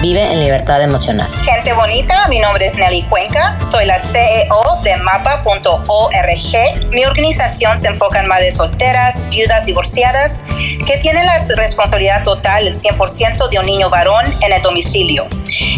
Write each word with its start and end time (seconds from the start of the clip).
Vive 0.00 0.22
en 0.32 0.38
libertad 0.38 0.80
emocional. 0.80 1.28
Gente 1.42 1.72
bonita, 1.72 2.28
mi 2.28 2.38
nombre 2.38 2.64
es 2.64 2.76
Nelly 2.76 3.02
Cuenca, 3.02 3.58
soy 3.60 3.84
la 3.84 3.98
CEO 3.98 4.80
de 4.84 4.96
mapa.org. 4.98 6.90
Mi 6.92 7.04
organización 7.04 7.76
se 7.76 7.88
enfoca 7.88 8.20
en 8.20 8.28
madres 8.28 8.58
solteras, 8.58 9.28
viudas 9.28 9.66
divorciadas, 9.66 10.44
que 10.86 10.98
tienen 10.98 11.26
la 11.26 11.36
responsabilidad 11.56 12.22
total, 12.22 12.68
el 12.68 12.74
100% 12.74 13.48
de 13.48 13.58
un 13.58 13.66
niño 13.66 13.90
varón 13.90 14.24
en 14.42 14.52
el 14.52 14.62
domicilio. 14.62 15.26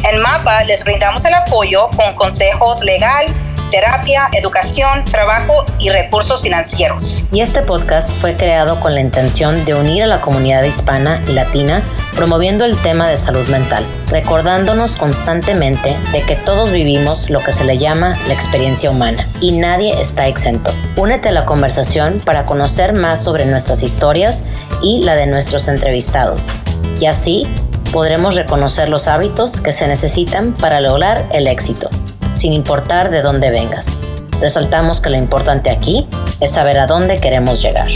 En 0.04 0.18
Mapa 0.18 0.64
les 0.64 0.84
brindamos 0.84 1.24
el 1.24 1.32
apoyo 1.32 1.88
con 1.96 2.14
consejos 2.14 2.82
legal, 2.82 3.24
terapia, 3.70 4.28
educación, 4.32 5.04
trabajo 5.04 5.64
y 5.78 5.90
recursos 5.90 6.42
financieros. 6.42 7.24
Y 7.32 7.40
este 7.40 7.62
podcast 7.62 8.12
fue 8.16 8.34
creado 8.34 8.78
con 8.80 8.94
la 8.94 9.00
intención 9.00 9.64
de 9.64 9.74
unir 9.74 10.02
a 10.02 10.06
la 10.06 10.20
comunidad 10.20 10.64
hispana 10.64 11.22
y 11.28 11.32
latina, 11.32 11.82
promoviendo 12.16 12.64
el 12.64 12.76
tema 12.76 13.08
de 13.08 13.16
salud 13.16 13.46
mental, 13.48 13.84
recordándonos 14.08 14.96
constantemente 14.96 15.96
de 16.12 16.22
que 16.22 16.36
todos 16.36 16.72
vivimos 16.72 17.30
lo 17.30 17.40
que 17.40 17.52
se 17.52 17.64
le 17.64 17.78
llama 17.78 18.14
la 18.26 18.34
experiencia 18.34 18.90
humana 18.90 19.26
y 19.40 19.52
nadie 19.52 20.00
está 20.00 20.26
exento. 20.26 20.72
Únete 20.96 21.28
a 21.28 21.32
la 21.32 21.44
conversación 21.44 22.20
para 22.24 22.44
conocer 22.44 22.92
más 22.92 23.22
sobre 23.22 23.46
nuestras 23.46 23.82
historias 23.82 24.44
y 24.82 25.02
la 25.02 25.14
de 25.14 25.26
nuestros 25.26 25.68
entrevistados. 25.68 26.52
Y 27.00 27.06
así 27.06 27.46
podremos 27.92 28.34
reconocer 28.34 28.88
los 28.88 29.08
hábitos 29.08 29.60
que 29.60 29.72
se 29.72 29.86
necesitan 29.86 30.52
para 30.52 30.80
lograr 30.80 31.24
el 31.32 31.46
éxito 31.46 31.88
sin 32.32 32.52
importar 32.52 33.10
de 33.10 33.22
dónde 33.22 33.50
vengas. 33.50 34.00
Resaltamos 34.40 35.00
que 35.00 35.10
lo 35.10 35.16
importante 35.16 35.70
aquí 35.70 36.08
es 36.40 36.52
saber 36.52 36.78
a 36.78 36.86
dónde 36.86 37.20
queremos 37.20 37.62
llegar. 37.62 37.90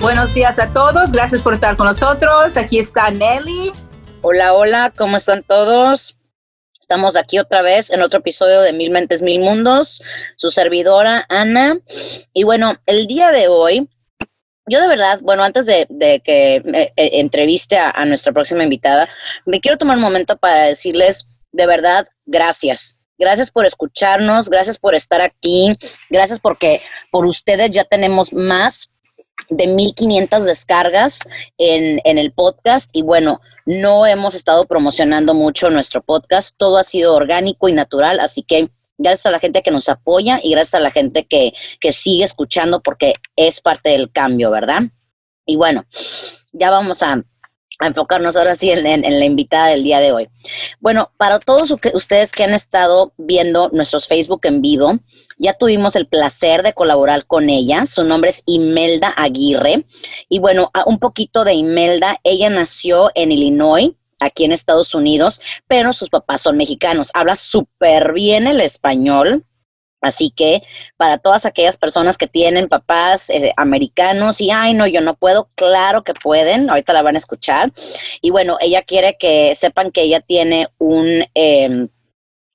Buenos 0.00 0.34
días 0.34 0.58
a 0.58 0.72
todos, 0.72 1.12
gracias 1.12 1.42
por 1.42 1.52
estar 1.54 1.76
con 1.76 1.86
nosotros. 1.86 2.56
Aquí 2.56 2.78
está 2.78 3.10
Nelly. 3.10 3.72
Hola, 4.20 4.54
hola, 4.54 4.92
¿cómo 4.96 5.16
están 5.16 5.42
todos? 5.42 6.17
Estamos 6.88 7.16
aquí 7.16 7.38
otra 7.38 7.60
vez 7.60 7.90
en 7.90 8.00
otro 8.00 8.20
episodio 8.20 8.62
de 8.62 8.72
Mil 8.72 8.90
Mentes, 8.90 9.20
Mil 9.20 9.40
Mundos, 9.42 10.02
su 10.36 10.50
servidora 10.50 11.26
Ana. 11.28 11.78
Y 12.32 12.44
bueno, 12.44 12.76
el 12.86 13.06
día 13.06 13.30
de 13.30 13.46
hoy, 13.46 13.90
yo 14.66 14.80
de 14.80 14.88
verdad, 14.88 15.20
bueno, 15.20 15.44
antes 15.44 15.66
de, 15.66 15.86
que 16.24 16.62
eh, 16.64 16.92
entreviste 16.96 17.76
a, 17.76 17.90
a, 17.90 18.06
nuestra 18.06 18.32
próxima 18.32 18.64
invitada, 18.64 19.06
me 19.44 19.60
quiero 19.60 19.76
tomar 19.76 19.98
un 19.98 20.02
momento 20.02 20.38
para 20.38 20.62
decirles 20.62 21.26
de 21.52 21.66
verdad 21.66 22.08
gracias. 22.24 22.96
Gracias 23.18 23.50
por 23.50 23.66
escucharnos, 23.66 24.48
gracias 24.48 24.78
por 24.78 24.94
estar 24.94 25.20
aquí, 25.20 25.76
gracias 26.08 26.38
porque 26.40 26.80
por 27.10 27.26
ustedes 27.26 27.70
ya 27.70 27.84
tenemos 27.84 28.32
más 28.32 28.92
de 29.50 29.66
1500 29.66 30.42
descargas 30.42 31.20
en, 31.58 32.00
en 32.04 32.16
el 32.16 32.32
podcast 32.32 32.88
y 32.94 33.02
bueno, 33.02 33.42
no 33.68 34.06
hemos 34.06 34.34
estado 34.34 34.64
promocionando 34.64 35.34
mucho 35.34 35.68
nuestro 35.68 36.02
podcast, 36.02 36.54
todo 36.56 36.78
ha 36.78 36.84
sido 36.84 37.14
orgánico 37.14 37.68
y 37.68 37.74
natural, 37.74 38.18
así 38.18 38.42
que 38.42 38.70
gracias 38.96 39.26
a 39.26 39.30
la 39.30 39.40
gente 39.40 39.62
que 39.62 39.70
nos 39.70 39.90
apoya 39.90 40.40
y 40.42 40.52
gracias 40.52 40.76
a 40.76 40.80
la 40.80 40.90
gente 40.90 41.26
que, 41.26 41.52
que 41.78 41.92
sigue 41.92 42.24
escuchando 42.24 42.80
porque 42.80 43.12
es 43.36 43.60
parte 43.60 43.90
del 43.90 44.10
cambio, 44.10 44.50
¿verdad? 44.50 44.84
Y 45.44 45.56
bueno, 45.56 45.84
ya 46.52 46.70
vamos 46.70 47.02
a, 47.02 47.22
a 47.78 47.86
enfocarnos 47.86 48.36
ahora 48.36 48.54
sí 48.56 48.70
en, 48.70 48.82
la 48.82 49.24
invitada 49.24 49.68
del 49.68 49.84
día 49.84 50.00
de 50.00 50.12
hoy. 50.12 50.28
Bueno, 50.80 51.12
para 51.16 51.38
todos 51.38 51.74
ustedes 51.94 52.32
que 52.32 52.44
han 52.44 52.54
estado 52.54 53.12
viendo 53.16 53.68
nuestros 53.72 54.08
Facebook 54.08 54.40
en 54.44 54.60
vivo, 54.60 54.98
ya 55.38 55.54
tuvimos 55.54 55.94
el 55.94 56.06
placer 56.06 56.62
de 56.62 56.72
colaborar 56.72 57.26
con 57.26 57.48
ella. 57.48 57.86
Su 57.86 58.02
nombre 58.04 58.30
es 58.30 58.42
Imelda 58.46 59.14
Aguirre. 59.16 59.84
Y 60.28 60.40
bueno, 60.40 60.70
un 60.86 60.98
poquito 60.98 61.44
de 61.44 61.54
Imelda. 61.54 62.18
Ella 62.24 62.50
nació 62.50 63.10
en 63.14 63.30
Illinois, 63.30 63.92
aquí 64.20 64.44
en 64.44 64.52
Estados 64.52 64.94
Unidos, 64.94 65.40
pero 65.68 65.92
sus 65.92 66.10
papás 66.10 66.40
son 66.42 66.56
mexicanos. 66.56 67.10
Habla 67.14 67.36
súper 67.36 68.12
bien 68.12 68.46
el 68.48 68.60
español. 68.60 69.44
Así 70.00 70.30
que 70.30 70.62
para 70.96 71.18
todas 71.18 71.44
aquellas 71.44 71.76
personas 71.76 72.16
que 72.16 72.26
tienen 72.26 72.68
papás 72.68 73.30
eh, 73.30 73.52
americanos 73.56 74.40
y, 74.40 74.50
ay, 74.50 74.74
no, 74.74 74.86
yo 74.86 75.00
no 75.00 75.14
puedo, 75.14 75.48
claro 75.56 76.04
que 76.04 76.14
pueden, 76.14 76.70
ahorita 76.70 76.92
la 76.92 77.02
van 77.02 77.16
a 77.16 77.18
escuchar. 77.18 77.72
Y 78.20 78.30
bueno, 78.30 78.58
ella 78.60 78.82
quiere 78.82 79.16
que 79.18 79.54
sepan 79.54 79.90
que 79.90 80.02
ella 80.02 80.20
tiene 80.20 80.68
un... 80.78 81.24
Eh, 81.34 81.88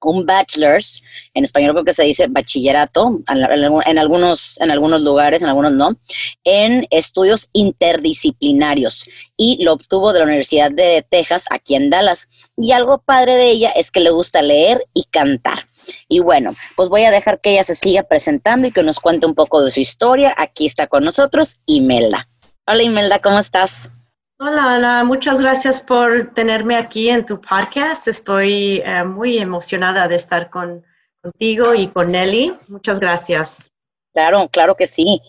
un 0.03 0.25
bachelor's, 0.25 1.01
en 1.33 1.43
español 1.43 1.71
creo 1.71 1.85
que 1.85 1.93
se 1.93 2.03
dice 2.03 2.27
bachillerato, 2.27 3.21
en, 3.27 3.97
algunos, 3.97 4.59
en 4.59 4.71
algunos 4.71 5.01
lugares, 5.01 5.41
en 5.41 5.49
algunos 5.49 5.71
no, 5.71 5.97
en 6.43 6.85
estudios 6.89 7.49
interdisciplinarios 7.53 9.09
y 9.37 9.63
lo 9.63 9.73
obtuvo 9.73 10.13
de 10.13 10.19
la 10.19 10.25
Universidad 10.25 10.71
de 10.71 11.05
Texas 11.09 11.45
aquí 11.49 11.75
en 11.75 11.89
Dallas. 11.89 12.27
Y 12.57 12.71
algo 12.71 12.99
padre 12.99 13.35
de 13.35 13.49
ella 13.49 13.71
es 13.71 13.91
que 13.91 13.99
le 13.99 14.11
gusta 14.11 14.41
leer 14.41 14.85
y 14.93 15.05
cantar. 15.05 15.67
Y 16.07 16.19
bueno, 16.19 16.53
pues 16.75 16.89
voy 16.89 17.03
a 17.03 17.11
dejar 17.11 17.41
que 17.41 17.51
ella 17.51 17.63
se 17.63 17.75
siga 17.75 18.03
presentando 18.03 18.67
y 18.67 18.71
que 18.71 18.83
nos 18.83 18.99
cuente 18.99 19.25
un 19.25 19.35
poco 19.35 19.63
de 19.63 19.71
su 19.71 19.79
historia. 19.79 20.33
Aquí 20.38 20.66
está 20.66 20.88
con 20.88 21.03
nosotros 21.03 21.59
Imelda. 21.66 22.27
Hola 22.66 22.83
Imelda, 22.83 23.19
¿cómo 23.19 23.39
estás? 23.39 23.91
Hola 24.39 24.75
Ana, 24.75 25.03
muchas 25.03 25.41
gracias 25.41 25.79
por 25.79 26.33
tenerme 26.33 26.75
aquí 26.75 27.09
en 27.09 27.25
tu 27.25 27.39
podcast. 27.39 28.07
Estoy 28.07 28.81
eh, 28.85 29.03
muy 29.03 29.38
emocionada 29.38 30.07
de 30.07 30.16
estar 30.16 30.49
con, 30.49 30.83
contigo 31.22 31.73
y 31.73 31.88
con 31.88 32.07
Nelly. 32.07 32.57
Muchas 32.67 32.99
gracias. 32.99 33.72
Claro, 34.13 34.49
claro 34.49 34.75
que 34.75 34.88
sí. 34.88 35.22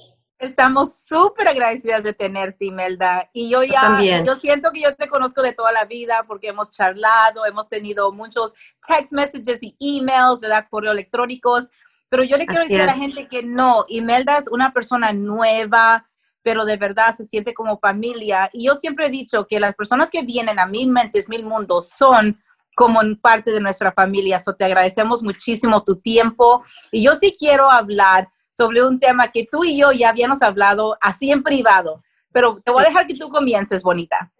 Estamos 0.44 0.94
súper 0.94 1.48
agradecidas 1.48 2.02
de 2.02 2.12
tenerte, 2.12 2.66
Imelda. 2.66 3.30
Y 3.32 3.48
yo 3.48 3.62
ya, 3.62 3.98
yo 4.24 4.34
siento 4.36 4.70
que 4.72 4.82
yo 4.82 4.94
te 4.94 5.08
conozco 5.08 5.42
de 5.42 5.52
toda 5.52 5.72
la 5.72 5.86
vida 5.86 6.24
porque 6.26 6.48
hemos 6.48 6.70
charlado, 6.70 7.46
hemos 7.46 7.68
tenido 7.68 8.12
muchos 8.12 8.52
text 8.86 9.12
messages 9.12 9.58
y 9.62 9.74
emails, 9.98 10.40
¿verdad? 10.40 10.66
Correo 10.70 10.92
electrónicos. 10.92 11.70
Pero 12.08 12.22
yo 12.22 12.36
le 12.36 12.46
quiero 12.46 12.62
decir 12.62 12.80
a 12.80 12.86
la 12.86 12.94
gente 12.94 13.26
que 13.26 13.42
no, 13.42 13.86
Imelda 13.88 14.36
es 14.36 14.46
una 14.48 14.72
persona 14.72 15.12
nueva, 15.12 16.08
pero 16.42 16.64
de 16.64 16.76
verdad 16.76 17.14
se 17.16 17.24
siente 17.24 17.54
como 17.54 17.78
familia. 17.78 18.50
Y 18.52 18.66
yo 18.66 18.74
siempre 18.74 19.06
he 19.06 19.10
dicho 19.10 19.46
que 19.46 19.58
las 19.58 19.74
personas 19.74 20.10
que 20.10 20.22
vienen 20.22 20.58
a 20.58 20.66
Mil 20.66 20.90
Mentes, 20.90 21.28
Mil 21.28 21.44
Mundos 21.44 21.88
son 21.88 22.38
como 22.74 23.00
parte 23.20 23.50
de 23.50 23.60
nuestra 23.60 23.92
familia. 23.92 24.38
So 24.38 24.54
te 24.54 24.64
agradecemos 24.64 25.22
muchísimo 25.22 25.82
tu 25.82 25.96
tiempo. 25.96 26.62
Y 26.92 27.02
yo 27.02 27.14
sí 27.14 27.32
quiero 27.36 27.70
hablar 27.70 28.28
sobre 28.54 28.84
un 28.84 28.98
tema 28.98 29.28
que 29.28 29.46
tú 29.50 29.64
y 29.64 29.78
yo 29.78 29.92
ya 29.92 30.10
habíamos 30.10 30.42
hablado 30.42 30.96
así 31.00 31.30
en 31.32 31.42
privado, 31.42 32.02
pero 32.32 32.60
te 32.64 32.70
voy 32.70 32.84
a 32.84 32.88
dejar 32.88 33.06
que 33.06 33.16
tú 33.16 33.28
comiences, 33.28 33.82
bonita. 33.82 34.30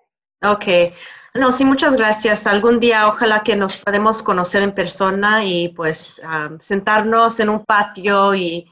Ok. 0.42 0.94
No, 1.34 1.50
sí, 1.50 1.64
muchas 1.64 1.96
gracias. 1.96 2.46
Algún 2.46 2.78
día 2.78 3.08
ojalá 3.08 3.42
que 3.42 3.56
nos 3.56 3.78
podamos 3.78 4.22
conocer 4.22 4.62
en 4.62 4.74
persona 4.74 5.44
y 5.44 5.68
pues 5.70 6.20
ah, 6.24 6.50
sentarnos 6.60 7.40
en 7.40 7.48
un 7.48 7.64
patio 7.64 8.34
y 8.34 8.70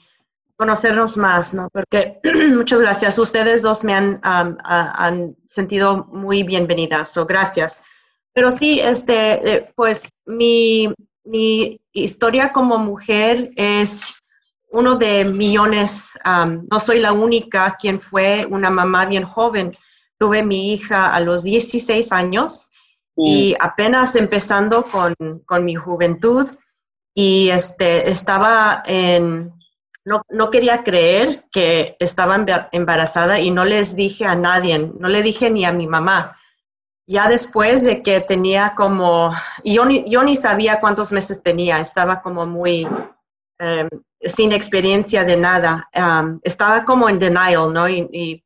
conocernos 0.56 1.16
más, 1.16 1.54
¿no? 1.54 1.68
Porque 1.72 2.20
muchas 2.54 2.80
gracias. 2.80 3.18
Ustedes 3.18 3.62
dos 3.62 3.82
me 3.82 3.94
han, 3.94 4.20
han 4.22 5.36
sentido 5.46 6.04
muy 6.12 6.44
bienvenidas, 6.44 7.16
o 7.16 7.26
gracias. 7.26 7.82
Pero 8.32 8.52
sí, 8.52 8.78
este, 8.78 9.54
eh, 9.54 9.72
pues 9.74 10.08
mi, 10.24 10.92
mi, 11.24 11.80
historia 11.92 12.52
como 12.52 12.78
mujer 12.78 13.50
es 13.56 14.21
uno 14.72 14.96
de 14.96 15.24
millones. 15.24 16.18
no 16.24 16.80
soy 16.80 16.98
la 16.98 17.12
única 17.12 17.76
quien 17.78 18.00
fue 18.00 18.46
una 18.50 18.70
mamá 18.70 19.06
bien 19.06 19.24
joven. 19.24 19.76
Tuve 20.18 20.42
mi 20.42 20.72
hija 20.72 21.14
a 21.14 21.20
los 21.20 21.44
16 21.44 22.12
años 22.12 22.70
y 23.16 23.54
apenas 23.60 24.16
empezando 24.16 24.84
con, 24.84 25.14
con 25.44 25.64
mi 25.64 25.74
juventud 25.74 26.48
y 27.14 27.50
este, 27.50 28.10
estaba 28.10 28.82
en 28.86 29.52
no, 30.04 30.22
no 30.30 30.50
quería 30.50 30.82
creer 30.82 31.44
que 31.52 31.96
estaba 32.00 32.44
embarazada 32.72 33.38
y 33.38 33.50
no 33.50 33.64
les 33.64 33.94
dije 33.94 34.24
a 34.24 34.34
nadie, 34.34 34.78
no 34.78 35.08
le 35.08 35.22
dije 35.22 35.50
ni 35.50 35.64
a 35.64 35.72
mi 35.72 35.86
mamá. 35.86 36.36
Ya 37.06 37.28
después 37.28 37.84
de 37.84 38.02
que 38.02 38.20
tenía 38.20 38.74
como, 38.74 39.32
yo 39.64 39.84
ni, 39.84 40.08
yo 40.10 40.22
ni 40.22 40.34
sabía 40.34 40.80
cuántos 40.80 41.12
meses 41.12 41.42
tenía, 41.42 41.78
estaba 41.78 42.20
como 42.20 42.46
muy 42.46 42.86
em, 43.58 43.88
sin 44.24 44.52
experiencia 44.52 45.24
de 45.24 45.36
nada, 45.36 45.88
estaba 46.42 46.84
como 46.84 47.08
en 47.08 47.18
denial, 47.18 47.72
¿no? 47.72 47.88
Y, 47.88 48.42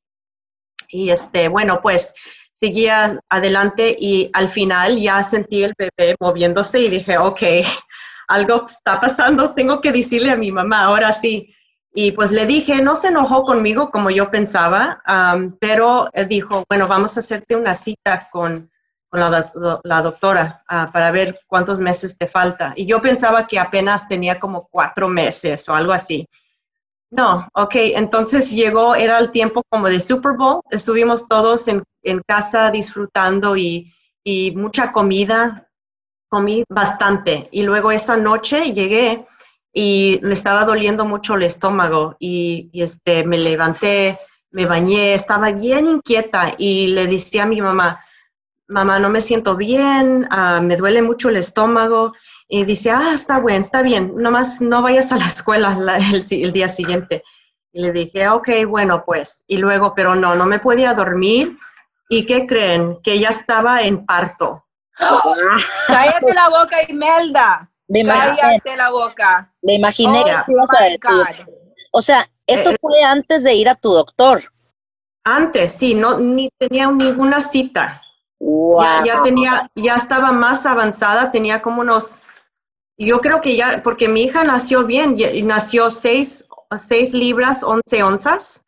este, 0.89 1.49
bueno, 1.49 1.81
pues 1.83 2.15
seguía 2.53 3.21
adelante 3.29 3.95
y 3.99 4.31
al 4.33 4.49
final 4.49 4.97
ya 4.97 5.23
sentí 5.23 5.63
el 5.63 5.75
bebé 5.77 6.17
moviéndose 6.21 6.81
y 6.81 6.89
dije, 6.89 7.19
ok, 7.19 7.43
algo 8.29 8.65
está 8.67 8.99
pasando, 9.01 9.53
tengo 9.53 9.81
que 9.81 9.93
decirle 9.93 10.31
a 10.31 10.37
mi 10.37 10.51
mamá, 10.53 10.85
ahora 10.85 11.13
sí. 11.13 11.53
Y 11.93 12.13
pues 12.13 12.33
le 12.33 12.47
dije, 12.47 12.83
no 12.83 12.95
se 12.95 13.09
enojó 13.09 13.45
conmigo 13.45 13.91
como 13.91 14.11
yo 14.11 14.31
pensaba, 14.31 15.03
pero 15.61 16.09
dijo, 16.29 16.65
bueno, 16.69 16.87
vamos 16.87 17.17
a 17.17 17.21
hacerte 17.21 17.57
una 17.57 17.75
cita 17.75 18.29
con, 18.31 18.71
la, 19.19 20.03
doctora 20.03 20.63
ah, 20.69 20.91
para 20.93 21.11
ver 21.11 21.41
cuántos 21.47 21.81
meses 21.81 22.17
te 22.17 22.27
falta. 22.27 22.73
Y 22.77 22.87
yo 22.87 23.01
pensaba 23.01 23.47
que 23.47 23.59
apenas 23.59 24.09
tenía 24.09 24.39
como 24.39 24.69
cuatro 24.71 25.09
meses 25.09 25.69
o 25.69 25.75
algo 25.75 25.93
así. 25.93 26.29
No, 27.11 27.49
ok, 27.55 27.75
entonces 27.75 28.53
llegó, 28.53 28.95
era 28.95 29.19
el 29.19 29.31
tiempo 29.31 29.63
como 29.69 29.89
de 29.89 30.01
Super 30.01 30.33
Bowl, 30.33 30.61
estuvimos 30.71 31.29
todos 31.29 31.69
en, 31.69 31.83
casa 32.27 32.71
disfrutando 32.71 33.57
y, 33.57 33.93
y, 34.25 34.51
mucha 34.53 34.93
comida, 34.93 35.69
comí 36.29 36.65
bastante. 36.69 37.49
Y 37.53 37.63
luego 37.63 37.93
esa 37.93 38.17
noche 38.17 38.73
llegué 38.73 39.27
y 39.73 40.19
me 40.23 40.33
estaba 40.33 40.65
doliendo 40.65 41.05
mucho 41.05 41.35
el 41.35 41.43
estómago 41.43 42.17
y, 42.19 42.71
este, 42.73 43.25
me 43.25 43.37
levanté, 43.37 44.19
me 44.51 44.65
bañé, 44.65 45.13
estaba 45.13 45.53
bien 45.53 45.87
inquieta 45.87 46.55
y 46.57 46.87
le 46.87 47.07
decía 47.07 47.43
a 47.43 47.47
mi 47.47 47.61
mamá, 47.61 48.01
mamá, 48.69 48.99
no 48.99 49.09
me 49.09 49.21
siento 49.21 49.57
bien, 49.57 50.27
ah, 50.31 50.61
me 50.61 50.77
duele 50.77 51.03
mucho 51.03 51.29
el 51.29 51.37
estómago. 51.37 52.13
Y 52.49 52.65
dice, 52.65 52.91
ah, 52.91 53.13
está 53.15 53.41
bien, 53.41 53.63
está 53.63 53.83
bien, 53.83 54.13
nomás 54.17 54.61
no 54.61 54.83
vayas 54.83 55.11
a 55.13 55.17
la 55.17 55.27
escuela 55.27 55.77
el, 56.31 56.53
día 56.53 56.69
siguiente. 56.69 57.25
Y 57.73 57.83
le 57.83 57.93
dije, 57.93 58.29
ok, 58.29 58.49
bueno, 58.69 59.05
pues. 59.05 59.45
Y 59.47 59.59
luego, 59.59 59.93
pero 59.95 60.15
no, 60.15 60.35
no 60.35 60.47
me 60.47 60.59
podía 60.59 60.95
dormir. 60.95 61.59
¿Y 62.09 62.25
qué 62.25 62.47
creen? 62.47 62.99
Que 63.03 63.19
ya 63.19 63.29
estaba 63.29 63.83
en 63.83 64.07
parto. 64.07 64.65
Cállate 65.87 66.35
la 66.35 66.49
boca, 66.49 66.77
Imelda. 66.89 67.71
Cállate 67.89 68.77
la 68.77 68.91
boca. 68.91 69.53
Me 69.63 69.75
imaginé 69.75 70.25
que 70.25 70.31
oh 70.31 70.45
ibas 70.49 70.71
a 70.81 70.85
decir. 70.85 71.47
O 71.93 72.01
sea, 72.01 72.29
esto 72.47 72.71
eh, 72.71 72.77
fue 72.81 73.03
antes 73.03 73.43
de 73.45 73.55
ir 73.55 73.69
a 73.69 73.75
tu 73.75 73.93
doctor. 73.93 74.53
Antes, 75.25 75.73
sí, 75.73 75.95
no, 75.95 76.19
ni 76.19 76.49
tenía 76.59 76.91
ninguna 76.91 77.41
cita. 77.41 78.01
Ya, 78.39 79.23
tenía, 79.23 79.71
ya 79.75 79.95
estaba 79.95 80.33
más 80.33 80.67
avanzada, 80.67 81.31
tenía 81.31 81.63
como 81.63 81.81
unos, 81.81 82.21
yo 82.99 83.21
creo 83.21 83.41
que 83.41 83.57
ya, 83.57 83.83
porque 83.83 84.09
mi 84.09 84.25
hija 84.25 84.45
nació 84.45 84.85
bien, 84.85 85.17
nació 85.45 85.91
seis, 85.91 86.47
seis 86.77 87.15
libras, 87.15 87.63
once 87.63 88.03
onzas. 88.03 88.63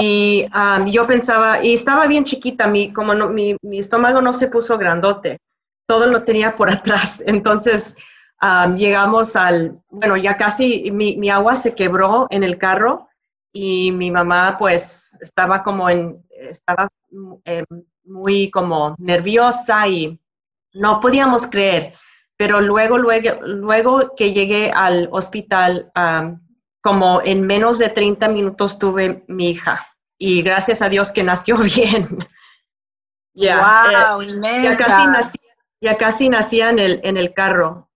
Y 0.00 0.46
um, 0.54 0.86
yo 0.86 1.06
pensaba, 1.08 1.64
y 1.64 1.74
estaba 1.74 2.06
bien 2.06 2.22
chiquita, 2.22 2.68
mi, 2.68 2.92
como 2.92 3.14
mi, 3.28 3.56
mi, 3.62 3.80
estómago 3.80 4.22
no 4.22 4.32
se 4.32 4.46
puso 4.46 4.78
grandote, 4.78 5.40
todo 5.88 6.06
lo 6.06 6.22
tenía 6.22 6.54
por 6.54 6.70
atrás. 6.72 7.22
Entonces 7.26 7.96
um, 8.40 8.76
llegamos 8.76 9.34
al, 9.34 9.80
bueno, 9.90 10.16
ya 10.16 10.36
casi 10.36 10.92
mi, 10.92 11.16
mi, 11.16 11.28
agua 11.28 11.56
se 11.56 11.74
quebró 11.74 12.28
en 12.30 12.44
el 12.44 12.56
carro 12.56 13.08
y 13.52 13.90
mi 13.90 14.12
mamá 14.12 14.56
pues 14.56 15.18
estaba 15.20 15.64
como 15.64 15.90
en, 15.90 16.24
estaba 16.30 16.88
em, 17.44 17.64
muy 18.08 18.50
como 18.50 18.94
nerviosa 18.98 19.86
y 19.86 20.20
no 20.74 21.00
podíamos 21.00 21.46
creer. 21.46 21.94
Pero 22.36 22.60
luego, 22.60 22.98
luego, 22.98 23.40
luego 23.42 24.14
que 24.16 24.32
llegué 24.32 24.70
al 24.70 25.08
hospital, 25.10 25.90
como 26.80 27.20
en 27.24 27.42
menos 27.42 27.78
de 27.78 27.88
30 27.88 28.28
minutos 28.28 28.78
tuve 28.78 29.24
mi 29.28 29.50
hija 29.50 29.88
y 30.18 30.42
gracias 30.42 30.82
a 30.82 30.88
Dios 30.88 31.12
que 31.12 31.22
nació 31.22 31.56
bien. 31.76 32.18
ya, 33.34 34.14
wow, 34.14 34.20
eh, 34.20 34.60
ya, 34.62 34.76
casi 34.76 35.06
nací, 35.06 35.38
ya 35.80 35.96
casi 35.96 36.28
nacía 36.28 36.70
en 36.70 36.78
el, 36.78 37.00
en 37.04 37.16
el 37.16 37.32
carro. 37.32 37.88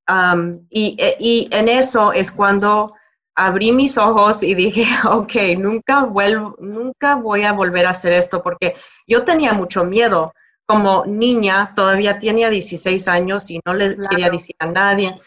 y, 0.71 0.97
eh, 0.99 1.17
y, 1.19 1.49
en 1.51 1.69
eso 1.69 2.13
es 2.13 2.31
cuando 2.31 2.95
abrí 3.35 3.73
mis 3.73 3.99
ojos 3.99 4.43
y 4.43 4.55
dije, 4.55 4.85
ok, 5.09 5.35
nunca, 5.59 6.05
vuelvo, 6.05 6.57
nunca 6.61 7.17
voy 7.17 7.43
a 7.45 7.53
volver 7.53 7.87
a 7.87 7.91
hacer 7.91 8.13
esto 8.13 8.43
porque 8.43 8.75
yo 9.07 9.25
tenía 9.25 9.53
mucho 9.53 9.85
miedo. 9.85 10.33
Como 10.65 11.05
niña, 11.07 11.73
todavía 11.75 12.19
tenía 12.19 12.49
16 12.49 13.09
años 13.09 13.51
y 13.51 13.61
no 13.67 13.75
le 13.75 13.97
quería 14.09 14.31
decir 14.31 14.55
a 14.61 14.67
nadie. 14.67 15.21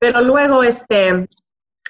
Pero 0.00 0.22
luego, 0.22 0.64
este, 0.64 1.28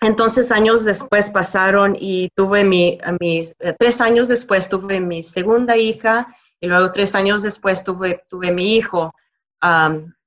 entonces 0.03 0.51
años 0.51 0.85
después 0.85 1.31
pasaron 1.31 1.97
y 1.99 2.31
tuve 2.35 2.65
mi, 2.65 2.99
mis, 3.21 3.55
eh, 3.61 3.75
tres 3.79 4.01
años 4.01 4.29
después 4.29 4.69
tuve 4.69 4.99
mi 5.01 5.23
segunda 5.23 5.77
hija 5.77 6.35
y 6.61 6.67
luego 6.67 6.91
tres 6.91 7.15
años 7.15 7.43
después 7.43 7.85
tuve, 7.85 8.25
tuve 8.29 8.51
mi 8.51 8.77
hijo. 8.77 9.15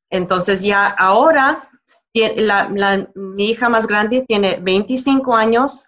entonces 0.10 0.64
ya 0.64 0.88
ahora 0.88 1.70
la, 2.14 3.08
mi 3.16 3.50
hija 3.50 3.70
más 3.70 3.88
grande 3.88 4.26
tiene 4.28 4.58
25 4.62 5.36
años, 5.36 5.88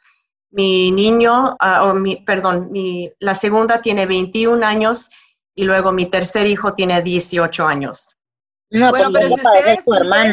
mi 0.51 0.91
niño, 0.91 1.55
ah, 1.59 1.85
o 1.85 1.93
mi, 1.93 2.17
perdón, 2.17 2.71
mi, 2.71 3.11
la 3.19 3.35
segunda 3.35 3.81
tiene 3.81 4.05
21 4.05 4.65
años 4.65 5.09
y 5.53 5.63
luego 5.63 5.91
mi 5.91 6.05
tercer 6.05 6.47
hijo 6.47 6.73
tiene 6.73 7.01
18 7.01 7.65
años. 7.65 8.15
No, 8.71 8.89
bueno, 8.89 9.11
pero 9.13 9.29
si 9.29 9.35
ustedes, 9.35 9.85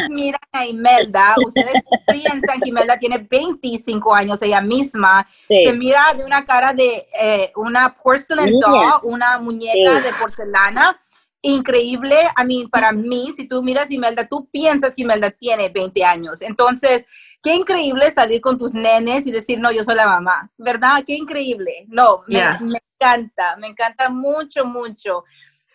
miran 0.09 0.41
a 0.53 0.67
Imelda, 0.67 1.35
ustedes 1.45 1.75
piensan 2.09 2.61
que 2.61 2.71
Imelda 2.71 2.99
tiene 2.99 3.19
25 3.19 4.15
años 4.15 4.41
ella 4.43 4.63
misma, 4.63 5.27
se 5.47 5.73
mira 5.75 6.15
de 6.17 6.25
una 6.25 6.45
cara 6.45 6.73
de 6.73 7.07
eh, 7.21 7.53
una 7.57 7.95
porcelain 7.95 8.59
doll, 8.59 9.01
una 9.03 9.39
muñeca 9.39 10.01
de 10.01 10.13
porcelana, 10.19 10.99
increíble. 11.43 12.17
A 12.35 12.45
mí, 12.45 12.67
para 12.71 12.93
mí, 12.93 13.33
si 13.35 13.47
tú 13.47 13.63
miras 13.63 13.91
Imelda, 13.91 14.27
tú 14.27 14.49
piensas 14.51 14.95
que 14.95 15.03
Imelda 15.03 15.31
tiene 15.31 15.69
20 15.69 16.05
años. 16.05 16.41
Entonces, 16.41 17.05
qué 17.43 17.55
increíble 17.55 18.11
salir 18.11 18.41
con 18.41 18.57
tus 18.57 18.75
nenes 18.75 19.27
y 19.27 19.33
decir, 19.33 19.61
no, 19.61 19.73
yo 19.73 19.83
soy 19.83 19.97
la 19.97 20.07
mamá, 20.07 20.51
¿verdad? 20.57 21.03
Qué 21.05 21.15
increíble. 21.15 21.85
No, 21.89 22.23
me, 22.29 22.41
encanta, 22.41 23.57
me 23.59 23.67
encanta 23.67 24.09
mucho, 24.09 24.65
mucho. 24.65 25.25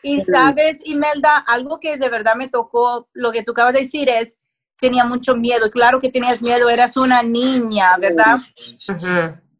Y 0.01 0.21
sabes, 0.21 0.81
Imelda, 0.85 1.43
algo 1.47 1.79
que 1.79 1.97
de 1.97 2.09
verdad 2.09 2.35
me 2.35 2.47
tocó, 2.47 3.09
lo 3.13 3.31
que 3.31 3.43
tú 3.43 3.51
acabas 3.51 3.73
de 3.73 3.81
decir 3.81 4.09
es, 4.09 4.39
tenía 4.79 5.03
mucho 5.03 5.35
miedo. 5.35 5.69
Claro 5.69 5.99
que 5.99 6.09
tenías 6.09 6.41
miedo, 6.41 6.69
eras 6.69 6.95
una 6.95 7.21
niña, 7.23 7.97
¿verdad? 7.97 8.37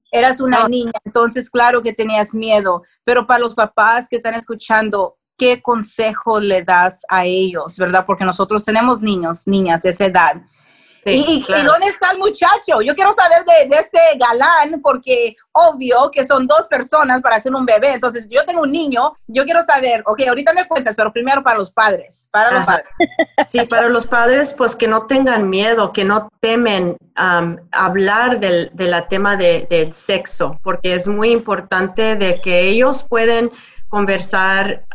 Eras 0.10 0.40
una 0.40 0.68
niña, 0.70 0.94
entonces 1.04 1.50
claro 1.50 1.82
que 1.82 1.92
tenías 1.92 2.34
miedo, 2.34 2.84
pero 3.04 3.28
para 3.28 3.40
los 3.40 3.54
papás 3.54 4.08
que 4.08 4.16
están 4.16 4.36
escuchando, 4.36 5.18
¿qué 5.38 5.62
consejo 5.62 6.40
le 6.40 6.64
das 6.64 7.06
a 7.08 7.26
ellos, 7.26 7.78
verdad? 7.78 8.06
Porque 8.06 8.26
nosotros 8.26 8.66
tenemos 8.66 9.02
niños, 9.02 9.48
niñas 9.48 9.84
de 9.84 9.92
esa 9.92 10.06
edad. 10.06 10.42
y, 11.06 11.42
dónde 11.64 11.88
está 11.88 12.12
el 12.12 12.18
muchacho? 12.18 12.82
Yo 12.82 12.94
quiero 12.94 13.14
saber 13.14 13.46
de, 13.46 13.78
este 13.78 14.00
galán, 14.20 14.82
porque 14.82 15.38
obvio 15.54 16.12
que 16.12 16.26
son 16.26 16.48
dos 16.48 16.68
personas 16.70 17.22
para 17.22 17.38
hacer 17.38 17.54
un 17.56 17.66
bebé. 17.66 17.94
Entonces, 17.94 18.28
yo 18.30 18.44
tengo 18.46 18.64
un 18.64 18.72
niño, 18.72 19.14
yo 19.28 19.46
quiero 19.46 19.62
saber, 19.62 20.04
ok, 20.06 20.24
ahorita 20.28 20.52
me 20.52 20.68
cuentas, 20.68 20.96
pero 20.98 21.14
primero 21.14 21.42
para 21.44 21.60
los 21.60 21.72
padres, 21.72 22.28
para 22.32 22.52
los 22.52 22.66
padres. 22.66 22.90
Sí, 23.48 23.66
para 23.68 23.88
los 23.88 24.08
padres, 24.08 24.52
pues 24.52 24.76
que 24.76 24.88
no 24.88 25.06
tengan 25.06 25.50
miedo, 25.50 25.94
que 25.94 26.04
no 26.04 26.28
temen 26.42 26.98
hablar 27.16 28.40
del, 28.40 28.72
tema 29.10 29.38
del 29.38 29.94
sexo, 29.94 30.60
porque 30.64 30.94
es 30.96 31.08
muy 31.08 31.30
importante 31.30 32.16
de 32.16 32.42
que 32.42 32.68
ellos 32.68 33.06
pueden 33.08 33.52
conversar 33.90 34.86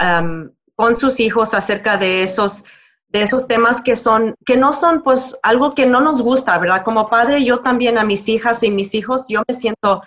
con 0.74 0.96
sus 0.96 1.20
hijos 1.20 1.54
acerca 1.54 1.96
de 1.96 2.22
esos, 2.22 2.64
de 3.08 3.22
esos 3.22 3.46
temas 3.46 3.80
que 3.80 3.96
son, 3.96 4.34
que 4.44 4.56
no 4.56 4.72
son 4.72 5.02
pues 5.02 5.36
algo 5.42 5.72
que 5.72 5.86
no 5.86 6.00
nos 6.00 6.22
gusta, 6.22 6.58
¿verdad? 6.58 6.82
Como 6.82 7.08
padre, 7.08 7.44
yo 7.44 7.60
también 7.60 7.98
a 7.98 8.04
mis 8.04 8.28
hijas 8.28 8.62
y 8.62 8.70
mis 8.70 8.94
hijos, 8.94 9.26
yo 9.28 9.42
me 9.46 9.54
siento 9.54 10.02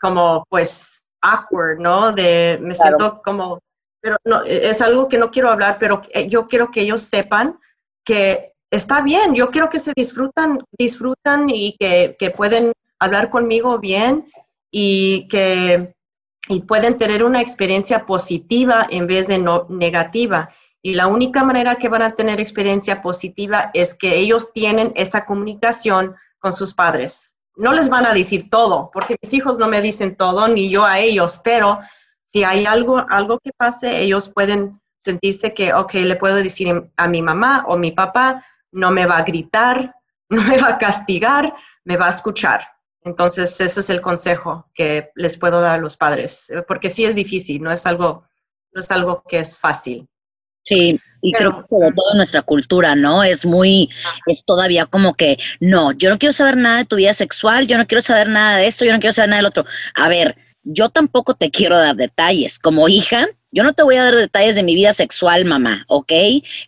como 0.00 0.44
pues 0.48 1.04
awkward, 1.20 1.78
¿no? 1.78 2.12
De, 2.12 2.58
me 2.62 2.74
siento 2.74 3.20
como, 3.22 3.58
pero 4.00 4.16
no, 4.24 4.42
es 4.44 4.80
algo 4.80 5.08
que 5.08 5.18
no 5.18 5.30
quiero 5.30 5.50
hablar, 5.50 5.76
pero 5.78 6.00
yo 6.28 6.46
quiero 6.46 6.70
que 6.70 6.82
ellos 6.82 7.02
sepan 7.02 7.58
que 8.04 8.52
está 8.70 9.00
bien, 9.02 9.34
yo 9.34 9.50
quiero 9.50 9.68
que 9.68 9.78
se 9.78 9.92
disfrutan, 9.94 10.60
disfrutan 10.78 11.50
y 11.50 11.76
que, 11.78 12.16
que 12.18 12.30
pueden 12.30 12.72
hablar 12.98 13.30
conmigo 13.30 13.78
bien 13.78 14.26
y 14.70 15.28
que 15.28 15.95
y 16.48 16.60
pueden 16.60 16.96
tener 16.96 17.24
una 17.24 17.40
experiencia 17.40 18.06
positiva 18.06 18.86
en 18.88 19.06
vez 19.06 19.26
de 19.26 19.38
no 19.38 19.66
negativa. 19.68 20.50
Y 20.82 20.94
la 20.94 21.08
única 21.08 21.42
manera 21.42 21.76
que 21.76 21.88
van 21.88 22.02
a 22.02 22.14
tener 22.14 22.40
experiencia 22.40 23.02
positiva 23.02 23.70
es 23.74 23.94
que 23.94 24.16
ellos 24.16 24.52
tienen 24.52 24.92
esa 24.94 25.24
comunicación 25.24 26.14
con 26.38 26.52
sus 26.52 26.74
padres. 26.74 27.36
No 27.56 27.72
les 27.72 27.88
van 27.88 28.06
a 28.06 28.12
decir 28.12 28.50
todo, 28.50 28.90
porque 28.92 29.16
mis 29.20 29.32
hijos 29.34 29.58
no 29.58 29.66
me 29.66 29.80
dicen 29.80 30.14
todo, 30.16 30.46
ni 30.46 30.70
yo 30.70 30.84
a 30.84 31.00
ellos, 31.00 31.40
pero 31.42 31.80
si 32.22 32.44
hay 32.44 32.66
algo, 32.66 33.04
algo 33.08 33.38
que 33.40 33.50
pase, 33.56 34.00
ellos 34.00 34.28
pueden 34.28 34.80
sentirse 34.98 35.54
que, 35.54 35.72
ok, 35.72 35.94
le 35.94 36.16
puedo 36.16 36.36
decir 36.36 36.90
a 36.96 37.08
mi 37.08 37.22
mamá 37.22 37.64
o 37.66 37.76
mi 37.76 37.92
papá, 37.92 38.44
no 38.72 38.90
me 38.90 39.06
va 39.06 39.18
a 39.18 39.22
gritar, 39.22 39.94
no 40.28 40.42
me 40.42 40.58
va 40.58 40.70
a 40.70 40.78
castigar, 40.78 41.54
me 41.84 41.96
va 41.96 42.06
a 42.06 42.10
escuchar. 42.10 42.75
Entonces, 43.06 43.60
ese 43.60 43.80
es 43.80 43.88
el 43.88 44.00
consejo 44.00 44.68
que 44.74 45.10
les 45.14 45.38
puedo 45.38 45.60
dar 45.60 45.78
a 45.78 45.80
los 45.80 45.96
padres, 45.96 46.50
eh, 46.50 46.62
porque 46.66 46.90
sí 46.90 47.04
es 47.04 47.14
difícil, 47.14 47.62
no 47.62 47.70
es 47.70 47.86
algo, 47.86 48.24
no 48.72 48.80
es 48.80 48.90
algo 48.90 49.22
que 49.28 49.38
es 49.38 49.60
fácil. 49.60 50.08
Sí, 50.64 51.00
y 51.22 51.32
creo 51.32 51.52
que 51.52 51.66
sobre 51.70 51.92
todo 51.92 52.14
nuestra 52.16 52.42
cultura, 52.42 52.96
¿no? 52.96 53.22
Es 53.22 53.46
muy, 53.46 53.88
es 54.26 54.44
todavía 54.44 54.86
como 54.86 55.14
que, 55.14 55.38
no, 55.60 55.92
yo 55.92 56.10
no 56.10 56.18
quiero 56.18 56.32
saber 56.32 56.56
nada 56.56 56.78
de 56.78 56.84
tu 56.84 56.96
vida 56.96 57.14
sexual, 57.14 57.68
yo 57.68 57.78
no 57.78 57.86
quiero 57.86 58.02
saber 58.02 58.28
nada 58.28 58.56
de 58.56 58.66
esto, 58.66 58.84
yo 58.84 58.92
no 58.92 58.98
quiero 58.98 59.12
saber 59.12 59.30
nada 59.30 59.38
del 59.38 59.46
otro. 59.46 59.64
A 59.94 60.08
ver, 60.08 60.36
yo 60.64 60.88
tampoco 60.88 61.34
te 61.34 61.52
quiero 61.52 61.78
dar 61.78 61.94
detalles. 61.94 62.58
Como 62.58 62.88
hija, 62.88 63.28
yo 63.52 63.62
no 63.62 63.72
te 63.72 63.84
voy 63.84 63.94
a 63.94 64.02
dar 64.02 64.16
detalles 64.16 64.56
de 64.56 64.64
mi 64.64 64.74
vida 64.74 64.92
sexual, 64.92 65.44
mamá, 65.44 65.84
¿ok? 65.86 66.12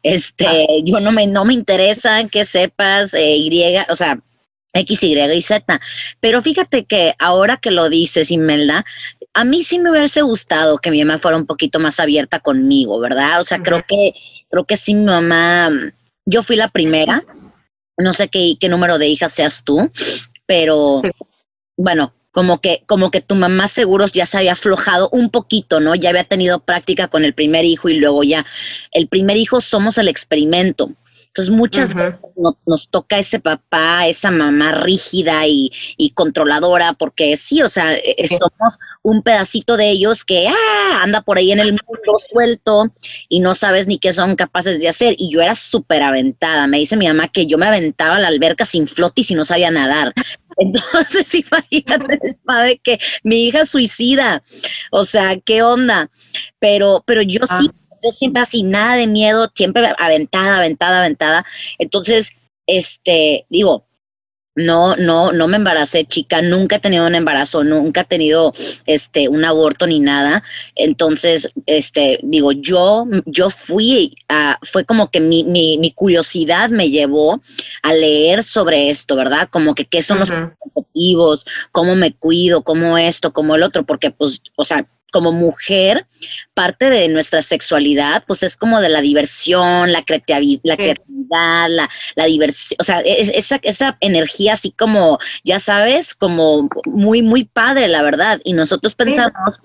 Este, 0.04 0.46
ah. 0.46 0.82
yo 0.84 1.00
no 1.00 1.10
me, 1.10 1.26
no 1.26 1.44
me 1.44 1.54
interesa 1.54 2.22
que 2.28 2.44
sepas 2.44 3.12
eh, 3.14 3.36
Y, 3.36 3.76
o 3.88 3.96
sea, 3.96 4.20
X, 4.72 5.02
Y 5.02 5.18
y 5.18 5.42
Z. 5.42 5.80
Pero 6.20 6.42
fíjate 6.42 6.84
que 6.84 7.14
ahora 7.18 7.56
que 7.56 7.70
lo 7.70 7.88
dices, 7.88 8.30
Imelda, 8.30 8.84
a 9.34 9.44
mí 9.44 9.62
sí 9.62 9.78
me 9.78 9.90
hubiese 9.90 10.22
gustado 10.22 10.78
que 10.78 10.90
mi 10.90 11.04
mamá 11.04 11.18
fuera 11.18 11.36
un 11.36 11.46
poquito 11.46 11.78
más 11.80 12.00
abierta 12.00 12.40
conmigo, 12.40 12.98
¿verdad? 12.98 13.40
O 13.40 13.42
sea, 13.42 13.62
creo 13.62 13.84
que, 13.86 14.12
creo 14.50 14.64
que 14.64 14.76
sí, 14.76 14.94
mi 14.94 15.04
mamá, 15.04 15.70
yo 16.26 16.42
fui 16.42 16.56
la 16.56 16.68
primera, 16.68 17.24
no 17.96 18.12
sé 18.12 18.28
qué, 18.28 18.56
qué 18.58 18.68
número 18.68 18.98
de 18.98 19.08
hijas 19.08 19.32
seas 19.32 19.64
tú, 19.64 19.90
pero 20.46 21.02
bueno, 21.76 22.12
como 22.32 22.60
que, 22.60 22.82
como 22.86 23.10
que 23.10 23.20
tu 23.20 23.34
mamá 23.34 23.68
seguros 23.68 24.12
ya 24.12 24.26
se 24.26 24.38
había 24.38 24.52
aflojado 24.52 25.08
un 25.10 25.30
poquito, 25.30 25.80
¿no? 25.80 25.94
Ya 25.94 26.10
había 26.10 26.24
tenido 26.24 26.60
práctica 26.60 27.08
con 27.08 27.24
el 27.24 27.34
primer 27.34 27.64
hijo 27.64 27.88
y 27.88 27.94
luego 27.94 28.22
ya, 28.22 28.46
el 28.92 29.08
primer 29.08 29.36
hijo 29.36 29.60
somos 29.60 29.98
el 29.98 30.08
experimento. 30.08 30.90
Entonces 31.38 31.54
muchas 31.54 31.94
veces 31.94 32.34
nos 32.66 32.88
toca 32.88 33.16
ese 33.16 33.38
papá, 33.38 34.08
esa 34.08 34.32
mamá 34.32 34.72
rígida 34.72 35.46
y, 35.46 35.70
controladora, 36.14 36.94
porque 36.94 37.36
sí, 37.36 37.62
o 37.62 37.68
sea, 37.68 37.94
e, 37.94 38.26
somos 38.26 38.78
un 39.04 39.22
pedacito 39.22 39.76
de 39.76 39.88
ellos 39.88 40.24
que 40.24 40.48
ah, 40.48 41.00
anda 41.00 41.22
por 41.22 41.38
ahí 41.38 41.52
en 41.52 41.60
el 41.60 41.70
mundo 41.70 42.12
suelto 42.18 42.92
y 43.28 43.38
no 43.38 43.54
sabes 43.54 43.86
ni 43.86 43.98
qué 43.98 44.12
son 44.12 44.34
capaces 44.34 44.80
de 44.80 44.88
hacer. 44.88 45.14
Y 45.16 45.32
yo 45.32 45.40
era 45.40 45.54
súper 45.54 46.02
aventada. 46.02 46.66
Me 46.66 46.78
dice 46.78 46.96
mi 46.96 47.06
mamá 47.06 47.28
que 47.28 47.46
yo 47.46 47.56
me 47.56 47.66
aventaba 47.66 48.16
a 48.16 48.18
la 48.20 48.26
alberca 48.26 48.64
sin 48.64 48.88
flotis 48.88 49.30
y 49.30 49.36
no 49.36 49.44
sabía 49.44 49.70
nadar. 49.70 50.12
Entonces, 50.56 51.32
imagínate, 51.36 52.36
padre, 52.44 52.80
que 52.82 52.98
mi 53.22 53.46
hija 53.46 53.64
suicida. 53.64 54.42
O 54.90 55.04
sea, 55.04 55.38
¿qué 55.38 55.62
onda? 55.62 56.10
Pero, 56.58 57.04
pero 57.06 57.22
yo 57.22 57.42
sí 57.46 57.68
ah 57.70 57.77
yo 58.02 58.10
siempre 58.10 58.42
así, 58.42 58.62
nada 58.62 58.96
de 58.96 59.06
miedo, 59.06 59.48
siempre 59.54 59.92
aventada, 59.98 60.58
aventada, 60.58 60.98
aventada. 60.98 61.46
Entonces, 61.78 62.32
este, 62.66 63.46
digo, 63.48 63.88
no, 64.58 64.96
no, 64.96 65.30
no 65.32 65.46
me 65.46 65.56
embaracé, 65.56 66.04
chica, 66.04 66.42
nunca 66.42 66.76
he 66.76 66.80
tenido 66.80 67.06
un 67.06 67.14
embarazo, 67.14 67.62
nunca 67.62 68.00
he 68.00 68.04
tenido 68.04 68.52
este 68.86 69.28
un 69.28 69.44
aborto 69.44 69.86
ni 69.86 70.00
nada. 70.00 70.42
Entonces, 70.74 71.50
este, 71.66 72.18
digo, 72.24 72.50
yo, 72.50 73.06
yo 73.24 73.50
fui 73.50 74.16
a, 74.28 74.58
fue 74.62 74.84
como 74.84 75.12
que 75.12 75.20
mi, 75.20 75.44
mi, 75.44 75.78
mi 75.78 75.92
curiosidad 75.92 76.70
me 76.70 76.90
llevó 76.90 77.40
a 77.82 77.92
leer 77.92 78.42
sobre 78.42 78.90
esto, 78.90 79.14
¿verdad? 79.14 79.48
Como 79.48 79.76
que 79.76 79.84
qué 79.84 80.02
son 80.02 80.18
los 80.18 80.32
conceptivos, 80.58 81.46
cómo 81.70 81.94
me 81.94 82.12
cuido, 82.12 82.64
cómo 82.64 82.98
esto, 82.98 83.32
cómo 83.32 83.54
el 83.54 83.62
otro, 83.62 83.86
porque 83.86 84.10
pues, 84.10 84.42
o 84.56 84.64
sea, 84.64 84.88
como 85.12 85.32
mujer, 85.32 86.06
parte 86.54 86.90
de 86.90 87.08
nuestra 87.08 87.40
sexualidad, 87.40 88.24
pues 88.26 88.42
es 88.42 88.56
como 88.56 88.80
de 88.80 88.88
la 88.88 89.00
diversión, 89.00 89.92
la 89.92 90.04
creatividad, 90.04 90.60
la, 90.64 90.76
creatividad, 90.76 91.68
la, 92.16 92.24
diversión, 92.26 92.76
o 92.80 92.84
sea, 92.84 93.00
esa, 93.00 93.58
esa 93.62 93.96
energía 94.00 94.54
así 94.54 94.72
como, 94.72 95.18
ya 95.44 95.60
sabes, 95.60 96.14
como 96.14 96.68
muy, 96.84 97.22
muy 97.22 97.44
padre, 97.44 97.88
la 97.88 98.02
verdad. 98.02 98.40
Y 98.44 98.52
nosotros 98.52 98.94
pensamos 98.94 99.60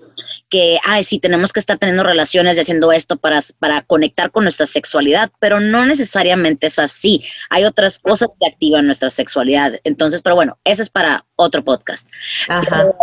que, 0.48 0.78
ay, 0.84 1.04
sí, 1.04 1.18
tenemos 1.18 1.52
que 1.52 1.60
estar 1.60 1.78
teniendo 1.78 2.04
relaciones 2.04 2.56
y 2.56 2.60
haciendo 2.60 2.92
esto 2.92 3.16
para, 3.16 3.40
para 3.58 3.82
conectar 3.82 4.30
con 4.30 4.44
nuestra 4.44 4.66
sexualidad, 4.66 5.30
pero 5.40 5.60
no 5.60 5.84
necesariamente 5.84 6.68
es 6.68 6.78
así. 6.78 7.24
Hay 7.50 7.64
otras 7.64 7.98
cosas 7.98 8.36
que 8.38 8.46
activan 8.46 8.86
nuestra 8.86 9.10
sexualidad. 9.10 9.80
Entonces, 9.84 10.22
pero 10.22 10.36
bueno, 10.36 10.58
eso 10.64 10.82
es 10.82 10.90
para 10.90 11.26
otro 11.36 11.64
podcast. 11.64 12.08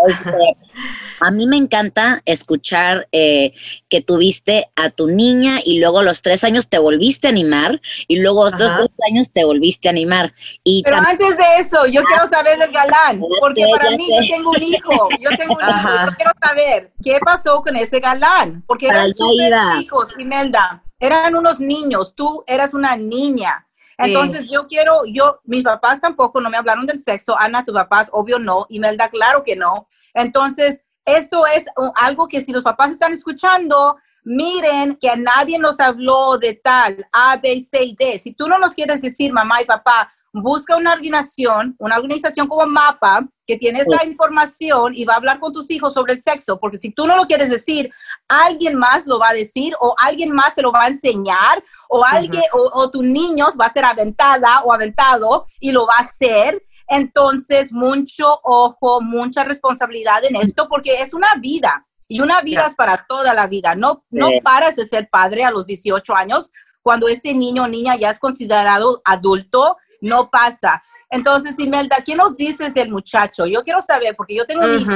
Este, 0.07 0.31
a 1.21 1.29
mí 1.29 1.45
me 1.45 1.55
encanta 1.55 2.21
escuchar 2.25 3.07
eh, 3.11 3.53
que 3.89 4.01
tuviste 4.01 4.71
a 4.75 4.89
tu 4.89 5.05
niña 5.05 5.59
y 5.63 5.79
luego 5.79 5.99
a 5.99 6.03
los 6.03 6.23
tres 6.23 6.43
años 6.43 6.67
te 6.67 6.79
volviste 6.79 7.27
a 7.27 7.29
animar 7.29 7.79
y 8.07 8.19
luego 8.19 8.43
a 8.43 8.47
otros 8.47 8.71
tres 8.75 8.89
años 9.07 9.31
te 9.31 9.45
volviste 9.45 9.87
a 9.87 9.91
animar. 9.91 10.33
Y 10.63 10.81
Pero 10.83 10.97
antes 10.97 11.37
de 11.37 11.43
eso, 11.59 11.85
yo 11.85 12.03
quiero 12.03 12.27
saber 12.27 12.57
del 12.57 12.71
galán, 12.71 13.21
porque 13.39 13.65
para 13.71 13.91
mí 13.91 14.07
yo 14.09 14.35
tengo 14.35 14.49
un 14.49 14.63
hijo, 14.63 15.09
yo 15.19 15.29
tengo 15.37 15.53
un 15.53 15.69
hijo, 15.69 15.89
yo 16.05 16.11
quiero 16.17 16.31
saber 16.41 16.91
qué 17.03 17.19
pasó 17.23 17.61
con 17.61 17.75
ese 17.75 17.99
galán, 17.99 18.63
porque 18.65 18.87
eran 18.87 19.13
súper 19.13 19.53
chicos, 19.77 20.17
Imelda, 20.17 20.83
eran 20.99 21.35
unos 21.35 21.59
niños, 21.59 22.15
tú 22.15 22.43
eras 22.47 22.73
una 22.73 22.95
niña. 22.95 23.67
Entonces 23.99 24.49
yo 24.49 24.65
quiero, 24.67 25.03
yo, 25.05 25.41
mis 25.43 25.63
papás 25.63 26.01
tampoco 26.01 26.41
no 26.41 26.49
me 26.49 26.57
hablaron 26.57 26.87
del 26.87 26.99
sexo, 26.99 27.37
Ana, 27.37 27.63
tus 27.63 27.75
papás, 27.75 28.09
obvio 28.11 28.39
no, 28.39 28.65
Imelda, 28.69 29.09
claro 29.09 29.43
que 29.43 29.55
no. 29.55 29.87
Entonces, 30.15 30.81
esto 31.05 31.45
es 31.47 31.65
algo 31.95 32.27
que 32.27 32.41
si 32.41 32.51
los 32.51 32.63
papás 32.63 32.91
están 32.91 33.11
escuchando, 33.13 33.97
miren 34.23 34.95
que 34.95 35.09
a 35.09 35.15
nadie 35.15 35.57
nos 35.57 35.79
habló 35.79 36.37
de 36.37 36.53
tal, 36.53 37.05
A, 37.11 37.37
B, 37.37 37.59
C 37.61 37.83
y 37.83 37.95
D. 37.95 38.19
Si 38.19 38.33
tú 38.33 38.47
no 38.47 38.59
nos 38.59 38.73
quieres 38.73 39.01
decir, 39.01 39.33
mamá 39.33 39.61
y 39.61 39.65
papá, 39.65 40.11
busca 40.33 40.77
una 40.77 40.93
organización, 40.93 41.75
una 41.77 41.97
organización 41.97 42.47
como 42.47 42.65
MAPA, 42.65 43.27
que 43.45 43.57
tiene 43.57 43.81
esa 43.81 44.05
información 44.05 44.93
y 44.95 45.03
va 45.03 45.15
a 45.15 45.17
hablar 45.17 45.39
con 45.39 45.51
tus 45.51 45.69
hijos 45.71 45.93
sobre 45.93 46.13
el 46.13 46.21
sexo, 46.21 46.57
porque 46.57 46.77
si 46.77 46.91
tú 46.91 47.05
no 47.05 47.17
lo 47.17 47.25
quieres 47.25 47.49
decir, 47.49 47.91
alguien 48.29 48.75
más 48.75 49.05
lo 49.07 49.19
va 49.19 49.29
a 49.29 49.33
decir 49.33 49.73
o 49.81 49.93
alguien 50.01 50.31
más 50.31 50.53
se 50.53 50.61
lo 50.61 50.71
va 50.71 50.83
a 50.83 50.87
enseñar 50.87 51.61
o 51.89 52.05
alguien 52.05 52.43
o, 52.53 52.69
o 52.73 52.89
tu 52.89 53.01
niño 53.01 53.47
va 53.59 53.65
a 53.65 53.73
ser 53.73 53.83
aventada 53.83 54.61
o 54.63 54.71
aventado 54.71 55.45
y 55.59 55.73
lo 55.73 55.85
va 55.85 55.95
a 55.97 56.03
hacer 56.03 56.63
entonces, 56.91 57.71
mucho 57.71 58.25
ojo, 58.43 58.99
mucha 59.01 59.45
responsabilidad 59.45 60.23
en 60.25 60.35
esto 60.35 60.67
porque 60.69 61.01
es 61.01 61.13
una 61.13 61.35
vida 61.39 61.87
y 62.07 62.19
una 62.19 62.41
vida 62.41 62.67
es 62.67 62.75
para 62.75 63.05
toda 63.07 63.33
la 63.33 63.47
vida. 63.47 63.75
No, 63.75 64.03
no 64.09 64.27
paras 64.43 64.75
de 64.75 64.85
ser 64.85 65.07
padre 65.09 65.45
a 65.45 65.51
los 65.51 65.65
18 65.65 66.13
años. 66.13 66.51
Cuando 66.81 67.07
ese 67.07 67.33
niño 67.33 67.63
o 67.63 67.67
niña 67.69 67.95
ya 67.95 68.09
es 68.09 68.19
considerado 68.19 69.01
adulto, 69.05 69.77
no 70.01 70.29
pasa. 70.29 70.83
Entonces, 71.09 71.57
Imelda, 71.57 72.03
¿qué 72.05 72.13
nos 72.13 72.35
dices 72.35 72.73
del 72.73 72.89
muchacho? 72.89 73.45
Yo 73.45 73.63
quiero 73.63 73.81
saber, 73.81 74.13
porque 74.17 74.35
yo 74.35 74.45
tengo 74.45 74.65
un 74.65 74.77
hijo. 74.77 74.91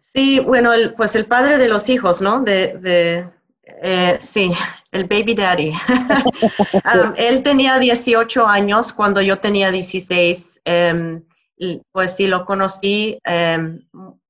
Sí, 0.00 0.40
bueno, 0.40 0.72
pues 0.96 1.14
el 1.14 1.26
padre 1.26 1.56
de 1.56 1.68
los 1.68 1.88
hijos, 1.88 2.20
¿no? 2.20 2.40
De, 2.40 3.30
eh, 3.80 4.18
sí, 4.20 4.52
el 4.92 5.04
baby 5.04 5.34
daddy. 5.34 5.72
Um, 6.84 7.14
él 7.16 7.42
tenía 7.42 7.78
18 7.78 8.46
años 8.46 8.92
cuando 8.92 9.20
yo 9.20 9.38
tenía 9.38 9.70
16. 9.70 10.62
Em, 10.64 11.22
pues 11.92 12.16
sí, 12.16 12.26
lo 12.26 12.44
conocí. 12.44 13.18
Em, 13.24 13.80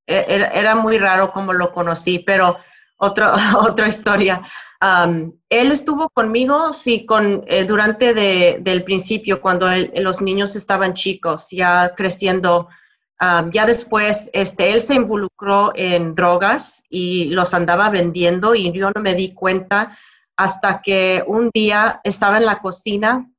e, 0.06 0.48
era, 0.52 0.74
muy 0.74 0.98
raro 0.98 1.32
como 1.32 1.52
lo 1.52 1.72
conocí, 1.72 2.18
pero 2.18 2.56
otra 2.98 3.34
otra 3.58 3.88
historia. 3.88 4.42
Um, 4.80 5.32
él 5.48 5.72
estuvo 5.72 6.10
conmigo, 6.10 6.72
sí, 6.72 7.06
con, 7.06 7.44
eh, 7.46 7.64
durante 7.64 8.12
de, 8.12 8.58
del 8.60 8.84
principio, 8.84 9.40
cuando 9.40 9.68
los 9.94 10.20
niños 10.20 10.56
estaban 10.56 10.94
chicos, 10.94 11.48
ya 11.50 11.94
creciendo. 11.96 12.68
Um, 13.22 13.52
ya 13.52 13.66
después, 13.66 14.28
este, 14.32 14.72
él 14.72 14.80
se 14.80 14.94
involucró 14.94 15.70
en 15.76 16.16
drogas 16.16 16.82
y 16.88 17.26
los 17.26 17.54
andaba 17.54 17.88
vendiendo 17.88 18.56
y 18.56 18.72
yo 18.72 18.90
no 18.90 19.00
me 19.00 19.14
di 19.14 19.32
cuenta 19.32 19.96
hasta 20.36 20.82
que 20.82 21.22
un 21.28 21.48
día 21.54 22.00
estaba 22.02 22.38
en 22.38 22.46
la 22.46 22.58
cocina 22.58 23.30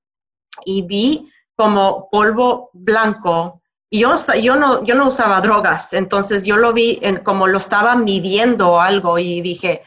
y 0.63 0.83
vi 0.83 1.29
como 1.57 2.07
polvo 2.09 2.69
blanco. 2.71 3.61
Y 3.89 3.99
yo, 3.99 4.13
yo, 4.41 4.55
no, 4.55 4.85
yo 4.85 4.95
no 4.95 5.07
usaba 5.07 5.41
drogas, 5.41 5.91
entonces 5.91 6.45
yo 6.45 6.55
lo 6.55 6.71
vi 6.71 6.99
en, 7.01 7.17
como 7.17 7.45
lo 7.47 7.57
estaba 7.57 7.97
midiendo 7.97 8.79
algo 8.79 9.19
y 9.19 9.41
dije, 9.41 9.81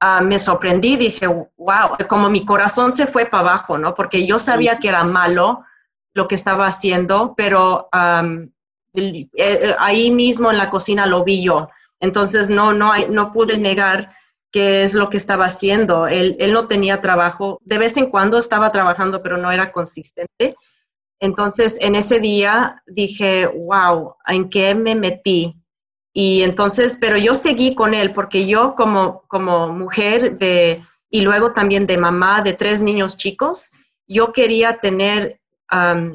ah, 0.00 0.20
me 0.20 0.38
sorprendí, 0.38 0.98
dije, 0.98 1.26
wow, 1.26 1.96
como 2.06 2.28
mi 2.28 2.44
corazón 2.44 2.92
se 2.92 3.06
fue 3.06 3.24
para 3.24 3.48
abajo, 3.48 3.78
¿no? 3.78 3.94
Porque 3.94 4.26
yo 4.26 4.38
sabía 4.38 4.78
que 4.78 4.88
era 4.88 5.04
malo 5.04 5.64
lo 6.12 6.28
que 6.28 6.34
estaba 6.34 6.66
haciendo, 6.66 7.34
pero 7.34 7.88
eh, 7.94 8.50
ahí 9.78 10.10
mismo 10.10 10.50
en 10.50 10.58
la 10.58 10.70
cocina 10.70 11.06
lo 11.06 11.24
vi 11.24 11.42
yo. 11.42 11.68
Entonces 12.00 12.50
no, 12.50 12.72
no, 12.72 12.92
no 13.08 13.32
pude 13.32 13.58
negar 13.58 14.10
qué 14.50 14.82
es 14.82 14.94
lo 14.94 15.10
que 15.10 15.16
estaba 15.16 15.46
haciendo. 15.46 16.06
Él, 16.06 16.36
él, 16.38 16.52
no 16.52 16.68
tenía 16.68 17.00
trabajo, 17.00 17.60
de 17.64 17.78
vez 17.78 17.96
en 17.96 18.10
cuando 18.10 18.38
estaba 18.38 18.70
trabajando, 18.70 19.22
pero 19.22 19.36
no 19.36 19.50
era 19.50 19.72
consistente. 19.72 20.56
Entonces, 21.20 21.76
en 21.80 21.96
ese 21.96 22.20
día 22.20 22.82
dije, 22.86 23.46
wow, 23.46 24.14
¿en 24.26 24.48
qué 24.48 24.74
me 24.74 24.94
metí? 24.94 25.56
Y 26.12 26.42
entonces, 26.42 26.96
pero 27.00 27.16
yo 27.16 27.34
seguí 27.34 27.74
con 27.74 27.94
él 27.94 28.12
porque 28.12 28.46
yo 28.46 28.74
como, 28.74 29.22
como 29.28 29.68
mujer 29.68 30.38
de, 30.38 30.82
y 31.10 31.20
luego 31.20 31.52
también 31.52 31.86
de 31.86 31.98
mamá 31.98 32.40
de 32.40 32.54
tres 32.54 32.82
niños 32.82 33.16
chicos, 33.16 33.70
yo 34.06 34.32
quería 34.32 34.78
tener 34.78 35.40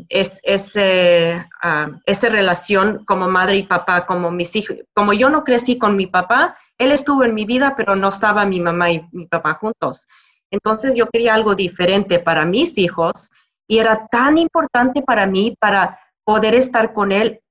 es, 0.10 0.40
ese, 0.44 1.46
esa 2.06 2.30
relación 2.30 3.06
como 3.06 3.28
madre 3.28 3.58
y 3.58 3.64
papá, 3.64 4.06
como 4.06 4.32
mis 4.32 4.56
hijos. 4.56 4.78
Como 4.94 5.14
yo 5.14 5.30
no 5.30 5.44
crecí 5.44 5.78
con 5.78 5.96
mi 5.96 6.08
papá, 6.08 6.58
él 6.78 6.92
estuvo 6.92 7.24
en 7.24 7.34
mi 7.34 7.46
vida, 7.46 7.74
pero 7.76 7.96
no 7.96 8.10
estaba 8.10 8.46
mi 8.46 8.60
mamá 8.60 8.92
y 8.92 9.08
mi 9.12 9.28
papá 9.28 9.54
juntos. 9.54 10.08
Entonces 10.52 10.96
yo 10.96 11.08
quería 11.08 11.34
algo 11.34 11.56
diferente 11.56 12.20
para 12.20 12.46
mis 12.46 12.78
hijos 12.78 13.30
y 13.68 13.80
era 13.80 14.08
tan 14.08 14.38
importante 14.38 15.02
para 15.02 15.26
mí 15.26 15.56
para 15.60 16.00
poder 16.24 16.56
estar 16.56 16.94
con 16.94 17.12
él, 17.12 17.42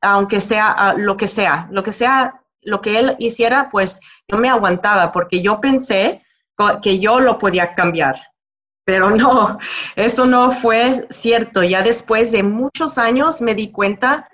aunque 0.00 0.40
sea 0.40 0.94
lo 0.96 1.16
que 1.16 1.28
sea, 1.28 1.68
lo 1.70 1.82
que 1.82 1.92
sea, 1.92 2.42
lo 2.62 2.80
que 2.80 2.98
él 2.98 3.16
hiciera, 3.18 3.70
pues 3.70 4.00
yo 4.28 4.38
me 4.38 4.48
aguantaba 4.48 5.12
porque 5.12 5.42
yo 5.42 5.60
pensé 5.60 6.22
que 6.82 6.98
yo 6.98 7.20
lo 7.20 7.38
podía 7.38 7.74
cambiar 7.74 8.16
pero 8.84 9.10
no, 9.10 9.58
eso 9.96 10.26
no 10.26 10.50
fue 10.50 11.06
cierto. 11.10 11.62
Ya 11.62 11.82
después 11.82 12.32
de 12.32 12.42
muchos 12.42 12.98
años 12.98 13.40
me 13.40 13.54
di 13.54 13.70
cuenta, 13.70 14.28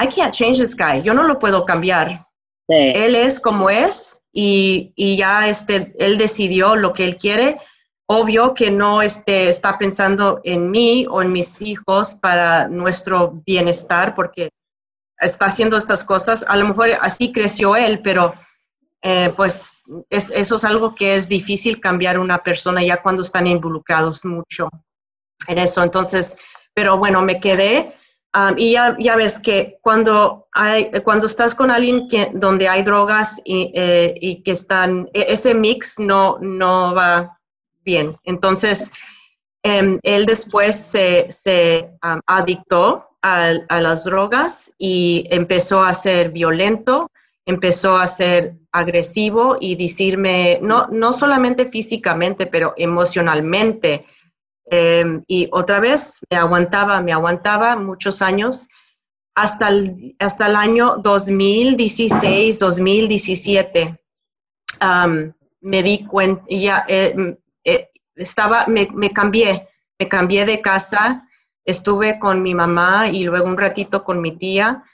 I 0.00 0.06
can't 0.06 0.32
change 0.32 0.58
this 0.58 0.76
guy, 0.76 1.02
yo 1.02 1.14
no 1.14 1.24
lo 1.24 1.38
puedo 1.38 1.64
cambiar. 1.64 2.24
Él 2.68 3.14
es 3.14 3.40
como 3.40 3.70
es 3.70 4.20
y, 4.30 4.92
ya 5.16 5.48
este, 5.48 5.94
él 5.98 6.18
decidió 6.18 6.76
lo 6.76 6.92
que 6.92 7.04
él 7.04 7.16
quiere. 7.16 7.56
Obvio 8.06 8.54
que 8.54 8.70
no 8.70 9.00
este, 9.00 9.48
está 9.48 9.78
pensando 9.78 10.40
en 10.44 10.70
mí 10.70 11.06
o 11.08 11.22
en 11.22 11.32
mis 11.32 11.62
hijos 11.62 12.14
para 12.14 12.68
nuestro 12.68 13.42
bienestar 13.46 14.14
porque 14.14 14.50
está 15.18 15.46
haciendo 15.46 15.78
estas 15.78 16.04
cosas. 16.04 16.44
A 16.46 16.56
lo 16.56 16.68
mejor 16.68 16.90
así 17.00 17.32
creció 17.32 17.74
él, 17.74 18.00
pero 18.02 18.34
eh, 19.02 19.32
pues 19.36 19.82
eso 20.10 20.56
es 20.56 20.64
algo 20.64 20.94
que 20.94 21.14
es 21.14 21.28
difícil 21.28 21.80
cambiar 21.80 22.18
una 22.18 22.42
persona 22.42 22.84
ya 22.84 23.00
cuando 23.00 23.22
están 23.22 23.46
involucrados 23.46 24.24
mucho 24.24 24.68
en 25.46 25.58
eso. 25.58 25.82
Entonces, 25.82 26.36
pero 26.74 26.98
bueno, 26.98 27.22
me 27.22 27.38
quedé 27.38 27.94
um, 28.34 28.54
y 28.56 28.72
ya, 28.72 28.96
ya, 28.98 29.14
ves 29.16 29.38
que 29.38 29.78
cuando, 29.82 30.48
hay, 30.52 30.90
cuando 31.04 31.26
estás 31.26 31.54
con 31.54 31.70
alguien 31.70 32.08
que, 32.08 32.30
donde 32.34 32.68
hay 32.68 32.82
drogas 32.82 33.40
y, 33.44 33.70
eh, 33.74 34.14
y 34.20 34.42
que 34.42 34.50
están, 34.52 35.08
e, 35.14 35.26
ese 35.28 35.54
mix 35.54 35.98
no, 35.98 36.38
no 36.40 36.92
va 36.94 37.38
bien. 37.84 38.16
Entonces, 38.24 38.90
em, 39.62 40.00
él 40.02 40.26
después 40.26 40.76
se, 40.76 41.26
se 41.30 41.90
um, 42.02 42.20
adictó 42.26 43.04
a 43.20 43.80
las 43.80 44.04
drogas 44.04 44.72
y 44.78 45.24
empezó 45.28 45.82
a 45.82 45.92
ser 45.92 46.30
violento 46.30 47.10
empezó 47.48 47.96
a 47.96 48.06
ser 48.08 48.58
agresivo 48.72 49.56
y 49.58 49.74
decirme, 49.74 50.58
no, 50.60 50.86
no 50.88 51.14
solamente 51.14 51.64
físicamente, 51.64 52.44
pero 52.44 52.74
emocionalmente. 52.76 54.04
Em, 54.66 55.24
y 55.26 55.48
otra 55.50 55.80
vez 55.80 56.20
me 56.30 56.36
aguantaba, 56.36 57.00
me 57.00 57.10
aguantaba 57.10 57.74
muchos 57.76 58.20
años, 58.20 58.68
hasta 59.34 59.68
el, 59.68 60.14
hasta 60.18 60.46
el 60.46 60.56
año 60.56 60.96
2016, 60.98 62.58
2017. 62.58 63.98
me 65.62 65.82
di 65.82 66.04
cuenta, 66.04 66.44
ya 66.50 66.84
eh, 66.86 67.38
eh, 67.64 67.88
estaba, 68.14 68.66
me, 68.66 68.88
me 68.92 69.10
cambié, 69.10 69.68
me 69.98 70.06
cambié 70.06 70.44
de 70.44 70.60
casa, 70.60 71.26
estuve 71.64 72.18
con 72.18 72.42
mi 72.42 72.54
mamá 72.54 73.08
y 73.08 73.24
luego 73.24 73.46
un 73.46 73.56
ratito 73.56 74.04
con 74.04 74.20
mi 74.20 74.32
tía 74.32 74.84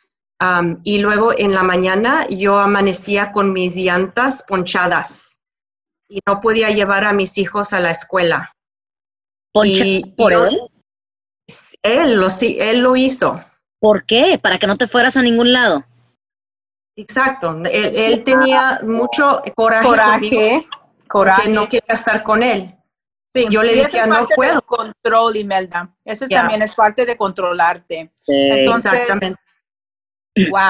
y 0.82 0.98
luego 0.98 1.32
en 1.36 1.54
la 1.54 1.62
mañana 1.62 2.26
yo 2.28 2.58
amanecía 2.58 3.32
con 3.32 3.52
mis 3.52 3.76
llantas 3.76 4.44
ponchadas 4.46 5.40
y 6.08 6.20
no 6.26 6.40
podía 6.40 6.70
llevar 6.70 7.04
a 7.04 7.12
mis 7.12 7.38
hijos 7.38 7.72
a 7.72 7.80
la 7.80 7.90
escuela. 7.90 8.52
¿Ponchadas 9.52 10.02
por 10.16 10.32
él? 10.32 10.60
Él 11.82 12.14
lo, 12.16 12.28
él 12.40 12.78
lo 12.80 12.96
hizo. 12.96 13.42
¿Por 13.80 14.04
qué? 14.06 14.38
Para 14.40 14.58
que 14.58 14.66
no 14.66 14.76
te 14.76 14.86
fueras 14.86 15.16
a 15.16 15.22
ningún 15.22 15.52
lado. 15.52 15.84
Exacto. 16.96 17.62
Él, 17.70 18.22
tenía 18.24 18.80
mucho 18.82 19.42
coraje. 19.54 19.86
Coraje. 19.86 20.68
coraje. 21.08 21.48
no 21.48 21.68
quería 21.68 21.92
estar 21.92 22.22
con 22.22 22.42
él. 22.42 22.74
Sí, 23.34 23.46
yo 23.50 23.64
le 23.64 23.74
decía, 23.74 24.06
no 24.06 24.28
puedo. 24.34 24.62
control, 24.62 25.36
Imelda. 25.36 25.92
Ese 26.04 26.28
también 26.28 26.62
es 26.62 26.74
parte 26.74 27.04
de 27.04 27.16
controlarte. 27.16 28.12
Exactamente. 28.26 29.40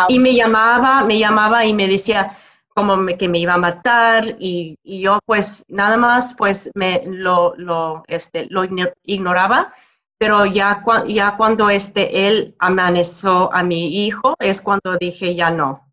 Y 0.09 0.19
me 0.19 0.35
llamaba, 0.35 1.05
me 1.05 1.19
llamaba 1.19 1.65
y 1.65 1.73
me 1.73 1.89
decía 1.89 2.37
como 2.75 3.07
que 3.17 3.29
me 3.29 3.39
iba 3.39 3.55
a 3.55 3.59
matar 3.59 4.37
y, 4.39 4.77
yo 4.85 5.21
pues 5.25 5.65
nada 5.69 5.97
más 5.97 6.35
pues 6.35 6.71
me 6.75 7.03
lo, 7.07 7.55
lo, 7.57 8.03
este, 8.09 8.47
lo 8.51 8.63
ignoraba, 9.05 9.73
pero 10.19 10.45
ya, 10.45 10.83
ya 11.07 11.37
cuando 11.37 11.71
este, 11.71 12.27
él 12.27 12.57
amaneció 12.59 13.53
a 13.53 13.63
mi 13.63 14.05
hijo 14.05 14.35
es 14.41 14.61
cuando 14.61 14.97
dije 14.99 15.35
ya 15.35 15.51
no, 15.51 15.87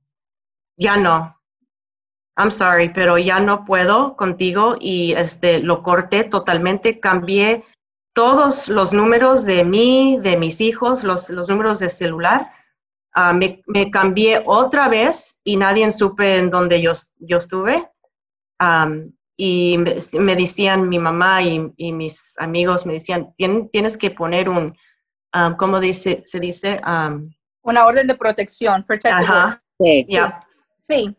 ya 0.75 0.97
no. 0.97 1.37
I'm 2.37 2.49
sorry, 2.49 2.89
pero 2.89 3.17
ya 3.17 3.39
no 3.39 3.65
puedo 3.65 4.15
contigo 4.15 4.75
y 4.79 5.13
este, 5.13 5.59
lo 5.59 5.83
corté 5.83 6.23
totalmente, 6.23 6.99
cambié 6.99 7.65
todos 8.13 8.69
los 8.69 8.93
números 8.93 9.45
de 9.45 9.63
mí, 9.65 10.17
de 10.21 10.37
mis 10.37 10.61
hijos, 10.61 11.03
los, 11.03 11.29
los 11.29 11.49
números 11.49 11.79
de 11.79 11.89
celular 11.89 12.51
Ah, 13.13 13.33
me, 13.33 13.61
cambié 13.91 14.41
otra 14.45 14.87
vez 14.87 15.39
y 15.43 15.57
nadie 15.57 15.91
supe 15.91 16.37
en 16.37 16.49
dónde 16.49 16.81
yo, 16.81 16.93
yo 17.19 17.37
estuve. 17.37 17.89
y 19.35 19.77
me, 19.77 20.35
decían, 20.35 20.87
mi 20.87 20.97
mamá 20.97 21.41
y, 21.41 21.91
mis 21.91 22.35
amigos 22.37 22.85
me 22.85 22.93
decían, 22.93 23.33
tienes 23.35 23.97
que 23.97 24.11
poner 24.11 24.47
un, 24.47 24.77
¿cómo 25.57 25.79
dice, 25.79 26.21
se 26.25 26.39
dice? 26.39 26.79
Una 27.63 27.85
orden 27.85 28.07
de 28.07 28.15
protección. 28.15 28.85
Ajá. 29.03 29.61
Sí. 29.79 30.07
sí. 30.77 31.17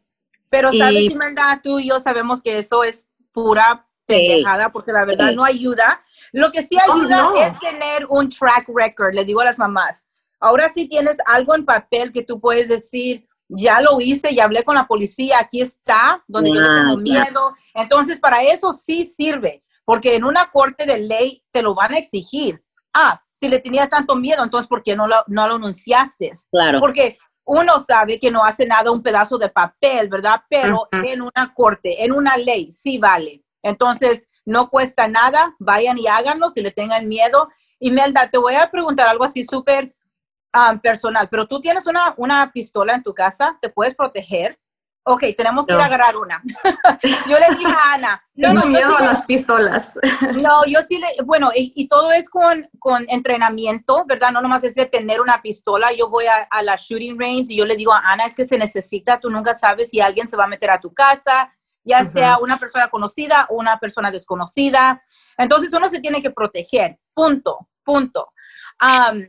Pero 0.48 0.72
sabes, 0.72 1.10
Imelda, 1.10 1.60
tú 1.62 1.78
y 1.78 1.88
yo 1.88 2.00
sabemos 2.00 2.42
que 2.42 2.58
eso 2.58 2.84
es 2.84 3.06
pura 3.32 3.86
pendejada 4.06 4.70
porque 4.70 4.92
la 4.92 5.04
verdad 5.04 5.32
no 5.32 5.44
ayuda. 5.44 6.02
Lo 6.32 6.50
que 6.52 6.62
sí 6.62 6.76
ayuda 6.78 7.32
es 7.38 7.58
tener 7.58 8.06
un 8.08 8.30
track 8.30 8.68
record, 8.74 9.14
le 9.14 9.24
digo 9.24 9.40
a 9.40 9.44
las 9.44 9.58
mamás 9.58 10.06
Ahora 10.42 10.68
sí 10.74 10.88
tienes 10.88 11.16
algo 11.24 11.54
en 11.54 11.64
papel 11.64 12.10
que 12.10 12.24
tú 12.24 12.40
puedes 12.40 12.68
decir, 12.68 13.28
ya 13.48 13.80
lo 13.80 14.00
hice, 14.00 14.34
ya 14.34 14.44
hablé 14.44 14.64
con 14.64 14.74
la 14.74 14.88
policía, 14.88 15.38
aquí 15.38 15.60
está, 15.60 16.24
donde 16.26 16.52
yo 16.52 16.60
no 16.60 16.74
tengo 16.74 16.96
miedo. 16.98 17.54
Entonces, 17.74 18.18
para 18.18 18.42
eso 18.42 18.72
sí 18.72 19.04
sirve, 19.04 19.62
porque 19.84 20.16
en 20.16 20.24
una 20.24 20.50
corte 20.50 20.84
de 20.84 20.98
ley 20.98 21.44
te 21.52 21.62
lo 21.62 21.74
van 21.74 21.94
a 21.94 21.98
exigir. 21.98 22.60
Ah, 22.92 23.22
si 23.30 23.48
le 23.48 23.60
tenías 23.60 23.88
tanto 23.88 24.16
miedo, 24.16 24.42
entonces, 24.42 24.68
¿por 24.68 24.82
qué 24.82 24.96
no 24.96 25.06
lo, 25.06 25.16
no 25.28 25.46
lo 25.46 25.54
anunciaste? 25.54 26.32
Claro. 26.50 26.80
Porque 26.80 27.16
uno 27.44 27.80
sabe 27.80 28.18
que 28.18 28.30
no 28.30 28.42
hace 28.42 28.66
nada 28.66 28.90
un 28.90 29.02
pedazo 29.02 29.38
de 29.38 29.48
papel, 29.48 30.08
¿verdad? 30.08 30.42
Pero 30.48 30.88
en 30.90 31.22
una 31.22 31.54
corte, 31.54 32.04
en 32.04 32.12
una 32.12 32.36
ley, 32.36 32.70
sí 32.72 32.98
vale. 32.98 33.44
Entonces, 33.62 34.26
no 34.44 34.70
cuesta 34.70 35.06
nada, 35.08 35.54
vayan 35.58 35.98
y 35.98 36.08
háganlo 36.08 36.50
si 36.50 36.62
le 36.62 36.72
tengan 36.72 37.08
miedo. 37.08 37.48
Y 37.78 37.90
Melda, 37.90 38.28
te 38.30 38.38
voy 38.38 38.54
a 38.54 38.70
preguntar 38.70 39.08
algo 39.08 39.24
así 39.24 39.44
súper 39.44 39.94
Um, 40.54 40.78
personal, 40.78 41.30
pero 41.30 41.48
tú 41.48 41.60
tienes 41.60 41.86
una, 41.86 42.12
una 42.18 42.52
pistola 42.52 42.94
en 42.94 43.02
tu 43.02 43.14
casa, 43.14 43.56
¿te 43.62 43.70
puedes 43.70 43.94
proteger? 43.94 44.58
Ok, 45.04 45.24
tenemos 45.36 45.66
que 45.66 45.74
ir 45.74 45.80
a 45.80 45.86
agarrar 45.86 46.16
una. 46.16 46.42
yo 47.28 47.38
le 47.38 47.56
dije 47.56 47.72
a 47.72 47.94
Ana. 47.94 48.24
No, 48.34 48.48
Tengo 48.48 48.60
no, 48.60 48.66
miedo 48.66 48.96
a 48.96 49.02
las 49.02 49.22
pistolas. 49.24 49.98
no, 50.40 50.64
yo 50.66 50.80
sí 50.82 50.98
le, 50.98 51.08
bueno, 51.24 51.50
y, 51.54 51.88
todo 51.88 52.12
es 52.12 52.28
con, 52.28 52.68
con, 52.78 53.04
entrenamiento, 53.08 54.04
¿verdad? 54.06 54.30
No 54.30 54.40
nomás 54.40 54.62
es 54.62 54.74
de 54.76 54.86
tener 54.86 55.20
una 55.20 55.42
pistola. 55.42 55.90
Yo 55.92 56.08
voy 56.08 56.26
a, 56.26 56.46
a, 56.50 56.62
la 56.62 56.76
shooting 56.76 57.18
range 57.18 57.52
y 57.52 57.56
yo 57.56 57.66
le 57.66 57.74
digo 57.74 57.92
a 57.92 58.12
Ana, 58.12 58.26
es 58.26 58.34
que 58.34 58.44
se 58.44 58.58
necesita, 58.58 59.18
tú 59.18 59.28
nunca 59.28 59.54
sabes 59.54 59.90
si 59.90 60.00
alguien 60.00 60.28
se 60.28 60.36
va 60.36 60.44
a 60.44 60.48
meter 60.48 60.70
a 60.70 60.78
tu 60.78 60.94
casa, 60.94 61.50
ya 61.82 62.04
sea 62.04 62.38
una 62.38 62.58
persona 62.58 62.88
conocida 62.88 63.46
o 63.50 63.56
una 63.56 63.78
persona 63.80 64.10
desconocida. 64.10 65.02
Entonces 65.36 65.72
uno 65.72 65.88
se 65.88 66.00
tiene 66.00 66.22
que 66.22 66.30
proteger, 66.30 67.00
punto, 67.12 67.68
punto. 67.82 68.32
Um, 68.80 69.26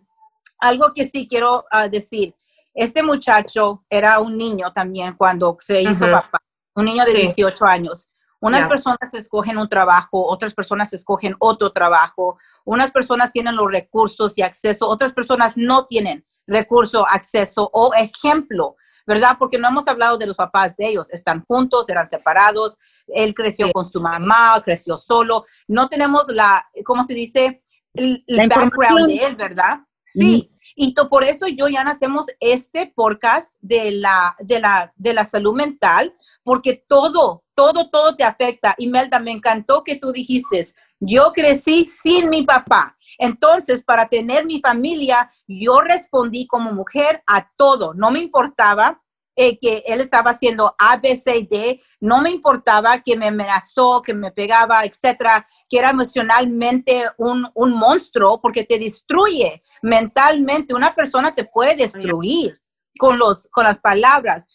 algo 0.63 0.93
que 0.93 1.05
sí 1.07 1.27
quiero 1.27 1.65
ah, 1.69 1.87
decir, 1.87 2.33
este 2.73 3.03
muchacho 3.03 3.83
era 3.89 4.19
un 4.19 4.35
niño 4.37 4.71
también 4.73 5.13
cuando 5.13 5.57
se 5.59 5.81
hizo 5.81 6.09
papá, 6.09 6.39
un 6.75 6.85
niño 6.85 7.05
de 7.05 7.13
18 7.13 7.65
años. 7.65 8.09
Unas 8.39 8.67
personas 8.67 9.13
escogen 9.13 9.57
un 9.57 9.69
trabajo, 9.69 10.25
otras 10.27 10.53
personas 10.53 10.91
escogen 10.91 11.33
otro 11.39 11.71
trabajo, 11.71 12.37
unas 12.65 12.91
personas 12.91 13.31
tienen 13.31 13.55
los 13.55 13.71
recursos 13.71 14.37
y 14.37 14.41
acceso, 14.41 14.89
otras 14.89 15.13
personas 15.13 15.55
no 15.55 15.85
tienen 15.85 16.25
recurso, 16.45 17.07
acceso 17.07 17.69
o 17.71 17.93
ejemplo, 17.93 18.75
¿verdad? 19.07 19.37
Porque 19.39 19.57
no 19.57 19.69
hemos 19.69 19.87
hablado 19.87 20.17
de 20.17 20.27
los 20.27 20.35
papás 20.35 20.75
de 20.75 20.89
ellos, 20.89 21.13
están 21.13 21.45
juntos, 21.47 21.87
eran 21.87 22.05
separados, 22.05 22.77
él 23.07 23.33
creció 23.33 23.71
con 23.71 23.89
su 23.89 24.01
mamá, 24.01 24.61
creció 24.61 24.97
solo, 24.97 25.45
no 25.69 25.87
tenemos 25.87 26.27
la, 26.27 26.69
¿cómo 26.83 27.03
se 27.03 27.13
dice? 27.13 27.63
El, 27.93 28.25
background 28.27 29.07
de 29.07 29.17
él, 29.17 29.35
¿verdad? 29.37 29.79
Sí, 30.03 30.52
y 30.75 30.93
por 30.93 31.23
eso 31.23 31.47
yo 31.47 31.67
ya 31.67 31.81
hacemos 31.81 32.27
este 32.39 32.91
podcast 32.95 33.57
de 33.61 33.91
la, 33.91 34.35
de, 34.39 34.59
la, 34.59 34.93
de 34.95 35.13
la 35.13 35.25
salud 35.25 35.53
mental, 35.53 36.15
porque 36.43 36.83
todo, 36.87 37.43
todo, 37.53 37.89
todo 37.89 38.15
te 38.15 38.23
afecta. 38.23 38.75
Imelda, 38.77 39.19
me 39.19 39.31
encantó 39.31 39.83
que 39.83 39.97
tú 39.97 40.11
dijiste, 40.11 40.65
Yo 40.99 41.33
crecí 41.33 41.85
sin 41.85 42.29
mi 42.29 42.43
papá. 42.43 42.97
Entonces, 43.17 43.83
para 43.83 44.07
tener 44.07 44.45
mi 44.45 44.59
familia, 44.61 45.29
yo 45.47 45.81
respondí 45.81 46.47
como 46.47 46.73
mujer 46.73 47.21
a 47.27 47.51
todo. 47.55 47.93
No 47.93 48.09
me 48.09 48.19
importaba 48.19 49.02
eh, 49.35 49.57
que 49.59 49.83
él 49.87 49.99
estaba 49.99 50.31
haciendo 50.31 50.75
A, 50.77 50.97
B, 50.97 51.15
C, 51.15 51.47
D. 51.49 51.81
No 51.99 52.21
me 52.21 52.29
importaba 52.29 53.01
que 53.01 53.17
me 53.17 53.27
amenazó, 53.27 54.01
que 54.01 54.13
me 54.13 54.31
pegaba, 54.31 54.83
etcétera, 54.83 55.47
que 55.67 55.79
era 55.79 55.89
emocionalmente 55.89 57.05
un, 57.17 57.47
un 57.55 57.73
monstruo 57.73 58.39
porque 58.39 58.63
te 58.63 58.77
destruye 58.77 59.63
mentalmente. 59.81 60.75
Una 60.75 60.93
persona 60.93 61.33
te 61.33 61.45
puede 61.45 61.75
destruir 61.75 62.61
con, 62.99 63.17
los, 63.17 63.47
con 63.51 63.63
las 63.63 63.79
palabras, 63.79 64.47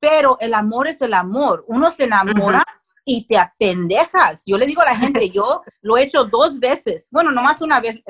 pero 0.00 0.36
el 0.40 0.54
amor 0.54 0.88
es 0.88 1.00
el 1.00 1.14
amor. 1.14 1.64
Uno 1.68 1.90
se 1.90 2.04
enamora. 2.04 2.64
Y 3.06 3.26
te 3.26 3.36
apendejas. 3.36 4.44
Yo 4.46 4.56
le 4.56 4.64
digo 4.64 4.80
a 4.80 4.86
la 4.86 4.96
gente, 4.96 5.28
yo 5.34 5.62
lo 5.82 5.98
he 5.98 6.04
hecho 6.04 6.24
dos 6.24 6.58
veces, 6.58 7.08
bueno, 7.12 7.32
nomás 7.32 7.60
una 7.60 7.78
vez, 7.78 8.00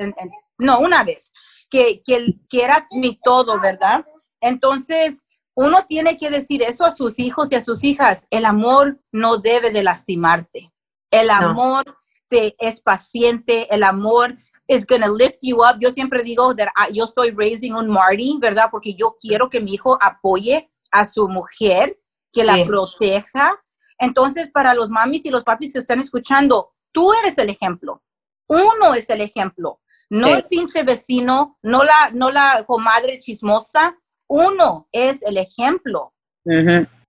no, 0.57 0.79
una 0.79 1.03
vez, 1.03 1.33
que, 1.69 2.01
que, 2.01 2.35
que 2.47 2.63
era 2.63 2.87
mi 2.91 3.19
todo, 3.21 3.59
¿verdad? 3.59 4.05
Entonces, 4.39 5.24
uno 5.55 5.79
tiene 5.87 6.17
que 6.17 6.29
decir 6.29 6.61
eso 6.61 6.85
a 6.85 6.91
sus 6.91 7.17
hijos 7.17 7.51
y 7.51 7.55
a 7.55 7.61
sus 7.61 7.83
hijas. 7.83 8.27
El 8.29 8.45
amor 8.45 8.99
no 9.11 9.37
debe 9.37 9.71
de 9.71 9.83
lastimarte. 9.83 10.71
El 11.09 11.29
amor 11.29 11.83
te 12.27 12.55
es 12.59 12.81
paciente. 12.81 13.73
El 13.73 13.83
amor 13.83 14.35
is 14.67 14.85
going 14.85 15.01
to 15.01 15.15
lift 15.15 15.39
you 15.41 15.57
up. 15.57 15.79
Yo 15.79 15.91
siempre 15.91 16.23
digo 16.23 16.53
que 16.53 16.65
yo 16.91 17.05
estoy 17.05 17.31
raising 17.31 17.73
un 17.73 17.89
Marty, 17.89 18.37
¿verdad? 18.39 18.67
Porque 18.69 18.95
yo 18.95 19.15
quiero 19.19 19.49
que 19.49 19.61
mi 19.61 19.73
hijo 19.73 19.97
apoye 20.01 20.69
a 20.91 21.05
su 21.05 21.29
mujer, 21.29 21.97
que 22.33 22.43
la 22.43 22.65
proteja. 22.65 23.57
Entonces, 23.97 24.51
para 24.51 24.73
los 24.73 24.89
mamis 24.89 25.25
y 25.25 25.29
los 25.29 25.45
papis 25.45 25.71
que 25.71 25.79
están 25.79 26.01
escuchando, 26.01 26.73
tú 26.91 27.13
eres 27.13 27.37
el 27.37 27.49
ejemplo. 27.49 28.03
Uno 28.47 28.93
es 28.93 29.09
el 29.09 29.21
ejemplo. 29.21 29.79
No 30.09 30.27
el 30.27 30.45
pinche 30.45 30.83
vecino, 30.83 31.57
no 31.63 31.83
la, 31.83 32.11
no 32.13 32.29
la 32.29 32.63
comadre 32.67 33.19
chismosa. 33.19 33.97
Uno 34.27 34.87
es 34.91 35.21
el 35.23 35.37
ejemplo. 35.37 36.13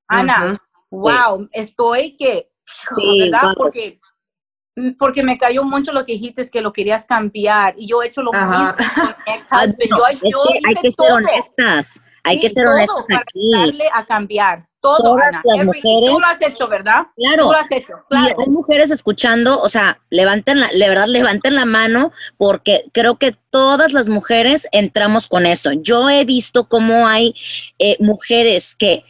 Ana, 0.09 0.59
wow, 0.91 1.49
estoy 1.53 2.17
que, 2.17 2.51
¿verdad? 2.97 3.55
Porque 3.57 4.01
Mm, 4.77 4.91
porque 4.99 5.23
me 5.23 5.39
cayó 5.39 5.65
mucho 5.65 5.91
lo 5.91 6.05
que 6.05 6.13
dijiste, 6.13 6.43
es 6.43 6.51
que 6.51 6.61
lo 6.61 6.73
querías 6.73 7.07
cambiar. 7.07 7.75
Y 7.79 7.89
yo 7.89 8.03
he 8.03 8.09
hecho 8.09 8.23
lo 8.23 8.31
mismo 8.31 8.75
con 8.77 8.77
mi 8.77 9.13
ex 9.35 9.49
ah, 9.51 9.65
yo, 9.67 10.05
hay 10.05 10.75
que 10.75 10.93
ser 10.93 11.13
honestas. 11.13 12.03
Hay 12.23 12.39
que 12.39 12.49
ser 12.51 12.67
honestas 12.67 13.05
para 13.09 13.21
aquí. 13.21 13.53
darle 13.55 13.89
a 13.93 14.05
cambiar. 14.05 14.69
Todo, 14.87 15.17
Todas 15.17 15.35
las 15.45 15.65
mujeres. 15.65 16.11
Tú 16.11 16.19
lo 16.19 16.27
has 16.27 16.43
hecho, 16.43 16.69
¿verdad? 16.69 17.07
Claro. 17.17 17.45
Tú 17.45 17.53
lo 17.53 17.59
has 17.59 17.73
hecho. 17.73 17.95
Claro. 18.09 18.35
Y 18.39 18.43
hay 18.43 18.49
mujeres 18.49 18.91
escuchando, 18.91 19.61
o 19.61 19.69
sea, 19.69 19.99
levanten 20.11 20.61
la, 20.61 20.69
de 20.69 20.89
verdad, 20.89 21.07
levanten 21.07 21.55
la 21.55 21.65
mano, 21.65 22.13
porque 22.37 22.85
creo 22.93 23.17
que 23.17 23.35
todas 23.51 23.93
las 23.93 24.09
mujeres 24.09 24.69
entramos 24.73 25.27
con 25.27 25.47
eso. 25.47 25.73
Yo 25.73 26.09
he 26.09 26.25
visto 26.25 26.69
cómo 26.69 27.07
hay 27.07 27.35
eh, 27.79 27.97
mujeres 28.01 28.77
que 28.77 29.05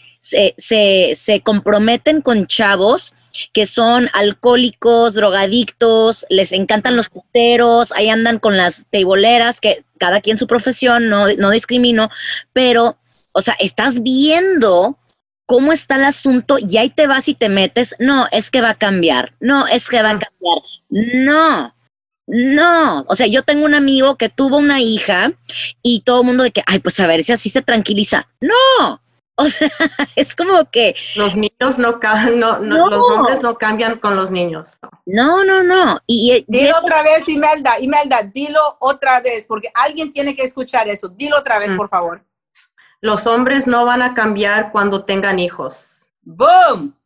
se, 0.56 1.12
se, 1.14 1.40
comprometen 1.40 2.20
con 2.20 2.46
chavos 2.46 3.14
que 3.52 3.66
son 3.66 4.08
alcohólicos, 4.12 5.14
drogadictos, 5.14 6.26
les 6.30 6.52
encantan 6.52 6.96
los 6.96 7.08
puteros, 7.08 7.92
ahí 7.92 8.08
andan 8.08 8.38
con 8.38 8.56
las 8.56 8.86
teiboleras, 8.90 9.60
que 9.60 9.84
cada 9.98 10.20
quien 10.20 10.36
su 10.36 10.46
profesión, 10.46 11.08
no, 11.08 11.28
no 11.34 11.50
discrimino, 11.50 12.10
pero, 12.52 12.96
o 13.32 13.40
sea, 13.40 13.54
estás 13.60 14.02
viendo 14.02 14.98
cómo 15.46 15.72
está 15.72 15.96
el 15.96 16.04
asunto 16.04 16.56
y 16.58 16.76
ahí 16.76 16.90
te 16.90 17.06
vas 17.06 17.28
y 17.28 17.34
te 17.34 17.48
metes, 17.48 17.96
no, 17.98 18.26
es 18.32 18.50
que 18.50 18.60
va 18.60 18.70
a 18.70 18.78
cambiar, 18.78 19.34
no, 19.40 19.66
es 19.66 19.88
que 19.88 20.02
va 20.02 20.10
a 20.10 20.12
ah. 20.12 20.18
cambiar, 20.18 21.24
no. 21.24 21.72
No, 22.28 23.04
o 23.06 23.14
sea, 23.14 23.28
yo 23.28 23.44
tengo 23.44 23.64
un 23.64 23.74
amigo 23.74 24.16
que 24.16 24.28
tuvo 24.28 24.56
una 24.56 24.80
hija 24.80 25.30
y 25.80 26.00
todo 26.00 26.22
el 26.22 26.26
mundo 26.26 26.42
de 26.42 26.50
que, 26.50 26.60
ay, 26.66 26.80
pues 26.80 26.98
a 26.98 27.06
ver 27.06 27.22
si 27.22 27.32
así 27.32 27.50
se 27.50 27.62
tranquiliza. 27.62 28.26
No, 28.40 29.00
O 29.38 29.44
sea, 29.44 29.68
es 30.16 30.34
como 30.34 30.70
que... 30.70 30.96
Los 31.14 31.36
niños 31.36 31.78
no, 31.78 32.00
no, 32.34 32.58
no, 32.58 32.88
los 32.88 33.10
hombres 33.10 33.42
no 33.42 33.56
cambian 33.58 33.98
con 33.98 34.16
los 34.16 34.30
niños. 34.30 34.78
No, 35.04 35.44
no, 35.44 35.62
no. 35.62 36.00
Y, 36.06 36.44
dilo 36.48 36.74
otra 36.82 37.02
vez, 37.02 37.28
Imelda, 37.28 37.78
Imelda, 37.78 38.22
dilo 38.22 38.60
otra 38.80 39.20
vez, 39.20 39.44
porque 39.46 39.70
alguien 39.74 40.12
tiene 40.12 40.34
que 40.34 40.42
escuchar 40.42 40.88
eso. 40.88 41.10
Dilo 41.10 41.38
otra 41.38 41.58
vez, 41.58 41.70
mm. 41.70 41.76
por 41.76 41.90
favor. 41.90 42.24
Los 43.00 43.26
hombres 43.26 43.66
no 43.66 43.84
van 43.84 44.02
a 44.02 44.14
cambiar 44.14 44.72
cuando 44.72 45.04
tengan 45.04 45.38
hijos. 45.38 46.10
¡Boom! 46.22 46.96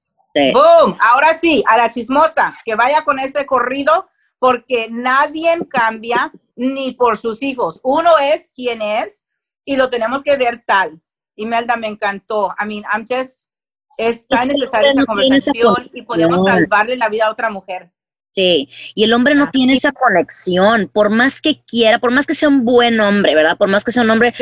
¡Boom! 0.53 0.97
Ahora 1.01 1.35
sí, 1.37 1.65
a 1.67 1.77
la 1.77 1.91
chismosa, 1.91 2.57
que 2.65 2.75
vaya 2.75 3.03
con 3.03 3.19
ese 3.19 3.45
corrido, 3.47 4.09
porque 4.39 4.89
nadie 4.91 5.59
cambia 5.69 6.33
ni 6.57 6.93
por 6.93 7.17
sus 7.17 7.43
hijos. 7.43 7.81
Uno 7.83 8.11
es 8.19 8.51
quien 8.55 8.83
es 8.83 9.27
y 9.65 9.77
lo 9.77 9.91
tenemos 9.91 10.23
que 10.23 10.37
ver 10.37 10.63
tal. 10.67 11.01
Imelda, 11.37 11.77
me 11.77 11.89
encantó. 11.89 12.55
I 12.61 12.67
mean, 12.67 12.85
I'm 12.93 13.05
just, 13.09 13.51
es 13.97 14.27
tan 14.29 14.49
necesaria 14.49 14.91
esa 14.91 15.05
conversación 15.05 15.91
y 15.93 16.03
podemos 16.03 16.45
salvarle 16.45 16.97
la 16.97 17.09
vida 17.09 17.27
a 17.27 17.31
otra 17.31 17.51
mujer. 17.51 17.91
Sí, 18.33 18.69
y 18.95 19.05
el 19.05 19.13
hombre 19.13 19.35
no 19.35 19.51
tiene 19.51 19.73
esa 19.73 19.91
conexión, 19.91 20.89
por 20.93 21.11
más 21.11 21.41
que 21.41 21.63
quiera, 21.65 21.99
por 21.99 22.13
más 22.13 22.27
que 22.27 22.35
sea 22.35 22.49
un 22.49 22.65
buen 22.65 23.01
hombre, 23.01 23.35
¿verdad? 23.35 23.59
Por 23.59 23.69
más 23.69 23.83
que 23.83 23.91
sea 23.91 24.05
un 24.05 24.11
hombre, 24.11 24.33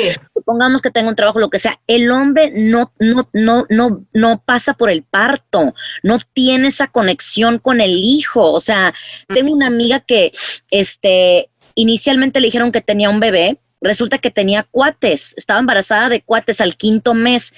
pongamos 0.48 0.80
que 0.80 0.90
tenga 0.90 1.10
un 1.10 1.14
trabajo, 1.14 1.40
lo 1.40 1.50
que 1.50 1.58
sea, 1.58 1.78
el 1.86 2.10
hombre 2.10 2.50
no, 2.56 2.90
no, 2.98 3.28
no, 3.34 3.66
no, 3.68 4.06
no 4.14 4.42
pasa 4.46 4.72
por 4.72 4.88
el 4.88 5.02
parto, 5.02 5.74
no 6.02 6.16
tiene 6.32 6.68
esa 6.68 6.86
conexión 6.86 7.58
con 7.58 7.82
el 7.82 7.98
hijo. 7.98 8.50
O 8.50 8.58
sea, 8.58 8.94
tengo 9.28 9.52
una 9.52 9.66
amiga 9.66 10.00
que, 10.00 10.30
este, 10.70 11.50
inicialmente 11.74 12.40
le 12.40 12.46
dijeron 12.46 12.72
que 12.72 12.80
tenía 12.80 13.10
un 13.10 13.20
bebé, 13.20 13.58
Resulta 13.80 14.18
que 14.18 14.32
tenía 14.32 14.64
cuates, 14.64 15.34
estaba 15.36 15.60
embarazada 15.60 16.08
de 16.08 16.20
cuates 16.22 16.60
al 16.60 16.76
quinto 16.76 17.14
mes. 17.14 17.52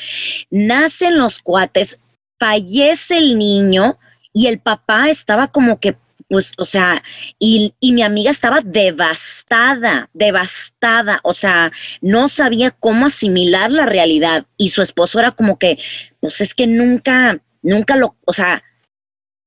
Nacen 0.50 1.16
los 1.16 1.38
cuates, 1.38 1.98
fallece 2.38 3.16
el 3.16 3.38
niño 3.38 3.98
y 4.34 4.48
el 4.48 4.58
papá 4.58 5.08
estaba 5.08 5.48
como 5.48 5.80
que, 5.80 5.96
pues, 6.30 6.52
o 6.58 6.64
sea, 6.64 7.02
y, 7.40 7.74
mi 7.82 8.02
amiga 8.02 8.30
estaba 8.30 8.60
devastada, 8.64 10.08
devastada, 10.14 11.18
o 11.24 11.34
sea, 11.34 11.72
no 12.00 12.28
sabía 12.28 12.70
cómo 12.70 13.06
asimilar 13.06 13.72
la 13.72 13.84
realidad 13.84 14.46
y 14.56 14.68
su 14.68 14.80
esposo 14.80 15.18
era 15.18 15.32
como 15.32 15.58
que, 15.58 15.78
pues 16.20 16.40
es 16.40 16.54
que 16.54 16.68
nunca, 16.68 17.42
nunca 17.62 17.96
lo, 17.96 18.14
o 18.24 18.32
sea, 18.32 18.62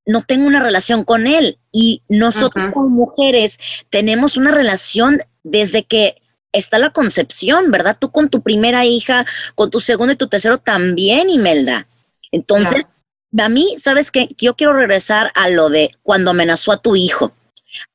no 0.06 0.24
tengo 0.24 0.46
una 0.46 0.62
relación 0.62 1.06
con 1.06 1.26
él 1.26 1.58
y 1.72 2.04
nosotros 2.10 2.66
como 2.74 2.90
mujeres 2.90 3.60
tenemos 3.90 4.36
una 4.36 4.52
relación 4.52 5.22
desde 5.44 5.86
que 5.86 6.18
está 6.52 6.80
la 6.80 6.90
concepción, 6.90 7.72
¿verdad? 7.72 7.96
Tú 7.98 8.12
con 8.12 8.30
tu 8.30 8.42
primera 8.42 8.84
hija, 8.84 9.26
con 9.56 9.72
tu 9.72 9.80
segundo 9.80 10.12
y 10.12 10.18
tu 10.18 10.28
tercero 10.28 10.58
también, 10.58 11.30
Imelda. 11.30 11.88
Entonces, 12.34 12.86
a 13.40 13.50
mí, 13.50 13.76
¿sabes 13.78 14.12
qué? 14.12 14.28
Yo 14.38 14.56
quiero 14.56 14.74
regresar 14.74 15.32
a 15.36 15.50
lo 15.50 15.70
de 15.70 15.92
cuando 16.04 16.32
amenazó 16.32 16.72
a 16.72 16.78
tu 16.78 16.96
hijo. 16.96 17.32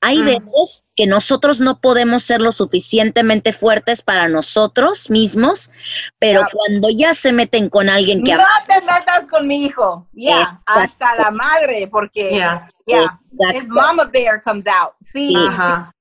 Hay 0.00 0.22
veces 0.22 0.86
que 0.96 1.06
nosotros 1.06 1.60
no 1.60 1.80
podemos 1.80 2.24
ser 2.24 2.40
lo 2.40 2.50
suficientemente 2.50 3.52
fuertes 3.52 4.02
para 4.02 4.28
nosotros 4.28 5.08
mismos, 5.08 5.70
pero 6.18 6.42
cuando 6.52 6.88
ya 6.90 7.14
se 7.14 7.32
meten 7.32 7.68
con 7.68 7.88
alguien 7.88 8.24
que... 8.24 8.34
No 8.34 8.42
te 8.66 8.80
metas 8.80 9.26
con 9.30 9.46
mi 9.46 9.64
hijo, 9.64 10.08
ya, 10.12 10.60
hasta 10.66 11.14
la 11.16 11.30
madre, 11.30 11.88
porque 11.88 12.36
ya, 12.36 12.68
es 13.54 13.68
mama 13.68 14.06
bear 14.06 14.42
comes 14.42 14.66
out. 14.66 14.94
Sí, 15.00 15.34
Ajá. 15.36 15.92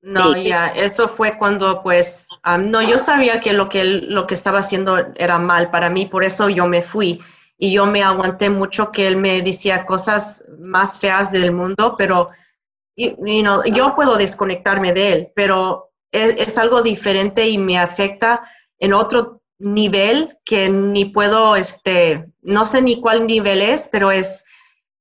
No, 0.00 0.36
ya, 0.36 0.68
eso 0.68 1.08
fue 1.08 1.36
cuando 1.36 1.82
pues, 1.82 2.28
no, 2.60 2.80
yo 2.80 2.96
sabía 2.96 3.40
que 3.40 3.52
lo 3.52 3.68
que 3.68 3.82
lo 3.82 4.26
que 4.28 4.34
estaba 4.34 4.60
haciendo 4.60 4.98
era 5.16 5.38
mal 5.38 5.68
para 5.70 5.90
mí, 5.90 6.06
por 6.06 6.22
eso 6.22 6.48
yo 6.48 6.66
me 6.66 6.80
fui 6.80 7.20
y 7.58 7.72
yo 7.72 7.86
me 7.86 8.02
aguanté 8.02 8.50
mucho 8.50 8.92
que 8.92 9.06
él 9.06 9.16
me 9.16 9.40
decía 9.42 9.86
cosas 9.86 10.44
más 10.58 10.98
feas 10.98 11.30
del 11.32 11.52
mundo, 11.52 11.94
pero 11.96 12.30
you 12.96 13.42
know, 13.42 13.62
yo 13.64 13.94
puedo 13.94 14.16
desconectarme 14.16 14.92
de 14.92 15.12
él, 15.12 15.32
pero 15.34 15.90
es, 16.10 16.58
algo 16.58 16.82
diferente 16.82 17.48
y 17.48 17.58
me 17.58 17.78
afecta 17.78 18.42
en 18.78 18.92
otro 18.92 19.42
nivel 19.58 20.38
que 20.44 20.68
ni 20.68 21.06
puedo, 21.06 21.56
este, 21.56 22.26
no 22.42 22.64
sé 22.66 22.82
ni 22.82 23.00
cuál 23.00 23.26
nivel 23.26 23.62
es, 23.62 23.88
pero 23.90 24.10
es, 24.10 24.44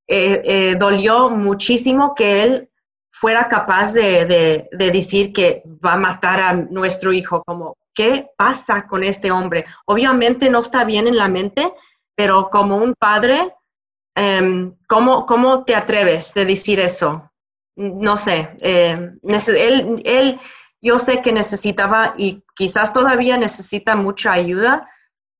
eh, 0.07 0.41
eh, 0.43 0.75
dolió 0.77 1.29
muchísimo 1.29 2.13
que 2.15 2.43
él 2.43 2.69
fuera 3.11 3.47
capaz 3.47 3.93
de, 3.93 4.67
decir 4.71 5.31
que 5.31 5.63
va 5.83 5.93
a 5.93 5.97
matar 5.97 6.41
a 6.41 6.53
nuestro 6.53 7.13
hijo, 7.13 7.43
como, 7.45 7.77
¿qué 7.93 8.27
pasa 8.37 8.85
con 8.87 9.03
este 9.03 9.31
hombre? 9.31 9.65
Obviamente 9.85 10.49
no 10.49 10.59
está 10.59 10.83
bien 10.83 11.07
en 11.07 11.15
la 11.15 11.29
mente, 11.29 11.73
pero 12.15 12.49
como 12.49 12.78
un 12.78 12.93
padre, 12.95 13.54
em, 14.15 14.75
¿cómo, 14.88 15.63
te 15.65 15.75
atreves 15.75 16.34
de 16.34 16.45
decir 16.45 16.80
eso? 16.80 17.32
No 17.75 18.15
sé, 18.17 18.56
em, 18.60 19.19
él, 19.23 20.01
él, 20.06 20.39
yo 20.82 20.99
sé 20.99 21.21
que 21.21 21.34
necesitaba 21.34 22.13
y 22.17 22.43
quizás 22.56 22.93
todavía 22.93 23.38
necesita 23.38 23.95
mucha 23.95 24.32
ayuda, 24.32 24.89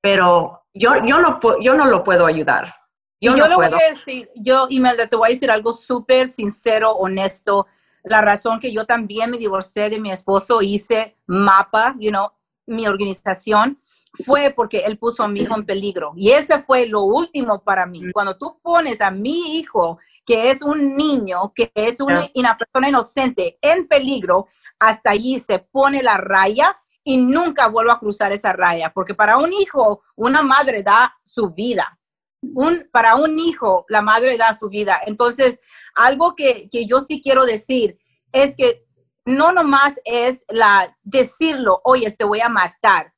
pero 0.02 0.66
yo, 0.74 1.04
yo, 1.06 1.20
no, 1.20 1.40
yo 1.62 1.76
no 1.76 1.86
lo 1.86 2.04
puedo 2.04 2.26
ayudar. 2.26 2.76
Yo, 3.22 3.34
y 3.34 3.40
yo 3.40 3.48
le 3.48 3.56
voy 3.56 3.66
a 3.66 3.90
decir, 3.90 4.30
yo, 4.36 4.68
Imelda, 4.70 5.08
te 5.08 5.16
voy 5.16 5.30
a 5.30 5.34
decir 5.34 5.50
algo 5.50 5.72
súper 5.72 6.28
sincero, 6.28 6.92
honesto. 6.92 7.68
la 8.04 8.22
razón 8.22 8.60
que 8.60 8.72
yo 8.72 8.86
también 8.86 9.32
me 9.32 9.38
divorcié 9.38 9.90
de 9.90 10.00
mi 10.00 10.12
esposo, 10.12 10.62
hice 10.62 11.18
mapa, 11.26 11.96
you 11.98 12.12
know, 12.12 12.30
mi 12.68 12.88
organización, 12.88 13.78
fue 14.23 14.54
porque 14.56 14.80
él 14.80 14.97
puso 14.97 15.23
a 15.23 15.28
mi 15.28 15.41
hijo 15.41 15.56
en 15.56 15.65
peligro. 15.65 16.13
Y 16.15 16.32
ese 16.32 16.63
fue 16.63 16.86
lo 16.86 17.04
último 17.04 17.63
para 17.63 17.86
mí. 17.86 18.01
Cuando 18.12 18.38
tú 18.38 18.60
pones 18.62 19.01
a 19.01 19.12
mi 19.12 19.58
hijo, 19.58 19.99
que 20.25 20.51
es 20.51 20.62
un 20.62 20.95
niño, 20.95 21.51
que 21.54 21.71
es 21.73 21.99
una, 21.99 22.30
una 22.36 22.58
persona 22.58 22.89
inocente, 22.89 23.58
en 23.62 23.88
peligro, 23.88 24.47
hasta 24.80 25.12
allí 25.12 25.39
se 25.39 25.60
pone 25.60 26.04
la 26.04 26.17
raya 26.17 26.78
y 27.04 27.17
nunca 27.17 27.67
vuelvo 27.67 27.91
a 27.91 27.99
cruzar 27.99 28.32
esa 28.32 28.51
raya, 28.54 28.91
porque 28.93 29.13
para 29.13 29.38
un 29.38 29.54
hijo, 29.54 30.01
una 30.15 30.41
madre 30.41 30.82
da 30.82 31.15
su 31.23 31.51
vida. 31.51 31.99
Un, 32.41 32.89
para 32.91 33.15
un 33.15 33.39
hijo, 33.39 33.86
la 33.89 34.01
madre 34.01 34.38
da 34.38 34.54
su 34.54 34.69
vida. 34.69 34.99
Entonces, 35.06 35.60
algo 35.95 36.36
que, 36.36 36.67
que 36.69 36.86
yo 36.86 36.99
sí 36.99 37.21
quiero 37.21 37.45
decir 37.45 37.97
es 38.32 38.56
que 38.56 38.86
no 39.25 39.51
nomás 39.51 39.99
es 40.06 40.45
la 40.49 40.95
decirlo, 41.04 41.82
oye, 41.84 42.10
te 42.12 42.25
voy 42.25 42.41
a 42.41 42.49
matar. 42.49 43.13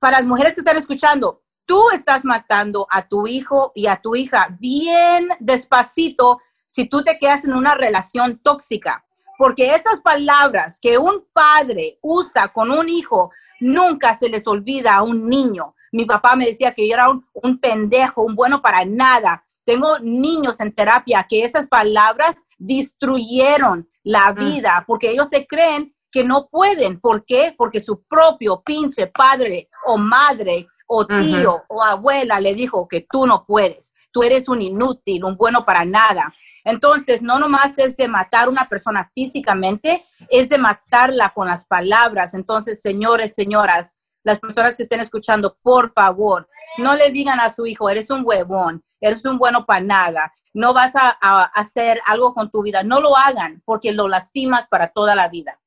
Para 0.00 0.18
las 0.18 0.26
mujeres 0.26 0.54
que 0.54 0.60
están 0.60 0.76
escuchando, 0.76 1.42
tú 1.66 1.90
estás 1.92 2.24
matando 2.24 2.86
a 2.90 3.06
tu 3.06 3.26
hijo 3.26 3.72
y 3.74 3.86
a 3.86 3.96
tu 3.96 4.14
hija 4.16 4.56
bien 4.58 5.28
despacito 5.40 6.38
si 6.66 6.86
tú 6.86 7.02
te 7.02 7.18
quedas 7.18 7.44
en 7.44 7.54
una 7.54 7.74
relación 7.74 8.38
tóxica. 8.42 9.04
Porque 9.38 9.74
esas 9.74 10.00
palabras 10.00 10.78
que 10.80 10.98
un 10.98 11.26
padre 11.32 11.98
usa 12.02 12.48
con 12.48 12.70
un 12.70 12.88
hijo 12.88 13.30
nunca 13.60 14.16
se 14.16 14.28
les 14.28 14.46
olvida 14.46 14.94
a 14.94 15.02
un 15.02 15.28
niño. 15.28 15.74
Mi 15.92 16.06
papá 16.06 16.36
me 16.36 16.46
decía 16.46 16.72
que 16.72 16.88
yo 16.88 16.94
era 16.94 17.10
un, 17.10 17.26
un 17.34 17.58
pendejo, 17.58 18.22
un 18.22 18.34
bueno 18.34 18.62
para 18.62 18.84
nada. 18.84 19.44
Tengo 19.64 19.98
niños 19.98 20.60
en 20.60 20.74
terapia 20.74 21.26
que 21.28 21.44
esas 21.44 21.66
palabras 21.66 22.44
destruyeron 22.58 23.88
la 24.02 24.32
mm. 24.32 24.36
vida 24.36 24.84
porque 24.86 25.10
ellos 25.10 25.28
se 25.28 25.46
creen 25.46 25.94
que 26.12 26.22
no 26.22 26.48
pueden. 26.48 27.00
¿Por 27.00 27.24
qué? 27.24 27.54
Porque 27.56 27.80
su 27.80 28.04
propio 28.04 28.62
pinche 28.62 29.08
padre 29.08 29.68
o 29.86 29.98
madre 29.98 30.68
o 30.86 31.06
tío 31.06 31.64
o 31.68 31.82
abuela 31.82 32.38
le 32.38 32.54
dijo 32.54 32.86
que 32.86 33.06
tú 33.08 33.26
no 33.26 33.46
puedes, 33.46 33.94
tú 34.12 34.22
eres 34.22 34.46
un 34.48 34.60
inútil, 34.60 35.24
un 35.24 35.36
bueno 35.36 35.64
para 35.64 35.86
nada. 35.86 36.34
Entonces, 36.64 37.22
no 37.22 37.38
nomás 37.38 37.78
es 37.78 37.96
de 37.96 38.06
matar 38.08 38.44
a 38.44 38.50
una 38.50 38.68
persona 38.68 39.10
físicamente, 39.14 40.04
es 40.28 40.50
de 40.50 40.58
matarla 40.58 41.30
con 41.34 41.48
las 41.48 41.64
palabras. 41.64 42.34
Entonces, 42.34 42.82
señores, 42.82 43.34
señoras, 43.34 43.96
las 44.22 44.38
personas 44.38 44.76
que 44.76 44.84
estén 44.84 45.00
escuchando, 45.00 45.56
por 45.62 45.92
favor, 45.92 46.48
no 46.76 46.94
le 46.94 47.10
digan 47.10 47.40
a 47.40 47.52
su 47.52 47.66
hijo, 47.66 47.88
eres 47.88 48.10
un 48.10 48.22
huevón, 48.24 48.84
eres 49.00 49.24
un 49.24 49.38
bueno 49.38 49.64
para 49.66 49.80
nada, 49.80 50.32
no 50.54 50.74
vas 50.74 50.94
a, 50.94 51.10
hacer 51.54 52.00
algo 52.06 52.34
con 52.34 52.50
tu 52.50 52.62
vida. 52.62 52.82
No 52.82 53.00
lo 53.00 53.16
hagan 53.16 53.62
porque 53.64 53.92
lo 53.92 54.08
lastimas 54.08 54.68
para 54.68 54.88
toda 54.88 55.14
la 55.14 55.28
vida. 55.28 55.58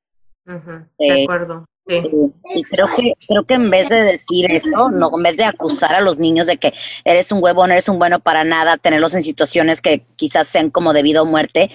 De 0.46 1.24
acuerdo. 1.24 1.66
Y 1.88 2.64
creo 2.64 2.88
que, 2.96 3.14
creo 3.28 3.46
que 3.46 3.54
en 3.54 3.70
vez 3.70 3.88
de 3.88 4.02
decir 4.02 4.52
eso, 4.52 4.90
no, 4.90 5.10
en 5.16 5.24
vez 5.24 5.38
de 5.38 5.44
acusar 5.44 5.94
a 5.94 6.02
los 6.02 6.18
niños 6.18 6.48
de 6.48 6.58
que 6.58 6.74
eres 7.04 7.32
un 7.32 7.44
huevón, 7.44 7.72
eres 7.72 7.90
un 7.90 8.00
bueno 8.00 8.20
para 8.20 8.44
nada, 8.44 8.78
tenerlos 8.78 9.14
en 9.14 9.24
situaciones 9.24 9.82
que 9.82 10.04
quizás 10.16 10.48
sean 10.48 10.72
como 10.72 10.94
debido 10.94 11.22
a 11.22 11.26
muerte, 11.26 11.70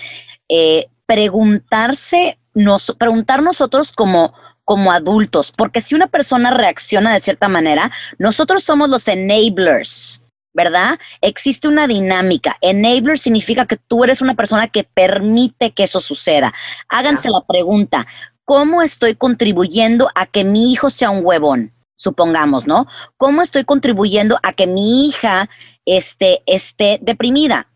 eh, 0.48 0.88
preguntarse, 1.06 2.38
nos, 2.54 2.94
preguntar 2.98 3.42
nosotros 3.42 3.92
como, 3.92 4.34
como 4.64 4.90
adultos, 4.90 5.52
porque 5.56 5.80
si 5.80 5.94
una 5.94 6.08
persona 6.08 6.50
reacciona 6.50 7.12
de 7.12 7.20
cierta 7.20 7.48
manera, 7.48 7.92
nosotros 8.18 8.64
somos 8.64 8.90
los 8.90 9.06
enablers. 9.06 10.24
¿verdad? 10.52 10.98
Existe 11.20 11.68
una 11.68 11.86
dinámica. 11.86 12.56
Enabler 12.60 13.18
significa 13.18 13.66
que 13.66 13.76
tú 13.76 14.02
eres 14.04 14.20
una 14.20 14.34
persona 14.34 14.66
que 14.66 14.84
permite 14.84 15.70
que 15.70 15.84
eso 15.84 16.00
suceda. 16.00 16.52
Háganse 16.88 17.30
la 17.30 17.40
pregunta, 17.46 18.06
¿cómo 18.50 18.82
estoy 18.82 19.14
contribuyendo 19.14 20.10
a 20.16 20.26
que 20.26 20.42
mi 20.42 20.72
hijo 20.72 20.90
sea 20.90 21.10
un 21.10 21.24
huevón? 21.24 21.72
Supongamos, 21.96 22.66
¿no? 22.66 22.88
¿Cómo 23.16 23.42
estoy 23.42 23.62
contribuyendo 23.62 24.40
a 24.42 24.52
que 24.52 24.66
mi 24.66 25.06
hija 25.06 25.48
esté, 25.86 26.42
esté 26.46 26.98
deprimida 27.00 27.68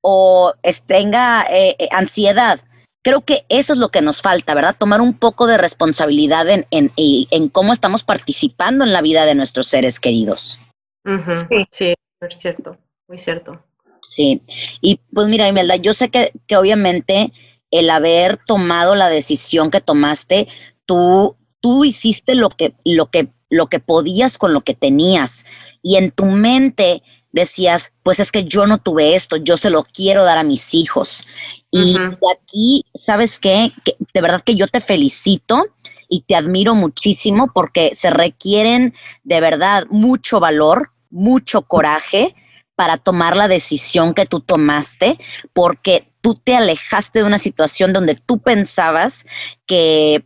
o 0.00 0.54
tenga 0.86 1.44
eh, 1.50 1.76
eh, 1.78 1.88
ansiedad? 1.90 2.60
Creo 3.04 3.20
que 3.20 3.44
eso 3.50 3.74
es 3.74 3.78
lo 3.78 3.90
que 3.90 4.00
nos 4.00 4.22
falta, 4.22 4.54
¿verdad? 4.54 4.74
Tomar 4.78 5.02
un 5.02 5.12
poco 5.12 5.46
de 5.46 5.58
responsabilidad 5.58 6.48
en, 6.48 6.66
en, 6.70 7.48
cómo 7.50 7.74
estamos 7.74 8.02
participando 8.02 8.84
en 8.84 8.94
la 8.94 9.02
vida 9.02 9.26
de 9.26 9.34
nuestros 9.34 9.66
seres 9.66 10.00
queridos. 10.00 10.58
Sí, 11.04 11.66
sí, 11.70 11.94
es 12.22 12.36
cierto, 12.38 12.78
muy 13.06 13.18
cierto. 13.18 13.62
Sí, 14.00 14.40
y 14.80 14.98
pues 15.12 15.28
mira, 15.28 15.46
Imelda, 15.46 15.76
yo 15.76 15.92
sé 15.92 16.08
que, 16.08 16.32
que 16.46 16.56
obviamente 16.56 17.34
el 17.72 17.90
haber 17.90 18.36
tomado 18.36 18.94
la 18.94 19.08
decisión 19.08 19.72
que 19.72 19.80
tomaste, 19.80 20.46
tú, 20.86 21.36
tú 21.60 21.84
hiciste 21.84 22.36
lo 22.36 22.50
que, 22.50 22.74
lo, 22.84 23.10
que, 23.10 23.32
lo 23.50 23.66
que 23.66 23.80
podías 23.80 24.38
con 24.38 24.52
lo 24.52 24.60
que 24.60 24.74
tenías. 24.74 25.44
Y 25.82 25.96
en 25.96 26.12
tu 26.12 26.26
mente 26.26 27.02
decías, 27.32 27.92
pues 28.02 28.20
es 28.20 28.30
que 28.30 28.44
yo 28.44 28.66
no 28.66 28.78
tuve 28.78 29.16
esto, 29.16 29.36
yo 29.36 29.56
se 29.56 29.70
lo 29.70 29.84
quiero 29.84 30.22
dar 30.22 30.38
a 30.38 30.42
mis 30.44 30.74
hijos. 30.74 31.26
Y 31.70 31.96
aquí, 32.38 32.84
¿sabes 32.94 33.40
qué? 33.40 33.72
Que, 33.84 33.96
de 34.12 34.20
verdad 34.20 34.42
que 34.44 34.54
yo 34.54 34.68
te 34.68 34.80
felicito 34.80 35.64
y 36.10 36.20
te 36.20 36.36
admiro 36.36 36.74
muchísimo 36.74 37.50
porque 37.54 37.92
se 37.94 38.10
requieren 38.10 38.94
de 39.24 39.40
verdad 39.40 39.86
mucho 39.88 40.40
valor, 40.40 40.92
mucho 41.08 41.62
coraje 41.62 42.34
para 42.74 42.98
tomar 42.98 43.34
la 43.34 43.48
decisión 43.48 44.12
que 44.12 44.26
tú 44.26 44.40
tomaste, 44.40 45.18
porque 45.54 46.11
tú 46.22 46.36
te 46.36 46.56
alejaste 46.56 47.18
de 47.18 47.24
una 47.26 47.38
situación 47.38 47.92
donde 47.92 48.14
tú 48.14 48.38
pensabas 48.38 49.26
que 49.66 50.24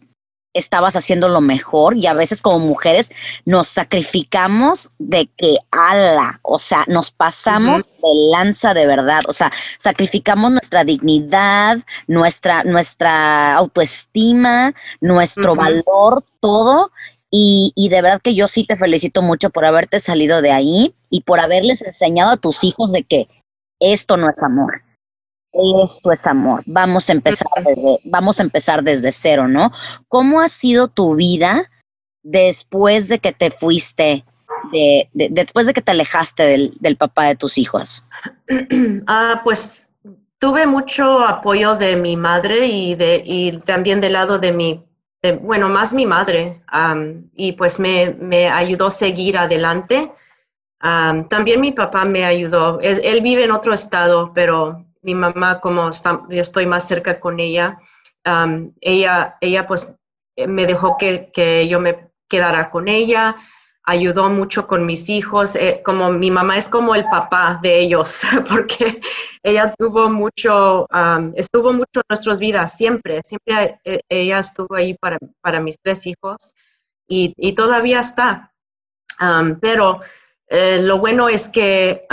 estabas 0.57 0.97
haciendo 0.97 1.29
lo 1.29 1.41
mejor 1.41 1.97
y 1.97 2.07
a 2.07 2.15
veces 2.15 2.41
como 2.41 2.59
mujeres 2.61 3.11
nos 3.45 3.69
sacrificamos 3.69 4.91
de 4.99 5.29
que 5.37 5.59
ala, 5.71 6.41
o 6.43 6.59
sea, 6.59 6.85
nos 6.87 7.11
pasamos 7.11 7.85
de 7.85 8.31
lanza 8.33 8.73
de 8.73 8.87
verdad, 8.87 9.21
o 9.29 9.33
sea, 9.33 9.53
sacrificamos 9.79 10.51
nuestra 10.51 10.85
dignidad, 10.85 11.79
nuestra, 12.07 12.65
nuestra 12.65 13.55
autoestima, 13.55 14.75
nuestro 15.01 15.55
valor, 15.55 16.25
todo. 16.41 16.91
Y, 17.29 17.73
y 17.75 17.89
de 17.89 18.03
verdad 18.03 18.21
que 18.23 18.35
yo 18.35 18.49
sí 18.49 18.65
te 18.65 18.77
felicito 18.77 19.21
mucho 19.21 19.51
por 19.51 19.65
haberte 19.65 20.01
salido 20.01 20.41
de 20.41 20.53
ahí 20.53 20.95
y 21.11 21.23
por 21.23 21.41
haberles 21.41 21.83
enseñado 21.83 22.31
a 22.31 22.37
tus 22.37 22.65
hijos 22.65 22.93
de 22.93 23.03
que 23.03 23.29
esto 23.79 24.17
no 24.17 24.31
es 24.31 24.43
amor 24.43 24.86
esto 25.85 26.13
es 26.13 26.27
amor. 26.27 26.63
Vamos 26.67 27.09
a 27.09 27.13
empezar 27.13 27.49
desde, 27.65 27.99
vamos 28.05 28.41
a 28.41 28.43
empezar 28.43 28.83
desde 28.83 29.13
cero, 29.13 29.49
¿no? 29.49 29.73
¿Cómo 30.09 30.41
ha 30.41 30.49
sido 30.49 30.89
tu 30.89 31.15
vida 31.15 31.71
después 32.23 33.09
de 33.09 33.19
que 33.19 33.33
te 33.33 33.51
fuiste, 33.51 34.25
de, 34.73 35.09
después 35.13 35.67
de 35.67 35.73
que 35.73 35.83
te 35.83 35.93
alejaste 35.93 36.73
del, 36.81 36.97
papá 36.97 37.27
de 37.27 37.37
tus 37.37 37.59
hijos? 37.59 38.05
Ah, 39.07 39.41
pues 39.45 39.89
tuve 40.39 40.67
mucho 40.67 41.21
apoyo 41.21 41.77
de 41.77 41.97
mi 41.97 42.17
madre 42.17 42.67
y, 42.67 42.95
de, 42.95 43.23
y 43.25 43.59
también 43.59 44.01
del 44.01 44.15
lado 44.15 44.39
de 44.39 44.53
mi, 44.53 44.85
bueno, 45.43 45.69
más 45.69 45.93
mi 45.93 46.07
madre, 46.07 46.63
y 47.35 47.53
pues 47.53 47.79
me, 47.79 48.15
me, 48.21 48.49
ayudó 48.49 48.87
a 48.87 48.91
seguir 48.91 49.39
adelante. 49.39 50.11
también 50.81 51.61
mi 51.61 51.73
papá 51.73 52.05
me 52.05 52.25
ayudó. 52.25 52.81
él 52.81 53.21
vive 53.23 53.45
en 53.45 53.51
otro 53.51 53.73
estado, 53.73 54.33
pero 54.35 54.86
mi 55.07 55.15
mamá, 55.15 55.61
como 55.61 55.89
yo 56.29 56.41
estoy 56.41 56.67
más 56.67 56.87
cerca 56.87 57.21
con 57.21 57.39
ella, 57.41 57.79
ella, 58.81 59.37
ella 59.41 59.67
pues 59.67 59.95
me 60.37 60.67
dejó 60.67 60.97
que, 60.99 61.31
que, 61.33 61.69
yo 61.69 61.81
me 61.81 62.11
quedara 62.29 62.71
con 62.71 62.89
ella, 62.89 63.37
ayudó 63.85 64.29
mucho 64.29 64.67
con 64.67 64.85
mis 64.85 65.09
hijos, 65.09 65.55
eh, 65.55 65.81
como 65.85 66.11
mi 66.11 66.33
mamá 66.33 66.59
es 66.59 66.69
como 66.69 66.97
el 66.97 67.05
papá 67.05 67.61
de 67.63 67.79
ellos, 67.79 68.23
porque 68.51 69.01
ella 69.45 69.73
tuvo 69.79 70.11
mucho, 70.11 70.89
estuvo 71.35 71.73
mucho 71.73 72.01
en 72.01 72.03
nuestras 72.09 72.41
vidas, 72.41 72.77
siempre, 72.77 73.21
siempre 73.25 73.79
eh, 73.85 74.01
ella 74.09 74.41
estuvo 74.41 74.75
ahí 74.75 74.95
para, 74.95 75.19
para 75.41 75.61
mis 75.61 75.79
tres 75.81 76.05
hijos 76.07 76.53
y, 77.07 77.33
y 77.37 77.55
todavía 77.55 78.01
está. 78.01 78.53
pero 79.61 80.01
eh, 80.49 80.81
lo 80.83 80.99
bueno 80.99 81.29
es 81.29 81.49
que 81.49 82.07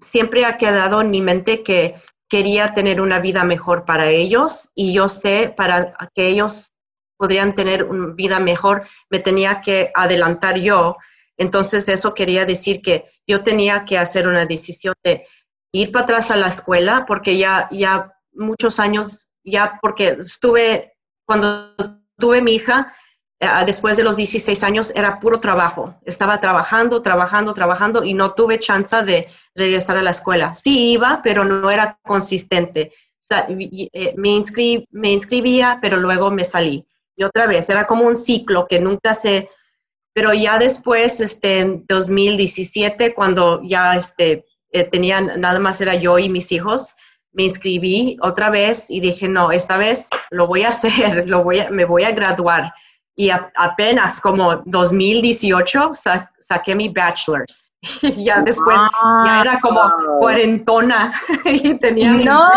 siempre 0.00 0.44
ha 0.44 0.56
quedado 0.56 1.00
en 1.00 1.10
mi 1.10 1.20
mente 1.20 1.62
que 1.62 1.94
quería 2.28 2.72
tener 2.72 3.00
una 3.00 3.18
vida 3.18 3.44
mejor 3.44 3.84
para 3.84 4.08
ellos 4.08 4.70
y 4.74 4.92
yo 4.92 5.08
sé 5.08 5.52
para 5.54 5.94
que 6.14 6.28
ellos 6.28 6.72
podrían 7.18 7.54
tener 7.54 7.84
una 7.84 8.14
vida 8.14 8.40
mejor, 8.40 8.86
me 9.10 9.18
tenía 9.18 9.60
que 9.60 9.90
adelantar 9.94 10.58
yo. 10.58 10.96
Entonces 11.36 11.88
eso 11.88 12.14
quería 12.14 12.46
decir 12.46 12.80
que 12.80 13.04
yo 13.26 13.42
tenía 13.42 13.84
que 13.84 13.98
hacer 13.98 14.26
una 14.26 14.46
decisión 14.46 14.94
de 15.04 15.26
ir 15.72 15.92
para 15.92 16.04
atrás 16.04 16.30
a 16.30 16.36
la 16.36 16.48
escuela 16.48 17.04
porque 17.06 17.36
ya, 17.36 17.68
ya 17.70 18.12
muchos 18.32 18.80
años, 18.80 19.28
ya 19.44 19.78
porque 19.82 20.16
estuve, 20.20 20.94
cuando 21.26 21.74
tuve 22.18 22.40
mi 22.40 22.54
hija, 22.54 22.90
después 23.64 23.96
de 23.96 24.04
los 24.04 24.16
16 24.16 24.62
años 24.62 24.92
era 24.94 25.18
puro 25.18 25.40
trabajo. 25.40 25.94
Estaba 26.04 26.38
trabajando, 26.38 27.00
trabajando, 27.00 27.54
trabajando 27.54 28.04
y 28.04 28.12
no 28.12 28.34
tuve 28.34 28.58
chance 28.58 29.02
de 29.02 29.28
regresar 29.54 29.96
a 29.96 30.02
la 30.02 30.10
escuela. 30.10 30.54
Sí 30.54 30.92
iba, 30.92 31.20
pero 31.22 31.44
no 31.44 31.70
era 31.70 31.98
consistente. 32.02 32.92
eh, 33.30 34.14
me, 34.16 34.42
me 34.90 35.12
inscribía, 35.12 35.78
pero 35.80 35.96
luego 35.98 36.30
me 36.30 36.44
salí. 36.44 36.86
Y 37.16 37.24
otra 37.24 37.46
vez, 37.46 37.70
era 37.70 37.86
como 37.86 38.06
un 38.06 38.16
ciclo 38.16 38.66
que 38.66 38.78
nunca 38.78 39.14
se... 39.14 39.48
Pero 40.12 40.34
ya 40.34 40.58
después, 40.58 41.20
este, 41.20 41.60
en 41.60 41.84
2017, 41.88 43.14
cuando 43.14 43.62
ya 43.62 43.94
este, 43.94 44.44
eh, 44.72 44.84
tenían, 44.84 45.40
nada 45.40 45.60
más 45.60 45.80
era 45.80 45.94
yo 45.94 46.18
y 46.18 46.28
mis 46.28 46.50
hijos, 46.52 46.96
me 47.32 47.44
inscribí 47.44 48.16
otra 48.20 48.50
vez 48.50 48.90
y 48.90 49.00
dije, 49.00 49.28
no, 49.28 49.52
esta 49.52 49.78
vez 49.78 50.10
lo 50.30 50.46
voy 50.46 50.62
a 50.64 50.68
hacer, 50.74 51.28
lo 51.28 51.42
voy 51.42 51.60
a, 51.60 51.70
me 51.70 51.84
voy 51.84 52.04
a 52.04 52.12
graduar. 52.12 52.72
Y 53.20 53.30
apenas 53.30 54.20
como 54.20 54.62
2018 54.64 55.90
saqué 56.38 56.74
mi 56.74 56.88
bachelor's. 56.88 57.72
y 58.02 58.24
ya 58.24 58.40
después 58.40 58.78
ya 59.26 59.40
era 59.40 59.60
como 59.60 59.80
cuarentona 60.20 61.12
y 61.44 61.74
tenía... 61.74 62.12
No, 62.12 62.48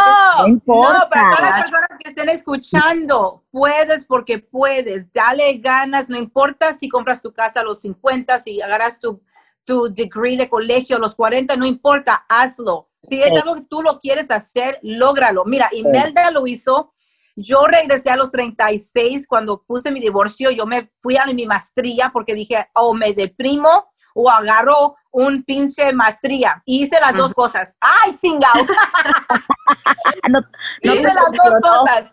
no, 0.48 0.62
para 0.66 1.36
todas 1.36 1.42
las 1.42 1.62
personas 1.62 1.90
que 2.02 2.10
estén 2.10 2.30
escuchando, 2.30 3.44
puedes 3.52 4.06
porque 4.06 4.40
puedes, 4.40 5.12
dale 5.12 5.58
ganas, 5.58 6.10
no 6.10 6.18
importa 6.18 6.74
si 6.74 6.88
compras 6.88 7.22
tu 7.22 7.34
casa 7.34 7.62
a 7.62 7.64
los 7.64 7.82
50, 7.82 8.40
si 8.40 8.62
agarras 8.62 9.00
tu, 9.00 9.22
tu 9.66 9.94
degree 9.94 10.38
de 10.38 10.50
colegio 10.50 10.96
a 10.98 11.00
los 11.00 11.16
40, 11.16 11.56
no 11.58 11.66
importa, 11.66 12.26
hazlo 12.30 12.88
si 13.04 13.22
es 13.22 13.34
algo 13.34 13.56
que 13.56 13.64
tú 13.64 13.82
lo 13.82 14.00
quieres 14.00 14.32
hacer, 14.32 14.80
lógralo. 14.82 15.44
Mira, 15.46 15.68
Imelda 15.74 16.32
lo 16.32 16.48
hizo. 16.48 16.94
Yo 17.36 17.64
regresé 17.64 18.10
a 18.10 18.16
los 18.16 18.32
36 18.32 19.28
cuando 19.28 19.64
puse 19.64 19.92
mi 19.92 20.00
divorcio. 20.00 20.52
Yo 20.52 20.66
me 20.66 20.92
fui 21.02 21.18
a 21.18 21.26
mi 21.26 21.46
maestría 21.46 22.12
porque 22.14 22.36
dije, 22.36 22.68
o 22.76 22.90
oh, 22.90 22.94
me 22.94 23.14
deprimo 23.14 23.88
o 24.16 24.30
agarro 24.30 24.96
un 25.12 25.44
pinche 25.44 25.94
maestría. 25.94 26.62
Hice 26.66 26.98
las 27.00 27.16
dos 27.16 27.34
cosas. 27.34 27.78
¡Ay, 27.80 28.16
chingado! 28.16 28.66
no, 30.30 30.42
hice 30.82 31.04
las 31.04 31.32
dos 31.32 31.60
cosas. 31.62 32.12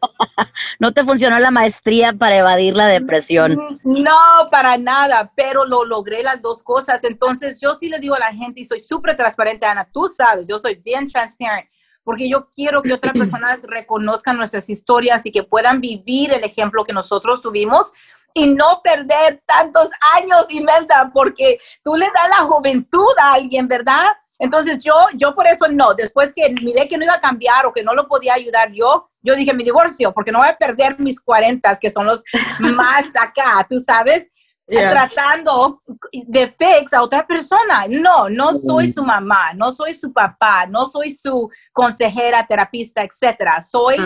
no 0.78 0.92
te 0.92 1.04
funcionó 1.04 1.38
la 1.38 1.50
maestría 1.50 2.12
para 2.12 2.36
evadir 2.36 2.76
la 2.76 2.86
depresión. 2.86 3.52
Mm, 3.82 4.02
no, 4.02 4.48
para 4.50 4.76
nada, 4.76 5.32
pero 5.34 5.64
lo 5.64 5.84
logré 5.84 6.22
las 6.22 6.42
dos 6.42 6.62
cosas. 6.62 7.04
Entonces, 7.04 7.60
yo 7.60 7.74
sí 7.74 7.88
le 7.88 7.98
digo 7.98 8.14
a 8.14 8.20
la 8.20 8.34
gente, 8.34 8.60
y 8.60 8.64
soy 8.64 8.80
súper 8.80 9.16
transparente, 9.16 9.66
Ana, 9.66 9.88
tú 9.90 10.06
sabes, 10.08 10.46
yo 10.46 10.58
soy 10.58 10.74
bien 10.76 11.06
transparente 11.06 11.70
porque 12.10 12.28
yo 12.28 12.48
quiero 12.50 12.82
que 12.82 12.92
otras 12.92 13.12
personas 13.16 13.62
reconozcan 13.68 14.36
nuestras 14.36 14.68
historias 14.68 15.24
y 15.26 15.30
que 15.30 15.44
puedan 15.44 15.80
vivir 15.80 16.32
el 16.32 16.42
ejemplo 16.42 16.82
que 16.82 16.92
nosotros 16.92 17.40
tuvimos 17.40 17.92
y 18.34 18.48
no 18.48 18.80
perder 18.82 19.40
tantos 19.46 19.90
años, 20.16 20.44
Imelda, 20.48 21.12
porque 21.14 21.60
tú 21.84 21.94
le 21.94 22.06
das 22.06 22.28
la 22.28 22.44
juventud 22.46 23.12
a 23.22 23.34
alguien, 23.34 23.68
¿verdad? 23.68 24.06
Entonces 24.40 24.80
yo, 24.80 24.92
yo 25.14 25.36
por 25.36 25.46
eso 25.46 25.68
no, 25.68 25.94
después 25.94 26.34
que 26.34 26.52
miré 26.64 26.88
que 26.88 26.98
no 26.98 27.04
iba 27.04 27.14
a 27.14 27.20
cambiar 27.20 27.64
o 27.64 27.72
que 27.72 27.84
no 27.84 27.94
lo 27.94 28.08
podía 28.08 28.34
ayudar 28.34 28.72
yo, 28.72 29.08
yo 29.22 29.36
dije 29.36 29.54
mi 29.54 29.62
divorcio, 29.62 30.12
porque 30.12 30.32
no 30.32 30.40
voy 30.40 30.48
a 30.48 30.56
perder 30.56 30.98
mis 30.98 31.20
40, 31.20 31.78
que 31.78 31.92
son 31.92 32.06
los 32.06 32.24
más 32.58 33.04
acá, 33.22 33.64
tú 33.70 33.78
sabes, 33.78 34.30
tratando 34.76 35.82
de 36.12 36.48
fix 36.48 36.92
a 36.92 37.02
otra 37.02 37.26
persona. 37.26 37.86
No, 37.88 38.28
no 38.28 38.54
soy 38.54 38.92
su 38.92 39.04
mamá, 39.04 39.52
no 39.54 39.72
soy 39.72 39.94
su 39.94 40.12
papá, 40.12 40.66
no 40.68 40.86
soy 40.86 41.10
su 41.10 41.50
consejera, 41.72 42.46
terapista, 42.46 43.02
etcétera. 43.02 43.60
Soy, 43.60 43.96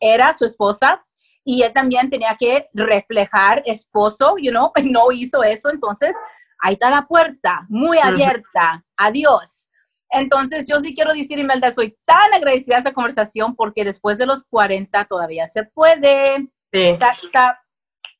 era 0.00 0.32
su 0.34 0.44
esposa, 0.44 1.04
y 1.44 1.62
él 1.62 1.72
también 1.72 2.08
tenía 2.08 2.36
que 2.38 2.68
reflejar 2.72 3.62
esposo, 3.66 4.36
you 4.38 4.50
know, 4.50 4.72
no 4.84 5.12
hizo 5.12 5.42
eso, 5.42 5.70
entonces 5.70 6.14
ahí 6.60 6.74
está 6.74 6.90
la 6.90 7.06
puerta, 7.06 7.66
muy 7.68 7.98
abierta, 7.98 8.84
adiós. 8.96 9.68
Entonces 10.10 10.66
yo 10.68 10.78
sí 10.78 10.94
quiero 10.94 11.12
decir, 11.14 11.38
Imelda, 11.38 11.72
soy 11.72 11.96
tan 12.04 12.34
agradecida 12.34 12.76
a 12.76 12.78
esta 12.78 12.92
conversación 12.92 13.56
porque 13.56 13.84
después 13.84 14.18
de 14.18 14.26
los 14.26 14.44
40 14.44 15.04
todavía 15.06 15.46
se 15.46 15.64
puede. 15.64 16.48
Sí. 16.70 16.96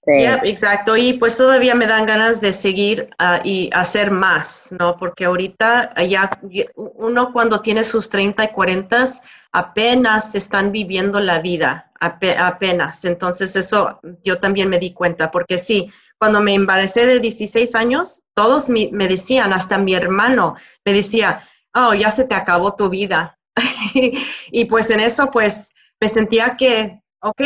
Sí. 0.05 0.25
exacto, 0.43 0.97
y 0.97 1.13
pues 1.13 1.37
todavía 1.37 1.77
me 1.77 1.87
dan 1.87 2.07
ganas 2.07 2.41
de 2.41 2.53
seguir 2.53 3.11
ah, 3.21 3.41
y 3.45 3.71
hacer 3.73 4.11
más, 4.11 4.71
¿no? 4.77 4.97
Porque 4.97 5.27
ahorita 5.27 5.95
ya 6.09 6.29
uno 6.75 7.33
cuando 7.33 7.61
tiene 7.61 7.85
sus 7.85 8.09
30 8.09 8.43
y 8.43 8.49
40 8.49 9.05
apenas 9.53 10.35
están 10.35 10.73
viviendo 10.73 11.21
la 11.21 11.39
vida, 11.39 11.89
apenas. 12.01 13.05
Entonces 13.05 13.55
eso 13.55 14.01
yo 14.25 14.41
también 14.41 14.69
me 14.69 14.81
di 14.81 14.93
cuenta, 14.93 15.31
porque 15.31 15.57
sí, 15.57 15.89
cuando 16.19 16.41
me 16.41 16.55
embaracé 16.55 17.07
de 17.07 17.21
16 17.21 17.75
años, 17.77 18.23
todos 18.35 18.71
me, 18.71 18.89
decían, 19.07 19.53
hasta 19.53 19.79
mi 19.79 19.95
hermano 19.95 20.57
me 20.85 20.93
decía, 20.95 21.41
oh, 21.75 21.95
ya 21.95 22.11
se 22.11 22.25
te 22.25 22.35
acabó 22.35 22.75
tu 22.75 22.89
vida. 22.89 23.39
y 23.95 24.65
pues 24.65 24.91
en 24.91 24.99
eso 25.01 25.31
pues 25.31 25.75
me 26.01 26.09
sentía 26.09 26.57
que, 26.57 27.01
ok, 27.21 27.43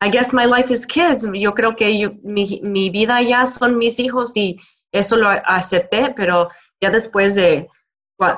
I 0.00 0.10
guess 0.10 0.32
my 0.32 0.44
life 0.44 0.70
is 0.70 0.86
kids. 0.86 1.26
Yo 1.32 1.54
creo 1.54 1.74
que 1.74 2.10
mi, 2.22 2.60
mi, 2.62 2.90
vida 2.90 3.22
ya 3.22 3.46
son 3.46 3.78
mis 3.78 3.98
hijos 3.98 4.36
y 4.36 4.58
eso 4.92 5.16
lo 5.16 5.28
acepté, 5.28 6.12
pero 6.14 6.48
ya 6.80 6.90
después 6.90 7.34
de 7.34 7.68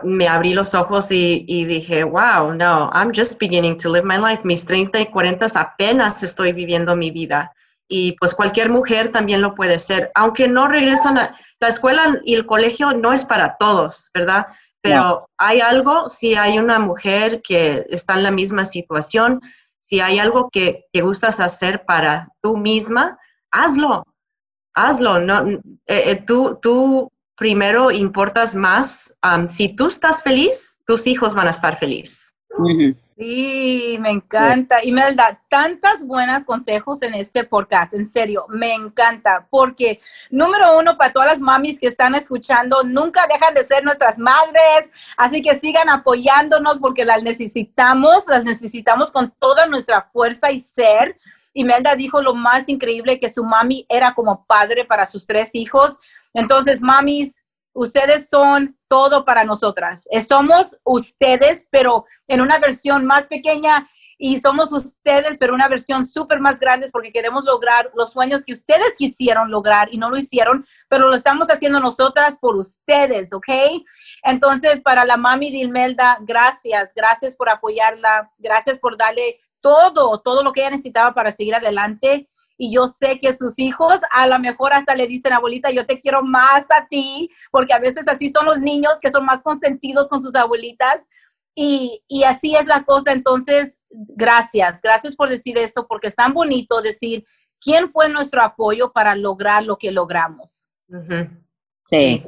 me 0.02 0.26
abrí 0.26 0.54
los 0.54 0.74
ojos 0.74 1.12
y, 1.12 1.44
y, 1.46 1.64
dije, 1.64 2.02
wow, 2.02 2.52
no, 2.52 2.90
I'm 2.92 3.12
just 3.14 3.38
beginning 3.38 3.76
to 3.78 3.88
live 3.88 4.04
my 4.04 4.18
life. 4.18 4.42
Mis 4.44 4.64
30 4.64 5.00
y 5.00 5.06
40 5.06 5.46
apenas 5.54 6.22
estoy 6.22 6.52
viviendo 6.52 6.96
mi 6.96 7.10
vida. 7.10 7.52
Y 7.88 8.12
pues 8.18 8.34
cualquier 8.34 8.70
mujer 8.70 9.10
también 9.10 9.40
lo 9.40 9.54
puede 9.54 9.78
ser, 9.78 10.10
aunque 10.14 10.46
no 10.46 10.68
regresan 10.68 11.16
a 11.16 11.36
la 11.58 11.68
escuela 11.68 12.20
y 12.24 12.34
el 12.34 12.44
colegio 12.44 12.92
no 12.92 13.12
es 13.12 13.24
para 13.24 13.56
todos, 13.56 14.10
¿verdad? 14.12 14.46
Pero 14.82 15.28
hay 15.38 15.60
algo, 15.60 16.10
si 16.10 16.34
hay 16.34 16.58
una 16.58 16.78
mujer 16.78 17.40
que 17.42 17.86
está 17.88 18.14
en 18.14 18.24
la 18.24 18.30
misma 18.30 18.64
situación, 18.64 19.40
si 19.80 20.00
hay 20.00 20.18
algo 20.18 20.48
que 20.50 20.84
te 20.92 21.02
gustas 21.02 21.40
hacer 21.40 21.84
para 21.86 22.28
tú 22.42 22.56
misma, 22.56 23.18
hazlo, 23.50 24.04
hazlo. 24.74 25.20
No, 25.20 25.48
eh, 25.48 25.60
eh, 25.86 26.22
tú, 26.26 26.58
tú 26.60 27.10
primero 27.36 27.90
importas 27.90 28.54
más. 28.54 29.16
si 29.46 29.74
tú 29.74 29.86
estás 29.86 30.22
feliz, 30.22 30.78
tus 30.86 31.06
hijos 31.06 31.34
van 31.34 31.46
a 31.46 31.52
estar 31.52 31.78
felices. 32.58 32.96
Sí, 33.18 33.98
me 34.00 34.12
encanta. 34.12 34.84
Y 34.84 34.92
me 34.92 35.12
da 35.14 35.40
tantos 35.48 36.06
buenos 36.06 36.44
consejos 36.44 37.02
en 37.02 37.14
este 37.14 37.42
podcast, 37.42 37.92
en 37.94 38.06
serio, 38.06 38.46
me 38.48 38.74
encanta. 38.74 39.48
Porque, 39.50 39.98
número 40.30 40.78
uno, 40.78 40.96
para 40.96 41.12
todas 41.12 41.28
las 41.28 41.40
mamis 41.40 41.80
que 41.80 41.88
están 41.88 42.14
escuchando, 42.14 42.84
nunca 42.84 43.26
dejan 43.26 43.54
de 43.54 43.64
ser 43.64 43.82
nuestras 43.82 44.18
madres. 44.18 44.92
Así 45.16 45.42
que 45.42 45.58
sigan 45.58 45.88
apoyándonos 45.88 46.78
porque 46.78 47.04
las 47.04 47.24
necesitamos, 47.24 48.28
las 48.28 48.44
necesitamos 48.44 49.10
con 49.10 49.32
toda 49.40 49.66
nuestra 49.66 50.08
fuerza 50.12 50.52
y 50.52 50.60
ser. 50.60 51.18
Y 51.52 51.64
Melda 51.64 51.96
dijo 51.96 52.22
lo 52.22 52.34
más 52.34 52.68
increíble 52.68 53.18
que 53.18 53.30
su 53.30 53.42
mami 53.42 53.84
era 53.88 54.14
como 54.14 54.44
padre 54.44 54.84
para 54.84 55.06
sus 55.06 55.26
tres 55.26 55.56
hijos. 55.56 55.98
Entonces, 56.34 56.80
mamis, 56.82 57.42
Ustedes 57.78 58.28
son 58.28 58.76
todo 58.88 59.24
para 59.24 59.44
nosotras. 59.44 60.08
Eh, 60.10 60.20
somos 60.20 60.76
ustedes, 60.82 61.68
pero 61.70 62.04
en 62.26 62.40
una 62.40 62.58
versión 62.58 63.06
más 63.06 63.28
pequeña 63.28 63.86
y 64.18 64.38
somos 64.38 64.72
ustedes, 64.72 65.38
pero 65.38 65.54
una 65.54 65.68
versión 65.68 66.04
súper 66.04 66.40
más 66.40 66.58
grande 66.58 66.88
porque 66.90 67.12
queremos 67.12 67.44
lograr 67.44 67.92
los 67.94 68.10
sueños 68.10 68.44
que 68.44 68.52
ustedes 68.52 68.96
quisieron 68.98 69.52
lograr 69.52 69.94
y 69.94 69.98
no 69.98 70.10
lo 70.10 70.16
hicieron, 70.16 70.64
pero 70.88 71.08
lo 71.08 71.14
estamos 71.14 71.50
haciendo 71.50 71.78
nosotras 71.78 72.36
por 72.40 72.56
ustedes, 72.56 73.32
¿ok? 73.32 73.48
Entonces, 74.24 74.80
para 74.80 75.04
la 75.04 75.16
mami 75.16 75.52
de 75.52 75.58
Imelda, 75.58 76.18
gracias, 76.22 76.92
gracias 76.96 77.36
por 77.36 77.48
apoyarla, 77.48 78.32
gracias 78.38 78.80
por 78.80 78.96
darle 78.96 79.38
todo, 79.60 80.20
todo 80.20 80.42
lo 80.42 80.50
que 80.50 80.62
ella 80.62 80.70
necesitaba 80.70 81.14
para 81.14 81.30
seguir 81.30 81.54
adelante 81.54 82.28
y 82.58 82.72
yo 82.72 82.86
sé 82.86 83.20
que 83.20 83.32
sus 83.32 83.58
hijos 83.58 84.00
a 84.10 84.26
lo 84.26 84.38
mejor 84.40 84.72
hasta 84.72 84.96
le 84.96 85.06
dicen, 85.06 85.32
abuelita, 85.32 85.70
yo 85.70 85.86
te 85.86 86.00
quiero 86.00 86.22
más 86.22 86.66
a 86.70 86.86
ti, 86.88 87.30
porque 87.52 87.72
a 87.72 87.78
veces 87.78 88.08
así 88.08 88.28
son 88.28 88.44
los 88.46 88.58
niños 88.58 88.98
que 89.00 89.10
son 89.10 89.24
más 89.24 89.42
consentidos 89.42 90.08
con 90.08 90.20
sus 90.20 90.34
abuelitas. 90.34 91.08
Y, 91.54 92.02
y 92.08 92.24
así 92.24 92.54
es 92.54 92.66
la 92.66 92.84
cosa. 92.84 93.12
Entonces, 93.12 93.78
gracias, 93.90 94.80
gracias 94.82 95.16
por 95.16 95.28
decir 95.28 95.56
esto, 95.56 95.86
porque 95.88 96.08
es 96.08 96.16
tan 96.16 96.34
bonito 96.34 96.82
decir 96.82 97.24
quién 97.60 97.90
fue 97.90 98.08
nuestro 98.08 98.42
apoyo 98.42 98.92
para 98.92 99.14
lograr 99.14 99.64
lo 99.64 99.76
que 99.76 99.92
logramos. 99.92 100.68
Sí. 101.84 102.24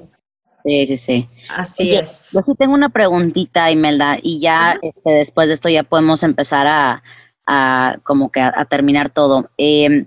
Sí, 0.63 0.87
sí, 0.87 0.97
sí. 0.97 1.29
Así 1.49 1.95
es. 1.95 2.31
Yo 2.33 2.41
sí 2.41 2.55
tengo 2.55 2.75
una 2.75 2.91
preguntita, 2.91 3.71
Imelda, 3.71 4.19
y 4.23 4.41
ya 4.41 4.79
este, 4.83 5.11
después 5.11 5.49
de 5.49 5.55
esto 5.55 5.71
ya 5.71 5.85
podemos 5.85 6.23
empezar 6.23 6.67
a, 6.67 7.03
a 7.47 7.97
como 8.03 8.31
que 8.31 8.41
a, 8.41 8.65
terminar 8.67 9.11
todo. 9.11 9.51
Eh, 9.57 10.07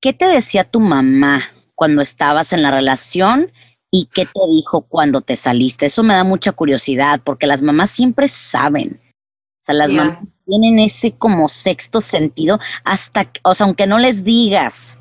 ¿Qué 0.00 0.14
te 0.14 0.26
decía 0.26 0.64
tu 0.64 0.80
mamá 0.80 1.42
cuando 1.74 2.00
estabas 2.00 2.54
en 2.54 2.62
la 2.62 2.70
relación 2.70 3.52
y 3.90 4.08
qué 4.12 4.24
te 4.24 4.40
dijo 4.50 4.82
cuando 4.82 5.20
te 5.20 5.36
saliste? 5.36 5.86
Eso 5.86 6.02
me 6.02 6.14
da 6.14 6.24
mucha 6.24 6.52
curiosidad 6.52 7.20
porque 7.22 7.46
las 7.46 7.60
mamás 7.60 7.90
siempre 7.90 8.26
saben. 8.26 8.98
O 9.04 9.62
sea, 9.62 9.74
las 9.74 9.92
mamás 9.92 10.40
tienen 10.46 10.78
ese 10.78 11.12
como 11.12 11.50
sexto 11.50 12.00
sentido 12.00 12.58
hasta, 12.82 13.30
o 13.42 13.54
sea, 13.54 13.66
aunque 13.66 13.86
no 13.86 13.98
les 13.98 14.24
digas, 14.24 14.98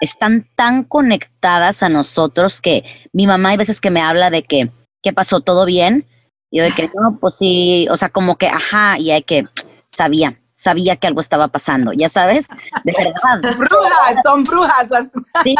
están 0.00 0.48
tan 0.56 0.84
conectadas 0.84 1.82
a 1.82 1.90
nosotros 1.90 2.62
que 2.62 2.84
mi 3.12 3.26
mamá 3.26 3.50
hay 3.50 3.58
veces 3.58 3.82
que 3.82 3.90
me 3.90 4.00
habla 4.00 4.30
de 4.30 4.44
que, 4.44 4.70
¿qué 5.02 5.12
pasó? 5.12 5.40
¿Todo 5.40 5.66
bien? 5.66 6.06
Y 6.50 6.58
yo 6.58 6.64
de 6.64 6.72
que, 6.72 6.90
no, 6.94 7.18
pues 7.20 7.34
sí, 7.34 7.86
o 7.90 7.98
sea, 7.98 8.08
como 8.08 8.36
que, 8.36 8.46
ajá, 8.46 8.98
y 8.98 9.10
hay 9.10 9.22
que, 9.22 9.44
sabía, 9.86 10.40
sabía 10.56 10.96
que 10.96 11.06
algo 11.06 11.20
estaba 11.20 11.48
pasando, 11.48 11.92
ya 11.92 12.08
sabes, 12.08 12.46
de 12.82 12.92
verdad. 12.96 13.56
brujas, 13.56 14.22
son 14.24 14.42
brujas. 14.42 14.88
Sí, 15.44 15.54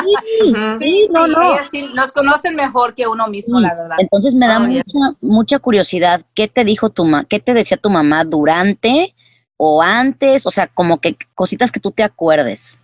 sí, 0.80 1.08
no, 1.12 1.26
no. 1.26 1.54
nos 1.94 2.12
conocen 2.12 2.56
mejor 2.56 2.94
que 2.94 3.06
uno 3.06 3.28
mismo, 3.28 3.60
la 3.60 3.74
verdad. 3.74 3.96
Entonces 3.98 4.34
me 4.34 4.48
da 4.48 4.58
mucha, 4.58 4.98
mucha 5.20 5.58
curiosidad, 5.58 6.22
¿qué 6.34 6.48
te 6.48 6.64
dijo 6.64 6.90
tu 6.90 7.04
mamá, 7.04 7.24
qué 7.28 7.38
te 7.38 7.52
decía 7.52 7.76
tu 7.76 7.90
mamá 7.90 8.24
durante 8.24 9.14
o 9.58 9.82
antes? 9.82 10.46
O 10.46 10.50
sea, 10.50 10.66
como 10.68 10.98
que 10.98 11.16
cositas 11.34 11.70
que 11.70 11.80
tú 11.80 11.90
te 11.90 12.02
acuerdes. 12.02 12.80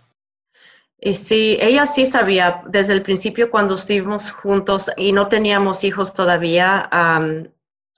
Y 0.99 1.15
sí, 1.15 1.57
ella 1.59 1.85
sí 1.85 2.05
sabía 2.05 2.61
desde 2.67 2.93
el 2.93 3.01
principio 3.01 3.51
cuando 3.51 3.75
estuvimos 3.75 4.31
juntos 4.31 4.89
y 4.95 5.11
no 5.11 5.27
teníamos 5.27 5.83
hijos 5.83 6.13
todavía. 6.13 6.89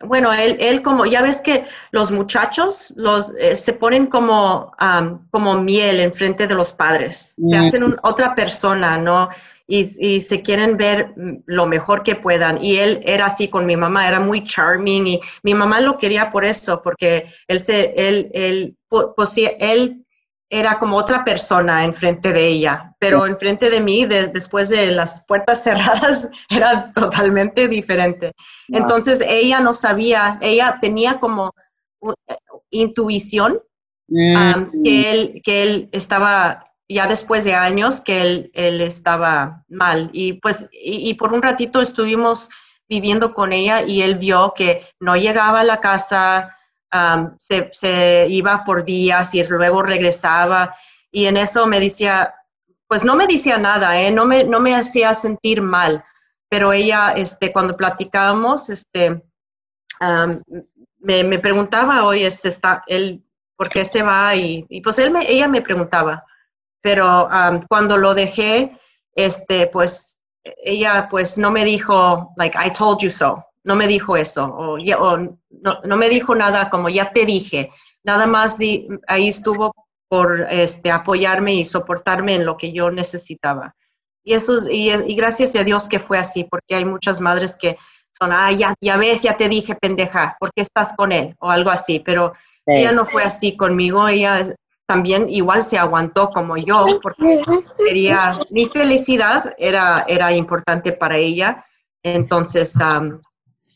Bueno, 0.02 0.34
él, 0.34 0.58
él 0.60 0.82
como, 0.82 1.06
ya 1.06 1.22
ves 1.22 1.42
que 1.42 1.64
los 1.92 2.12
muchachos 2.12 2.94
los, 2.98 3.34
eh, 3.40 3.56
se 3.56 3.74
ponen 3.74 4.08
como, 4.08 4.74
como 5.32 5.62
miel 5.62 6.02
en 6.02 6.14
frente 6.14 6.48
de 6.48 6.56
los 6.56 6.74
padres, 6.74 7.36
se 7.38 7.58
hacen 7.58 7.96
otra 8.04 8.36
persona, 8.36 8.98
¿no? 8.98 9.30
Y, 9.68 9.88
y, 9.98 10.22
se 10.22 10.44
quieren 10.44 10.78
ver 10.78 11.14
lo 11.46 11.66
mejor 11.66 12.04
que 12.04 12.16
puedan. 12.16 12.64
Y 12.64 12.78
él 12.78 13.02
era 13.04 13.26
así 13.26 13.48
con 13.48 13.66
mi 13.66 13.76
mamá, 13.76 14.08
era 14.08 14.20
muy 14.20 14.44
charming 14.44 15.08
y 15.08 15.20
mi 15.42 15.56
mamá 15.56 15.80
lo 15.80 15.98
quería 15.98 16.30
por 16.30 16.46
eso, 16.46 16.84
porque 16.84 17.26
él, 17.48 17.60
se, 17.60 17.94
él, 17.96 18.30
él, 18.34 18.78
pues, 18.88 19.36
él 19.38 20.05
era 20.60 20.80
como 20.80 20.96
otra 20.96 21.26
persona 21.26 21.84
enfrente 21.84 22.32
de 22.32 22.48
ella, 22.48 22.96
pero 22.98 23.26
enfrente 23.26 23.70
de 23.70 23.82
mí, 23.82 24.06
después 24.06 24.70
de 24.70 24.88
las 24.88 25.26
puertas 25.28 25.64
cerradas, 25.64 26.30
era 26.50 26.94
totalmente 26.94 27.68
diferente. 27.68 28.32
Entonces 28.70 29.24
ella 29.28 29.60
no 29.60 29.74
sabía, 29.74 30.38
ella 30.42 30.78
tenía 30.80 31.20
como 31.20 31.54
eh, 32.28 32.38
intuición 32.70 33.60
mm. 34.08 34.84
que, 34.84 35.12
él, 35.12 35.42
que 35.44 35.64
él 35.64 35.90
estaba, 35.92 36.72
ya 36.88 37.06
después 37.08 37.44
de 37.44 37.54
años, 37.54 38.00
que 38.00 38.22
él, 38.22 38.52
él 38.54 38.80
estaba 38.80 39.66
mal. 39.68 40.10
Y 40.14 40.34
pues, 40.34 40.70
y 40.72 41.14
por 41.16 41.34
un 41.34 41.42
ratito 41.42 41.82
estuvimos 41.82 42.50
viviendo 42.88 43.34
con 43.34 43.52
ella 43.52 43.84
y 43.84 44.04
él 44.04 44.16
vio 44.16 44.54
que 44.56 44.82
no 45.02 45.16
llegaba 45.16 45.62
a 45.62 45.64
la 45.66 45.80
casa, 45.80 46.56
se, 47.38 48.28
iba 48.30 48.64
por 48.64 48.84
días 48.84 49.34
y 49.36 49.44
luego 49.44 49.82
regresaba 49.82 50.76
y 51.12 51.26
en 51.26 51.38
eso 51.38 51.66
me 51.66 51.80
decía, 51.80 52.34
pues 52.88 53.06
no 53.06 53.16
me 53.16 53.28
decía 53.28 53.58
nada, 53.58 54.00
¿eh? 54.00 54.12
no, 54.12 54.26
me, 54.26 54.44
no 54.44 54.60
me 54.60 54.76
hacía 54.76 55.14
sentir 55.14 55.62
mal, 55.62 56.04
pero 56.50 56.74
ella, 56.74 57.14
este, 57.16 57.52
cuando 57.52 57.78
platicábamos, 57.78 58.70
este, 58.70 59.24
me, 61.00 61.40
preguntaba, 61.40 62.06
oye, 62.06 62.26
está, 62.28 62.84
él, 62.88 63.24
¿por 63.56 63.70
qué 63.70 63.86
se 63.86 64.04
va? 64.04 64.36
Y, 64.36 64.82
pues 64.84 65.00
me, 65.10 65.30
ella 65.32 65.48
me 65.48 65.62
preguntaba, 65.62 66.26
pero 66.82 67.30
cuando 67.68 67.98
lo 67.98 68.14
dejé, 68.14 68.78
este, 69.16 69.68
pues 69.68 70.18
ella 70.44 71.08
pues 71.10 71.38
no 71.38 71.50
me 71.50 71.66
dijo, 71.66 72.34
like, 72.38 72.58
I 72.58 72.72
told 72.72 73.00
you 73.02 73.10
so 73.10 73.44
no 73.66 73.76
me 73.76 73.88
dijo 73.88 74.16
eso, 74.16 74.46
o, 74.46 74.78
no, 74.78 75.98
me 75.98 76.08
dijo 76.08 76.36
nada 76.36 76.70
como 76.70 76.88
ya 76.88 77.12
te 77.12 77.26
dije, 77.26 77.72
nada 78.04 78.28
más 78.28 78.58
ahí 79.08 79.28
estuvo 79.28 79.74
por 80.08 80.48
este, 80.50 80.92
apoyarme 80.92 81.56
y 81.56 81.66
soportarme 81.66 82.36
en 82.36 82.46
lo 82.46 82.56
que 82.56 82.72
yo 82.72 82.92
necesitaba. 82.92 83.76
Y, 84.24 84.34
eso, 84.34 84.70
y, 84.70 84.92
y, 84.92 85.16
gracias 85.16 85.56
a 85.56 85.64
Dios 85.64 85.90
que 85.90 86.00
fue 86.00 86.20
así, 86.20 86.44
porque 86.44 86.76
hay 86.76 86.86
muchas 86.86 87.20
madres 87.20 87.56
que 87.56 87.76
son, 88.18 88.32
ah, 88.32 88.52
ya, 88.52 88.76
ya 88.80 88.98
ves, 88.98 89.24
ya 89.24 89.36
te 89.36 89.50
dije, 89.50 89.76
pendeja, 89.76 90.38
¿por 90.40 90.52
qué 90.54 90.62
estás 90.62 90.94
con 90.96 91.12
él? 91.12 91.36
O 91.40 91.50
algo 91.50 91.72
así, 91.72 92.00
pero 92.00 92.34
ella 92.68 92.92
no 92.92 93.06
fue 93.06 93.24
así 93.24 93.58
conmigo, 93.58 94.08
ella 94.08 94.56
también 94.88 95.28
igual 95.30 95.64
se 95.64 95.78
aguantó 95.78 96.30
como 96.30 96.56
yo, 96.58 96.86
porque 97.02 97.42
quería, 97.78 98.32
mi 98.52 98.66
felicidad 98.68 99.54
era, 99.58 100.06
era 100.08 100.32
importante 100.34 100.92
para 100.92 101.18
ella. 101.18 101.66
Entonces, 102.04 102.74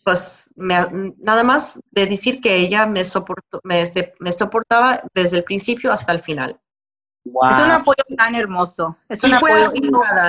pues 0.04 0.50
nada 0.56 1.44
más 1.44 1.80
de 1.92 2.06
decir 2.06 2.42
que 2.42 2.56
ella 2.56 2.86
me, 2.86 3.04
soportó, 3.06 3.60
me, 3.64 3.84
me, 4.20 4.32
soportaba 4.32 5.02
desde 5.14 5.38
el 5.38 5.44
principio 5.44 5.92
hasta 5.92 6.12
el 6.12 6.22
final. 6.22 6.60
Es 7.26 7.60
un 7.60 7.72
apoyo 7.72 8.04
tan 8.18 8.34
hermoso. 8.36 8.98
Es 9.08 9.24
un 9.24 9.34
apoyo. 9.34 9.72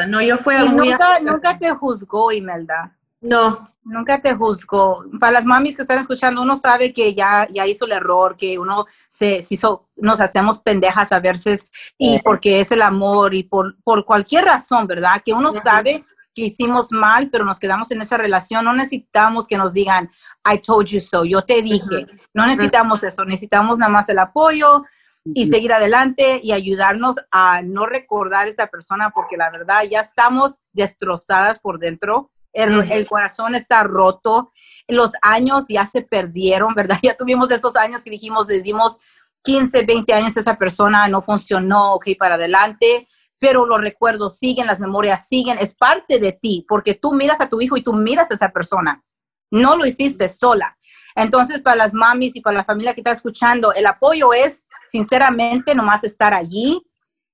no, 0.08 0.20
yo 0.20 0.36
fui 0.36 0.54
nunca, 0.68 1.20
nunca 1.20 1.58
te 1.58 1.70
juzgó, 1.70 2.32
Imelda. 2.32 2.96
No. 3.20 3.68
Nunca 3.82 4.20
te 4.20 4.34
juzgó. 4.34 5.04
Para 5.18 5.32
las 5.32 5.44
mamis 5.46 5.76
que 5.76 5.82
están 5.82 5.98
escuchando, 5.98 6.42
uno 6.42 6.56
sabe 6.56 6.92
que 6.92 7.14
ya, 7.14 7.48
ya 7.50 7.66
hizo 7.66 7.86
el 7.86 7.92
error, 7.92 8.36
que 8.36 8.58
uno 8.58 8.84
se, 9.08 9.40
hizo, 9.48 9.88
nos 9.96 10.20
hacemos 10.20 10.60
pendejas 10.60 11.12
a 11.12 11.20
veces 11.20 11.70
y 11.96 12.20
porque 12.20 12.60
es 12.60 12.72
el 12.72 12.82
amor 12.82 13.34
y 13.34 13.42
por, 13.42 13.76
por 13.82 14.04
cualquier 14.04 14.44
razón, 14.44 14.86
¿verdad? 14.86 15.22
Que 15.24 15.32
uno 15.32 15.52
sabe 15.52 16.04
que 16.34 16.42
hicimos 16.42 16.92
mal, 16.92 17.30
pero 17.30 17.44
nos 17.44 17.58
quedamos 17.58 17.90
en 17.90 18.00
esa 18.00 18.16
relación. 18.16 18.64
No 18.64 18.72
necesitamos 18.72 19.46
que 19.46 19.56
nos 19.56 19.72
digan, 19.72 20.08
I 20.50 20.58
told 20.58 20.86
you 20.86 21.00
so, 21.00 21.24
yo 21.24 21.42
te 21.42 21.62
dije. 21.62 22.06
No 22.34 22.46
necesitamos 22.46 23.02
eso, 23.02 23.24
necesitamos 23.24 23.78
nada 23.78 23.92
más 23.92 24.08
el 24.08 24.18
apoyo 24.18 24.84
y 25.24 25.48
seguir 25.48 25.72
adelante 25.72 26.40
y 26.42 26.52
ayudarnos 26.52 27.16
a 27.30 27.62
no 27.62 27.86
recordar 27.86 28.46
a 28.46 28.50
esa 28.50 28.66
persona 28.68 29.10
porque 29.10 29.36
la 29.36 29.50
verdad 29.50 29.82
ya 29.90 30.00
estamos 30.00 30.60
destrozadas 30.72 31.58
por 31.58 31.78
dentro. 31.78 32.30
El, 32.52 33.06
corazón 33.06 33.54
está 33.54 33.84
roto, 33.84 34.50
los 34.88 35.12
años 35.22 35.66
ya 35.68 35.86
se 35.86 36.02
perdieron, 36.02 36.74
¿verdad? 36.74 36.98
Ya 37.02 37.16
tuvimos 37.16 37.50
esos 37.50 37.76
años 37.76 38.02
que 38.02 38.10
dijimos, 38.10 38.48
les 38.48 38.64
dimos 38.64 38.98
15, 39.42 39.84
20 39.84 40.12
años 40.12 40.36
a 40.36 40.40
esa 40.40 40.58
persona, 40.58 41.06
no 41.06 41.22
funcionó, 41.22 41.94
ok, 41.94 42.08
para 42.18 42.34
adelante 42.34 43.06
pero 43.40 43.64
los 43.64 43.80
recuerdos 43.80 44.38
siguen, 44.38 44.66
las 44.66 44.78
memorias 44.78 45.26
siguen, 45.26 45.58
es 45.58 45.74
parte 45.74 46.18
de 46.18 46.32
ti, 46.32 46.64
porque 46.68 46.94
tú 46.94 47.14
miras 47.14 47.40
a 47.40 47.48
tu 47.48 47.60
hijo 47.60 47.76
y 47.76 47.82
tú 47.82 47.94
miras 47.94 48.30
a 48.30 48.34
esa 48.34 48.50
persona. 48.50 49.02
No 49.50 49.76
lo 49.76 49.86
hiciste 49.86 50.28
sola. 50.28 50.76
Entonces, 51.16 51.60
para 51.60 51.76
las 51.76 51.94
mamis 51.94 52.36
y 52.36 52.42
para 52.42 52.58
la 52.58 52.64
familia 52.64 52.92
que 52.92 53.00
está 53.00 53.12
escuchando, 53.12 53.72
el 53.72 53.86
apoyo 53.86 54.34
es, 54.34 54.66
sinceramente, 54.84 55.74
nomás 55.74 56.04
estar 56.04 56.34
allí, 56.34 56.82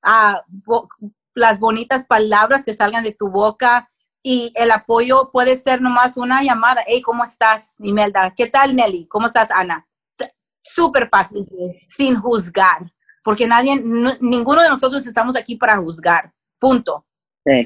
a 0.01 0.45
las 1.35 1.59
bonitas 1.59 2.05
palabras 2.05 2.65
que 2.65 2.73
salgan 2.73 3.03
de 3.03 3.13
tu 3.13 3.29
boca 3.29 3.91
y 4.23 4.53
el 4.55 4.71
apoyo 4.71 5.31
puede 5.33 5.57
ser 5.57 5.83
nomás 5.83 6.17
una 6.17 6.41
llamada. 6.43 6.85
Hey, 6.87 7.03
¿cómo 7.03 7.25
estás, 7.25 7.75
Imelda? 7.81 8.33
¿Qué 8.37 8.47
tal, 8.47 8.77
Nelly? 8.77 9.09
¿Cómo 9.09 9.27
estás, 9.27 9.51
Ana? 9.51 9.89
Súper 10.63 11.09
fácil, 11.09 11.49
sin 11.89 12.17
juzgar 12.17 12.93
porque 13.27 13.45
nadie, 13.45 13.83
ninguno 14.21 14.63
de 14.63 14.69
nosotros 14.69 15.05
estamos 15.05 15.35
aquí 15.35 15.57
para 15.57 15.79
juzgar, 15.79 16.33
punto. 16.61 17.05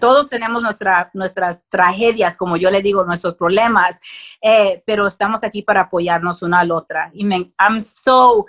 Todos 0.00 0.30
tenemos 0.30 0.62
nuestra, 0.62 1.10
nuestras 1.12 1.66
tragedias, 1.68 2.38
como 2.38 2.56
yo 2.56 2.70
le 2.70 2.80
digo, 2.80 3.04
nuestros 3.04 3.34
problemas, 3.34 4.00
eh, 4.40 4.82
pero 4.86 5.06
estamos 5.06 5.44
aquí 5.44 5.60
para 5.60 5.82
apoyarnos 5.82 6.40
una 6.40 6.60
al 6.60 6.70
otra. 6.70 7.10
Y 7.12 7.24
me, 7.24 7.52
I'm 7.58 7.78
so, 7.78 8.46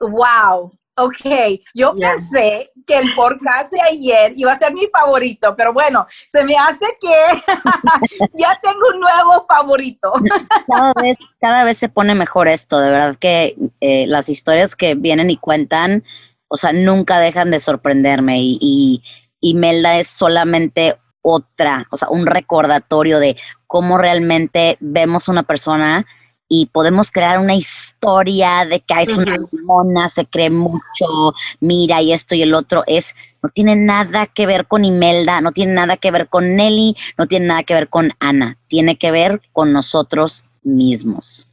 wow, 0.00 0.72
ok, 0.96 1.60
yo 1.74 1.94
pensé 1.94 2.72
que 2.86 2.98
el 3.00 3.14
podcast 3.14 3.70
de 3.70 3.80
ayer 3.82 4.32
iba 4.36 4.52
a 4.52 4.58
ser 4.58 4.72
mi 4.72 4.86
favorito, 4.86 5.54
pero 5.56 5.74
bueno, 5.74 6.06
se 6.26 6.42
me 6.42 6.56
hace 6.56 6.86
que 6.98 7.42
ya 8.34 8.58
tengo 8.62 8.86
un 8.94 9.00
nuevo 9.00 9.46
favorito. 9.46 10.10
cada, 10.66 10.94
vez, 11.02 11.18
cada 11.38 11.64
vez 11.64 11.76
se 11.76 11.90
pone 11.90 12.14
mejor 12.14 12.48
esto, 12.48 12.80
de 12.80 12.90
verdad 12.90 13.16
que 13.16 13.56
eh, 13.80 14.06
las 14.06 14.30
historias 14.30 14.74
que 14.74 14.94
vienen 14.94 15.28
y 15.28 15.36
cuentan 15.36 16.02
o 16.48 16.56
sea, 16.56 16.72
nunca 16.72 17.18
dejan 17.20 17.50
de 17.50 17.60
sorprenderme 17.60 18.40
y, 18.40 19.02
y, 19.40 19.54
Melda 19.54 19.98
es 19.98 20.08
solamente 20.08 20.96
otra, 21.22 21.86
o 21.90 21.96
sea, 21.96 22.08
un 22.08 22.26
recordatorio 22.26 23.18
de 23.18 23.36
cómo 23.66 23.98
realmente 23.98 24.76
vemos 24.80 25.28
una 25.28 25.42
persona 25.42 26.06
y 26.48 26.66
podemos 26.66 27.10
crear 27.10 27.40
una 27.40 27.54
historia 27.54 28.64
de 28.64 28.80
que 28.80 29.02
es 29.02 29.16
una 29.16 29.36
mona, 29.64 30.08
se 30.08 30.26
cree 30.26 30.50
mucho, 30.50 31.34
mira 31.60 32.00
y 32.02 32.12
esto 32.12 32.34
y 32.34 32.42
el 32.42 32.54
otro, 32.54 32.84
es, 32.86 33.14
no 33.42 33.48
tiene 33.48 33.74
nada 33.74 34.26
que 34.26 34.46
ver 34.46 34.66
con 34.66 34.84
Imelda, 34.84 35.40
no 35.40 35.52
tiene 35.52 35.72
nada 35.72 35.96
que 35.96 36.10
ver 36.10 36.28
con 36.28 36.54
Nelly, 36.54 36.96
no 37.18 37.26
tiene 37.26 37.46
nada 37.46 37.64
que 37.64 37.74
ver 37.74 37.88
con 37.88 38.12
Ana, 38.20 38.58
tiene 38.68 38.96
que 38.96 39.10
ver 39.10 39.42
con 39.52 39.72
nosotros 39.72 40.44
mismos. 40.62 41.50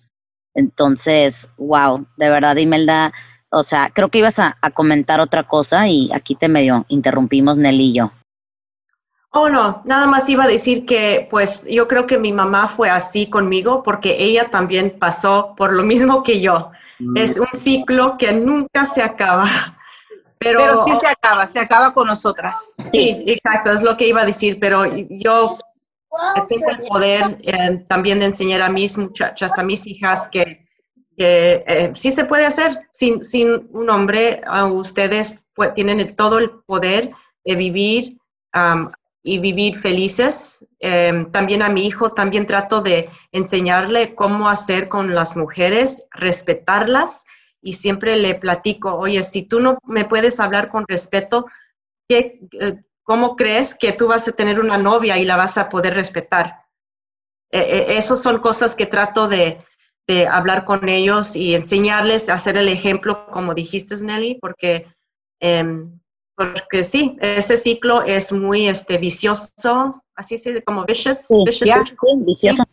Entonces, 0.53 1.49
wow, 1.57 2.05
de 2.17 2.29
verdad, 2.29 2.55
Imelda, 2.57 3.11
o 3.54 3.64
sea, 3.64 3.91
creo 3.93 4.10
que 4.10 4.20
ibas 4.20 4.39
a, 4.39 4.58
comentar 4.74 5.20
otra 5.20 5.43
cosa 5.43 5.88
y 5.88 6.10
aquí 6.14 6.36
te 6.36 6.49
medio 6.49 6.86
interrumpimos, 6.88 7.58
Nelly 7.58 7.84
y 7.84 7.93
yo. 7.93 8.12
Oh, 9.30 9.49
no, 9.49 9.82
nada 9.86 10.06
más 10.06 10.28
iba 10.30 10.43
a 10.43 10.47
decir 10.47 10.86
que 10.86 11.28
pues 11.30 11.66
yo 11.70 11.88
creo 11.88 12.06
que 12.06 12.18
mi 12.18 12.32
mamá 12.32 12.68
fue 12.68 12.89
así 12.89 13.30
conmigo 13.30 13.82
porque 13.82 14.16
ella 14.20 14.49
también 14.49 14.97
pasó 14.99 15.54
por 15.56 15.74
lo 15.74 15.84
mismo 15.84 16.24
que 16.24 16.39
yo. 16.39 16.72
Mm. 16.99 17.18
Es 17.18 17.39
un 17.39 17.47
ciclo 17.54 18.18
que 18.18 18.34
nunca 18.34 18.86
se 18.86 19.01
acaba. 19.01 19.45
Pero, 20.39 20.60
pero 20.60 20.84
sí 20.84 20.91
se 21.01 21.08
acaba, 21.08 21.47
se 21.47 21.58
acaba 21.58 21.93
con 21.93 22.06
nosotras. 22.06 22.74
Sí, 22.91 23.24
exacto, 23.28 23.72
es 23.72 23.82
lo 23.82 23.95
que 23.95 24.10
iba 24.10 24.20
a 24.20 24.26
decir, 24.26 24.60
pero 24.60 24.84
yo 25.10 25.58
tengo 26.49 26.70
el 26.70 26.82
poder 26.82 27.38
eh, 27.43 27.86
también 27.88 28.20
de 28.20 28.26
enseñar 28.26 28.62
a 28.62 28.68
mis 28.68 28.97
muchachas, 28.97 29.58
a 29.58 29.64
mis 29.64 29.88
hijas 29.88 30.28
que 30.28 30.62
eh, 31.18 31.91
sí 31.95 32.11
se 32.11 32.26
puede 32.26 32.45
hacer 32.45 32.88
sin, 32.91 33.24
sin 33.24 33.68
un 33.72 33.89
hombre. 33.89 34.41
ustedes 34.72 35.45
tienen 35.76 36.16
todo 36.16 36.39
el 36.39 36.49
poder 36.66 37.11
de 37.45 37.55
vivir 37.55 38.18
y 39.24 39.39
vivir 39.39 39.76
felices. 39.76 40.68
Em, 40.80 41.32
también 41.32 41.61
a 41.61 41.70
mi 41.70 41.88
hijo 41.88 42.11
también 42.11 42.45
trato 42.45 42.82
de 42.82 43.09
enseñarle 43.32 44.16
cómo 44.16 44.49
hacer 44.49 44.89
con 44.89 45.16
las 45.16 45.38
mujeres, 45.38 46.07
respetarlas 46.11 47.26
y 47.61 47.72
siempre 47.72 48.18
le 48.18 48.36
platico, 48.36 48.93
oye, 48.93 49.24
si 49.24 49.43
tú 49.43 49.61
no 49.61 49.78
me 49.86 50.03
puedes 50.03 50.41
hablar 50.41 50.70
con 50.70 50.86
respeto, 50.88 51.45
¿qué, 52.09 52.41
eh, 52.59 52.84
¿cómo 53.03 53.38
crees 53.38 53.74
que 53.74 53.93
tú 53.93 54.09
vas 54.09 54.28
a 54.28 54.34
tener 54.34 54.59
una 54.59 54.78
novia 54.78 55.18
y 55.18 55.26
la 55.26 55.38
vas 55.38 55.57
a 55.57 55.70
poder 55.70 55.93
respetar? 55.93 56.66
E, 57.49 57.59
e, 57.59 57.97
esas 57.97 58.22
son 58.22 58.39
cosas 58.39 58.76
que 58.76 58.86
trato 58.86 59.30
de, 59.30 59.59
de, 60.08 60.28
hablar 60.28 60.66
con 60.66 60.89
ellos 60.89 61.36
y 61.36 61.56
enseñarles, 61.56 62.30
a 62.30 62.34
hacer 62.34 62.58
el 62.58 62.68
ejemplo, 62.68 63.26
como 63.32 63.54
dijiste, 63.54 63.95
Nelly, 64.04 64.38
porque, 64.41 64.88
em, 65.39 65.99
porque 66.36 66.84
sí, 66.84 67.18
ese 67.22 67.58
ciclo 67.58 68.04
es 68.04 68.32
muy 68.32 68.68
este, 68.68 68.97
vicioso, 68.97 70.04
así 70.16 70.38
se 70.38 70.62
como 70.64 70.86
vicious. 70.86 71.28
vicioso. 72.26 72.64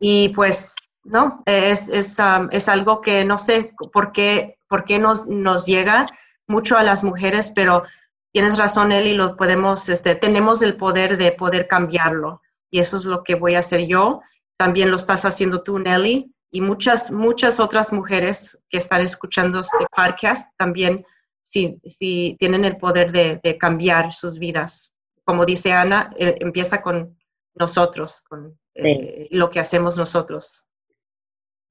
Y 0.00 0.30
pues, 0.30 0.74
no, 1.04 1.42
es, 1.46 1.88
es, 1.88 2.18
um, 2.18 2.48
es, 2.50 2.68
algo 2.68 3.00
que 3.00 3.24
no 3.24 3.38
sé 3.38 3.72
por 3.92 4.12
qué, 4.12 4.58
por 4.68 4.84
qué 4.84 4.98
nos, 4.98 5.26
nos 5.26 5.66
llega 5.66 6.06
mucho 6.46 6.76
a 6.76 6.82
las 6.82 7.04
mujeres, 7.04 7.52
pero 7.54 7.84
tienes 8.32 8.58
razón, 8.58 8.90
Eli, 8.90 9.14
lo 9.14 9.36
podemos, 9.36 9.88
este, 9.88 10.14
tenemos 10.14 10.62
el 10.62 10.76
poder 10.76 11.16
de 11.16 11.32
poder 11.32 11.68
cambiarlo 11.68 12.40
y 12.70 12.80
eso 12.80 12.96
es 12.96 13.04
lo 13.04 13.22
que 13.22 13.36
voy 13.36 13.54
a 13.54 13.60
hacer 13.60 13.86
yo. 13.86 14.20
También 14.56 14.90
lo 14.90 14.96
estás 14.96 15.24
haciendo 15.24 15.62
tú, 15.62 15.78
Nelly, 15.78 16.33
y 16.54 16.60
muchas, 16.60 17.10
muchas 17.10 17.58
otras 17.58 17.92
mujeres 17.92 18.62
que 18.70 18.78
están 18.78 19.00
escuchando 19.00 19.58
este 19.58 19.86
podcast 19.94 20.48
también 20.56 21.04
si, 21.42 21.80
si 21.84 22.36
tienen 22.38 22.64
el 22.64 22.76
poder 22.76 23.10
de, 23.10 23.58
cambiar 23.58 24.12
sus 24.14 24.38
vidas. 24.38 24.92
Como 25.24 25.44
dice 25.44 25.72
Ana, 25.72 26.12
eh, 26.16 26.36
empieza 26.38 26.80
con 26.80 27.18
nosotros, 27.56 28.20
con 28.20 28.56
eh, 28.76 29.26
lo 29.32 29.50
que 29.50 29.58
hacemos 29.58 29.96
nosotros. 29.96 30.68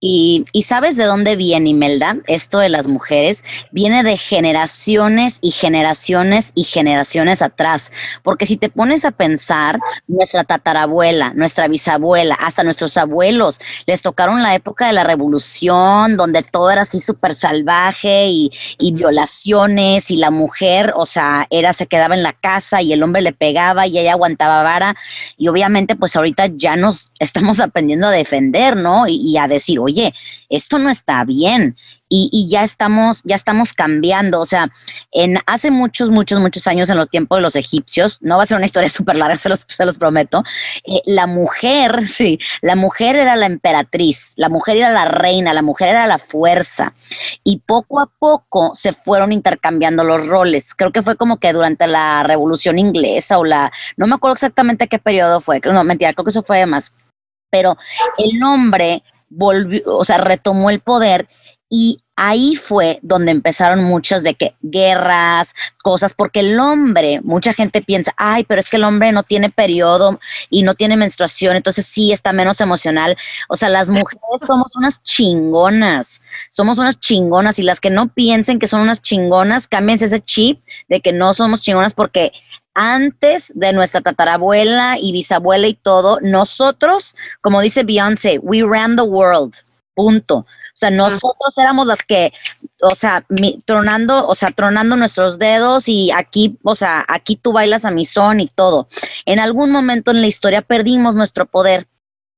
Y, 0.05 0.43
sabes 0.67 0.97
de 0.97 1.05
dónde 1.05 1.37
viene, 1.37 1.69
Imelda, 1.69 2.17
esto 2.27 2.59
de 2.59 2.67
las 2.67 2.89
mujeres, 2.89 3.45
viene 3.71 4.03
de 4.03 4.17
generaciones 4.17 5.37
y 5.39 5.51
generaciones 5.51 6.51
y 6.55 6.65
generaciones 6.65 7.41
atrás. 7.41 7.93
Porque 8.21 8.45
si 8.45 8.57
te 8.57 8.67
pones 8.67 9.05
a 9.05 9.11
pensar, 9.11 9.79
nuestra 10.07 10.43
tatarabuela, 10.43 11.31
nuestra 11.35 11.69
bisabuela, 11.69 12.35
hasta 12.35 12.65
nuestros 12.65 12.97
abuelos, 12.97 13.61
les 13.85 14.01
tocaron 14.01 14.43
la 14.43 14.55
época 14.55 14.87
de 14.87 14.91
la 14.91 15.05
revolución, 15.05 16.17
donde 16.17 16.43
todo 16.43 16.69
era 16.69 16.81
así 16.81 16.99
súper 16.99 17.33
salvaje 17.33 18.27
y, 18.27 18.51
violaciones 18.93 20.11
y 20.11 20.17
la 20.17 20.31
mujer, 20.31 20.91
o 20.97 21.05
sea, 21.05 21.47
era, 21.49 21.71
se 21.71 21.87
quedaba 21.87 22.13
en 22.13 22.23
la 22.23 22.33
casa 22.33 22.81
y 22.81 22.91
el 22.91 23.01
hombre 23.03 23.21
le 23.21 23.31
pegaba 23.31 23.87
y 23.87 23.97
ella 23.97 24.11
aguantaba 24.11 24.63
vara. 24.63 24.97
Y 25.37 25.47
obviamente, 25.47 25.95
pues 25.95 26.17
ahorita 26.17 26.47
ya 26.53 26.75
nos 26.75 27.13
estamos 27.19 27.59
aprendiendo 27.61 28.07
a 28.07 28.11
defender, 28.11 28.75
¿no? 28.75 29.07
Y, 29.07 29.15
y 29.15 29.37
a 29.37 29.47
decir, 29.47 29.79
oye, 29.79 29.92
oye, 29.93 30.13
esto 30.49 30.79
no 30.79 30.89
está 30.89 31.23
bien. 31.23 31.75
Y, 32.15 32.47
ya 32.47 32.63
estamos, 32.63 33.23
ya 33.23 33.35
estamos 33.35 33.73
cambiando. 33.73 34.39
O 34.39 34.45
sea, 34.45 34.69
en 35.11 35.39
hace 35.47 35.71
muchos, 35.71 36.11
muchos, 36.11 36.39
muchos 36.39 36.67
años, 36.67 36.87
en 36.91 36.97
los 36.97 37.09
tiempos 37.09 37.39
de 37.39 37.41
los 37.41 37.55
egipcios, 37.55 38.19
no 38.21 38.37
va 38.37 38.43
a 38.43 38.45
ser 38.45 38.57
una 38.57 38.67
historia 38.67 38.89
súper 38.91 39.15
larga, 39.15 39.35
se 39.35 39.49
los, 39.49 39.65
se 39.67 39.83
los 39.83 39.97
prometo. 39.97 40.43
Eh, 40.85 41.01
la 41.07 41.25
mujer, 41.25 42.07
sí, 42.07 42.37
la 42.61 42.75
mujer 42.75 43.15
era 43.15 43.35
la 43.35 43.47
emperatriz, 43.47 44.33
la 44.35 44.49
mujer 44.49 44.77
era 44.77 44.91
la 44.91 45.05
reina, 45.05 45.53
la 45.53 45.63
mujer 45.63 45.89
era 45.89 46.05
la 46.05 46.19
fuerza. 46.19 46.93
Y 47.43 47.63
poco 47.65 47.99
a 47.99 48.05
poco 48.05 48.75
se 48.75 48.93
fueron 48.93 49.31
intercambiando 49.31 50.03
los 50.03 50.27
roles. 50.27 50.75
Creo 50.75 50.91
que 50.91 51.01
fue 51.01 51.15
como 51.15 51.39
que 51.39 51.51
durante 51.51 51.87
la 51.87 52.21
Revolución 52.21 52.77
Inglesa 52.77 53.39
o 53.39 53.43
la, 53.43 53.71
no 53.97 54.05
me 54.05 54.13
acuerdo 54.13 54.33
exactamente 54.33 54.87
qué 54.87 54.99
periodo 54.99 55.41
fue, 55.41 55.59
no, 55.65 55.83
mentira, 55.83 56.13
creo 56.13 56.25
que 56.25 56.29
eso 56.29 56.43
fue 56.43 56.63
más. 56.67 56.93
Pero 57.49 57.75
el 58.17 58.43
hombre 58.43 59.03
volvió, 59.35 59.81
o 59.85 60.03
sea, 60.05 60.17
retomó 60.17 60.69
el 60.69 60.79
poder 60.79 61.27
y 61.69 62.03
ahí 62.15 62.55
fue 62.55 62.99
donde 63.01 63.31
empezaron 63.31 63.83
muchas 63.83 64.21
de 64.21 64.35
que 64.35 64.55
guerras, 64.61 65.55
cosas, 65.81 66.13
porque 66.13 66.41
el 66.41 66.59
hombre, 66.59 67.19
mucha 67.23 67.53
gente 67.53 67.81
piensa, 67.81 68.13
ay, 68.17 68.43
pero 68.43 68.61
es 68.61 68.69
que 68.69 68.77
el 68.77 68.83
hombre 68.83 69.11
no 69.11 69.23
tiene 69.23 69.49
periodo 69.49 70.19
y 70.51 70.61
no 70.61 70.75
tiene 70.75 70.97
menstruación, 70.97 71.55
entonces 71.55 71.87
sí 71.87 72.11
está 72.11 72.31
menos 72.31 72.61
emocional. 72.61 73.17
O 73.49 73.55
sea, 73.55 73.69
las 73.69 73.89
mujeres 73.89 74.45
somos 74.45 74.75
unas 74.75 75.01
chingonas, 75.01 76.21
somos 76.51 76.77
unas 76.77 76.99
chingonas 76.99 77.57
y 77.57 77.63
las 77.63 77.81
que 77.81 77.89
no 77.89 78.07
piensen 78.07 78.59
que 78.59 78.67
son 78.67 78.81
unas 78.81 79.01
chingonas, 79.01 79.67
cámbiense 79.67 80.05
ese 80.05 80.19
chip 80.19 80.63
de 80.89 81.01
que 81.01 81.11
no 81.11 81.33
somos 81.33 81.61
chingonas 81.61 81.93
porque 81.93 82.31
antes 82.73 83.51
de 83.55 83.73
nuestra 83.73 84.01
tatarabuela 84.01 84.97
y 84.99 85.11
bisabuela 85.11 85.67
y 85.67 85.73
todo, 85.73 86.19
nosotros, 86.21 87.15
como 87.41 87.61
dice 87.61 87.83
Beyoncé, 87.83 88.39
we 88.39 88.63
ran 88.63 88.95
the 88.95 89.03
world, 89.03 89.53
punto. 89.93 90.45
O 90.73 90.75
sea, 90.75 90.89
nosotros 90.89 91.55
éramos 91.57 91.85
las 91.85 92.01
que, 92.01 92.33
o 92.81 92.95
sea, 92.95 93.23
tronando, 93.65 94.27
o 94.27 94.33
sea, 94.33 94.49
tronando 94.49 94.95
nuestros 94.95 95.37
dedos 95.37 95.87
y 95.87 96.09
aquí, 96.09 96.57
o 96.63 96.73
sea, 96.73 97.05
aquí 97.07 97.35
tú 97.35 97.53
bailas 97.53 97.85
a 97.85 97.91
mi 97.91 98.05
son 98.05 98.39
y 98.39 98.47
todo. 98.47 98.87
En 99.25 99.39
algún 99.39 99.69
momento 99.69 100.09
en 100.09 100.21
la 100.21 100.27
historia 100.27 100.63
perdimos 100.63 101.13
nuestro 101.13 101.45
poder 101.45 101.87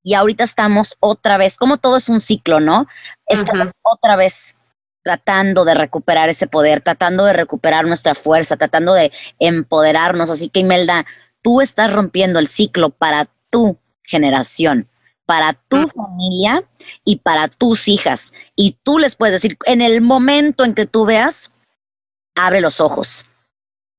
y 0.03 0.15
ahorita 0.15 0.43
estamos 0.43 0.97
otra 0.99 1.37
vez, 1.37 1.55
como 1.55 1.77
todo 1.77 1.95
es 1.95 2.09
un 2.09 2.19
ciclo, 2.19 2.59
¿no? 2.59 2.87
Estamos 3.25 3.71
otra 3.83 4.17
vez 4.17 4.57
tratando 5.05 5.65
de 5.65 5.75
recuperar 5.75 6.29
ese 6.29 6.47
poder, 6.47 6.81
tratando 6.81 7.25
de 7.25 7.33
recuperar 7.33 7.85
nuestra 7.85 8.15
fuerza, 8.15 8.57
tratando 8.57 8.95
de 8.95 9.11
empoderarnos. 9.37 10.31
Así 10.31 10.49
que 10.49 10.61
Imelda, 10.61 11.05
tú 11.43 11.61
estás 11.61 11.93
rompiendo 11.93 12.39
el 12.39 12.47
ciclo 12.47 12.89
para 12.89 13.29
tu 13.51 13.77
generación, 14.01 14.89
para 15.27 15.53
tu 15.53 15.87
familia 15.89 16.67
y 17.03 17.17
para 17.17 17.47
tus 17.47 17.87
hijas. 17.87 18.33
Y 18.55 18.79
tú 18.81 18.97
les 18.97 19.15
puedes 19.15 19.33
decir, 19.33 19.59
en 19.67 19.81
el 19.81 20.01
momento 20.01 20.65
en 20.65 20.73
que 20.73 20.87
tú 20.87 21.05
veas, 21.05 21.53
abre 22.33 22.59
los 22.59 22.81
ojos, 22.81 23.27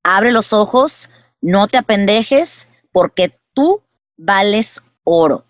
abre 0.02 0.32
los 0.32 0.52
ojos, 0.52 1.08
no 1.40 1.68
te 1.68 1.78
apendejes, 1.78 2.66
porque 2.90 3.38
tú 3.54 3.80
vales 4.16 4.82
oro. 5.04 5.46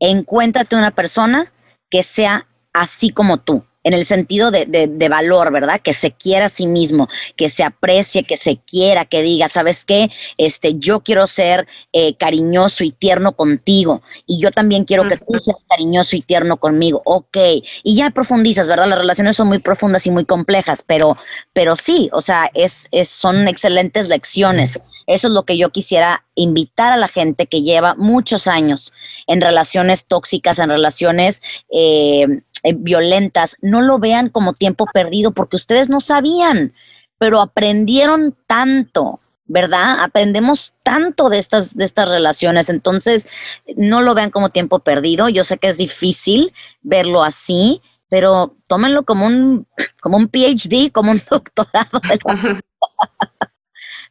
Encuéntrate 0.00 0.74
una 0.74 0.90
persona 0.90 1.52
que 1.88 2.02
sea 2.02 2.48
así 2.72 3.10
como 3.10 3.36
tú 3.36 3.64
en 3.84 3.94
el 3.94 4.04
sentido 4.04 4.50
de, 4.50 4.66
de, 4.66 5.08
valor, 5.08 5.52
¿verdad? 5.52 5.80
Que 5.80 5.92
se 5.92 6.12
quiera 6.12 6.46
a 6.46 6.48
sí 6.48 6.66
mismo, 6.66 7.08
que 7.36 7.48
se 7.48 7.64
aprecie, 7.64 8.24
que 8.24 8.36
se 8.36 8.56
quiera, 8.56 9.04
que 9.04 9.22
diga, 9.22 9.48
¿sabes 9.48 9.84
qué? 9.84 10.10
Este, 10.38 10.74
yo 10.78 11.00
quiero 11.00 11.26
ser 11.26 11.66
eh, 11.92 12.16
cariñoso 12.16 12.84
y 12.84 12.92
tierno 12.92 13.32
contigo 13.32 14.02
y 14.26 14.40
yo 14.40 14.50
también 14.50 14.84
quiero 14.84 15.08
que 15.08 15.16
tú 15.16 15.38
seas 15.38 15.64
cariñoso 15.68 16.16
y 16.16 16.22
tierno 16.22 16.58
conmigo, 16.58 17.02
ok. 17.04 17.36
Y 17.82 17.96
ya 17.96 18.10
profundizas, 18.10 18.68
¿verdad? 18.68 18.86
Las 18.86 18.98
relaciones 18.98 19.36
son 19.36 19.48
muy 19.48 19.58
profundas 19.58 20.06
y 20.06 20.10
muy 20.10 20.24
complejas, 20.24 20.84
pero, 20.86 21.16
pero 21.52 21.76
sí, 21.76 22.08
o 22.12 22.20
sea, 22.20 22.50
es, 22.54 22.88
es, 22.92 23.08
son 23.08 23.48
excelentes 23.48 24.08
lecciones. 24.08 24.78
Eso 25.06 25.26
es 25.26 25.34
lo 25.34 25.44
que 25.44 25.58
yo 25.58 25.70
quisiera 25.70 26.24
invitar 26.34 26.92
a 26.92 26.96
la 26.96 27.08
gente 27.08 27.46
que 27.46 27.62
lleva 27.62 27.94
muchos 27.96 28.46
años 28.46 28.92
en 29.26 29.40
relaciones 29.40 30.06
tóxicas, 30.06 30.58
en 30.60 30.70
relaciones... 30.70 31.42
Eh, 31.72 32.42
eh, 32.64 32.74
violentas, 32.76 33.56
no 33.72 33.80
lo 33.80 33.98
vean 33.98 34.28
como 34.28 34.52
tiempo 34.52 34.84
perdido 34.92 35.32
porque 35.32 35.56
ustedes 35.56 35.88
no 35.88 36.00
sabían, 36.00 36.74
pero 37.18 37.40
aprendieron 37.40 38.36
tanto. 38.46 39.18
¿verdad? 39.44 40.00
Aprendemos 40.00 40.72
tanto 40.82 41.28
de 41.28 41.38
estas, 41.38 41.76
de 41.76 41.84
estas 41.84 42.08
relaciones, 42.08 42.70
entonces 42.70 43.28
no 43.76 44.00
lo 44.00 44.14
vean 44.14 44.30
como 44.30 44.48
tiempo 44.48 44.78
perdido. 44.78 45.28
Yo 45.28 45.44
sé 45.44 45.58
que 45.58 45.68
es 45.68 45.76
difícil 45.76 46.54
verlo 46.80 47.22
así, 47.22 47.82
pero 48.08 48.56
tómenlo 48.66 49.02
como 49.02 49.26
un, 49.26 49.66
como 50.00 50.16
un 50.16 50.28
PhD, 50.28 50.90
como 50.90 51.10
un 51.10 51.20
doctorado. 51.30 52.00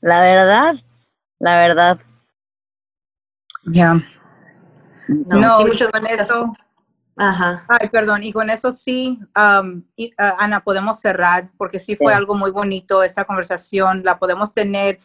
la 0.02 0.22
verdad, 0.22 0.76
la 1.40 1.58
verdad. 1.58 2.00
Ya. 3.66 3.96
No, 5.08 5.58
sí, 5.58 5.66
muchas 5.66 5.90
gracias. 5.92 6.32
Ajá. 7.18 7.66
Ay, 7.68 7.90
perdón, 7.90 8.24
y 8.24 8.32
con 8.32 8.50
eso 8.50 8.72
sí, 8.72 9.20
Ana, 9.36 10.64
podemos 10.64 11.00
cerrar, 11.00 11.52
porque 11.58 11.78
sí 11.78 11.96
fue 11.96 12.14
algo 12.14 12.36
muy 12.36 12.52
bonito 12.52 13.04
esta 13.04 13.26
conversación, 13.26 14.04
la 14.04 14.18
podemos 14.18 14.54
tener, 14.54 15.00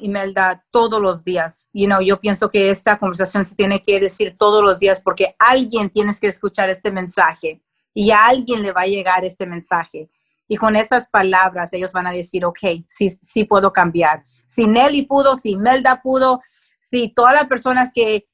Imelda, 0.00 0.64
todos 0.70 1.00
los 1.00 1.24
días. 1.24 1.68
You 1.72 1.86
know, 1.86 2.00
yo 2.00 2.20
pienso 2.20 2.50
que 2.50 2.70
esta 2.70 2.98
conversación 2.98 3.44
se 3.44 3.54
tiene 3.54 3.82
que 3.82 4.00
decir 4.00 4.36
todos 4.36 4.62
los 4.62 4.78
días, 4.78 5.00
porque 5.00 5.34
alguien 5.38 5.90
tienes 5.90 6.20
que 6.20 6.28
escuchar 6.28 6.68
este 6.68 6.90
mensaje 6.90 7.62
y 7.94 8.10
a 8.10 8.26
alguien 8.26 8.62
le 8.62 8.72
va 8.72 8.82
a 8.82 8.86
llegar 8.86 9.24
este 9.24 9.46
mensaje. 9.46 10.10
Y 10.46 10.56
con 10.56 10.74
esas 10.76 11.08
palabras 11.08 11.72
ellos 11.72 11.92
van 11.92 12.08
a 12.08 12.12
decir, 12.12 12.44
ok, 12.44 12.58
sí, 12.86 13.08
sí 13.10 13.44
puedo 13.44 13.72
cambiar. 13.72 14.24
Si 14.46 14.66
Nelly 14.66 15.02
pudo, 15.02 15.36
si 15.36 15.50
Imelda 15.52 16.02
pudo, 16.02 16.40
si 16.80 17.08
todas 17.08 17.34
las 17.34 17.44
personas 17.44 17.92
que 17.92 18.26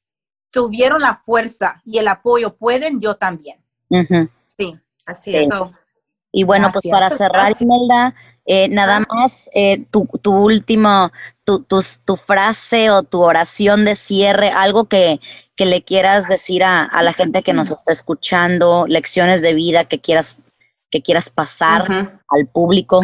tuvieron 0.57 1.01
la 1.01 1.21
fuerza 1.23 1.83
y 1.85 1.99
el 1.99 2.07
apoyo 2.07 2.57
pueden, 2.57 2.99
yo 2.99 3.13
también. 3.13 3.63
Sí. 4.41 4.75
Así 5.05 5.35
es. 5.35 5.47
Y 6.31 6.43
bueno, 6.43 6.71
pues 6.73 6.83
para 6.89 7.11
cerrar, 7.11 7.53
Imelda, 7.59 8.15
eh, 8.45 8.67
nada 8.69 9.05
más 9.07 9.51
eh, 9.53 9.85
tu, 9.91 10.07
tu 10.19 10.35
último, 10.35 11.11
tu, 11.43 11.59
tu, 11.59 12.15
frase 12.15 12.89
o 12.89 13.03
tu 13.03 13.21
oración 13.21 13.85
de 13.85 13.93
cierre, 13.93 14.49
algo 14.49 14.85
que, 14.85 15.21
que 15.55 15.67
le 15.67 15.83
quieras 15.83 16.27
decir 16.27 16.63
a, 16.63 16.89
la 17.03 17.13
gente 17.13 17.43
que 17.43 17.53
nos 17.53 17.69
está 17.69 17.91
escuchando, 17.91 18.85
lecciones 18.87 19.43
de 19.43 19.53
vida 19.53 19.85
que 19.85 19.99
quieras, 19.99 20.39
que 20.89 21.03
quieras 21.03 21.29
pasar 21.29 22.19
al 22.27 22.47
público. 22.47 23.01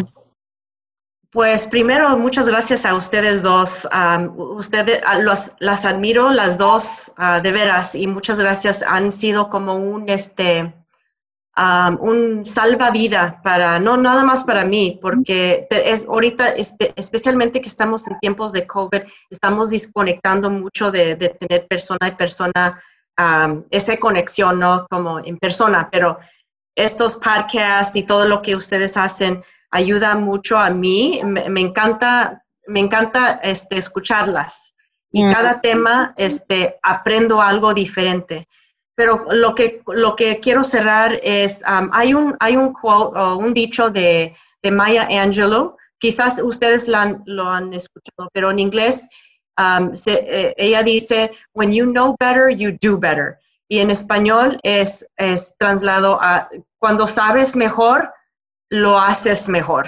Pues 1.34 1.66
primero, 1.66 2.16
muchas 2.16 2.48
gracias 2.48 2.86
a 2.86 2.94
ustedes 2.94 3.42
dos. 3.42 3.88
ustedes 4.36 5.02
las 5.58 5.84
admiro 5.84 6.30
las 6.30 6.58
dos 6.58 7.10
ah, 7.16 7.40
de 7.40 7.50
veras 7.50 7.96
y 7.96 8.06
muchas 8.06 8.38
gracias. 8.38 8.84
Han 8.86 9.10
sido 9.10 9.48
como 9.48 9.74
un 9.74 10.08
este 10.08 10.72
un 12.00 12.44
salvavida 12.44 13.40
para 13.42 13.80
no 13.80 13.96
nada 13.96 14.22
más 14.22 14.44
para 14.44 14.64
mí, 14.64 14.96
porque 15.02 15.66
es 15.70 16.04
ahorita 16.04 16.50
especialmente 16.50 17.60
que 17.60 17.68
estamos 17.68 18.06
en 18.06 18.16
tiempos 18.20 18.52
de 18.52 18.68
COVID, 18.68 19.02
estamos 19.28 19.70
desconectando 19.70 20.50
mucho 20.50 20.92
de, 20.92 21.16
tener 21.16 21.66
persona 21.66 22.06
y 22.06 22.12
persona 22.12 22.80
esa 23.70 23.96
conexión, 23.96 24.60
no 24.60 24.86
como 24.88 25.18
en 25.18 25.36
persona, 25.38 25.88
pero 25.90 26.16
estos 26.76 27.16
podcasts 27.16 27.96
y 27.96 28.04
todo 28.04 28.24
lo 28.24 28.40
que 28.40 28.54
ustedes 28.54 28.96
hacen 28.96 29.42
ayuda 29.70 30.14
mucho 30.14 30.58
a 30.58 30.70
mí. 30.70 31.20
Me, 31.24 31.60
encanta, 31.60 32.44
me 32.66 32.80
encanta 32.80 33.40
este, 33.42 33.78
escucharlas. 33.78 34.74
Y 35.10 35.22
cada 35.30 35.60
tema 35.60 36.12
este, 36.16 36.76
aprendo 36.82 37.40
algo 37.40 37.72
diferente. 37.72 38.48
Pero 38.96 39.26
lo 39.30 39.54
que, 39.54 39.82
lo 39.86 40.16
que 40.16 40.40
quiero 40.40 40.64
cerrar 40.64 41.18
es, 41.22 41.62
um, 41.68 41.88
hay, 41.92 42.14
un, 42.14 42.36
hay 42.40 42.56
un, 42.56 42.72
quote, 42.72 43.18
un 43.18 43.54
dicho 43.54 43.90
de, 43.90 44.34
de, 44.62 44.70
Maya 44.70 45.08
Angelou, 45.10 45.76
quizás 45.98 46.40
ustedes 46.42 46.88
lo 46.88 47.48
han 47.48 47.72
escuchado, 47.72 48.28
pero 48.32 48.50
en 48.50 48.58
inglés 48.58 49.08
um, 49.58 49.92
eh, 50.06 50.54
ella 50.56 50.82
dice, 50.82 51.30
when 51.54 51.72
you 51.72 51.86
know 51.86 52.16
better, 52.18 52.50
you 52.50 52.72
do 52.80 52.98
better. 52.98 53.38
Y 53.68 53.80
en 53.80 53.90
español 53.90 54.60
es, 54.62 55.06
es 55.16 55.54
traslado 55.58 56.18
a, 56.20 56.48
cuando 56.78 57.06
sabes 57.06 57.56
mejor, 57.56 58.12
lo 58.70 58.98
haces 58.98 59.48
mejor. 59.48 59.86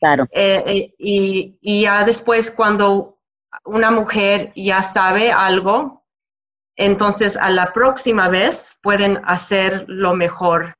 Claro. 0.00 0.24
Eh, 0.30 0.62
eh, 0.66 0.94
y, 0.98 1.58
y, 1.60 1.82
ya 1.82 2.04
después 2.04 2.50
cuando 2.50 3.18
una 3.64 3.90
mujer 3.90 4.52
ya 4.54 4.82
sabe 4.82 5.32
algo, 5.32 6.04
entonces 6.76 7.36
a 7.36 7.50
la 7.50 7.72
próxima 7.72 8.28
vez 8.28 8.78
pueden 8.82 9.22
hacer 9.24 9.84
lo 9.88 10.14
mejor. 10.14 10.74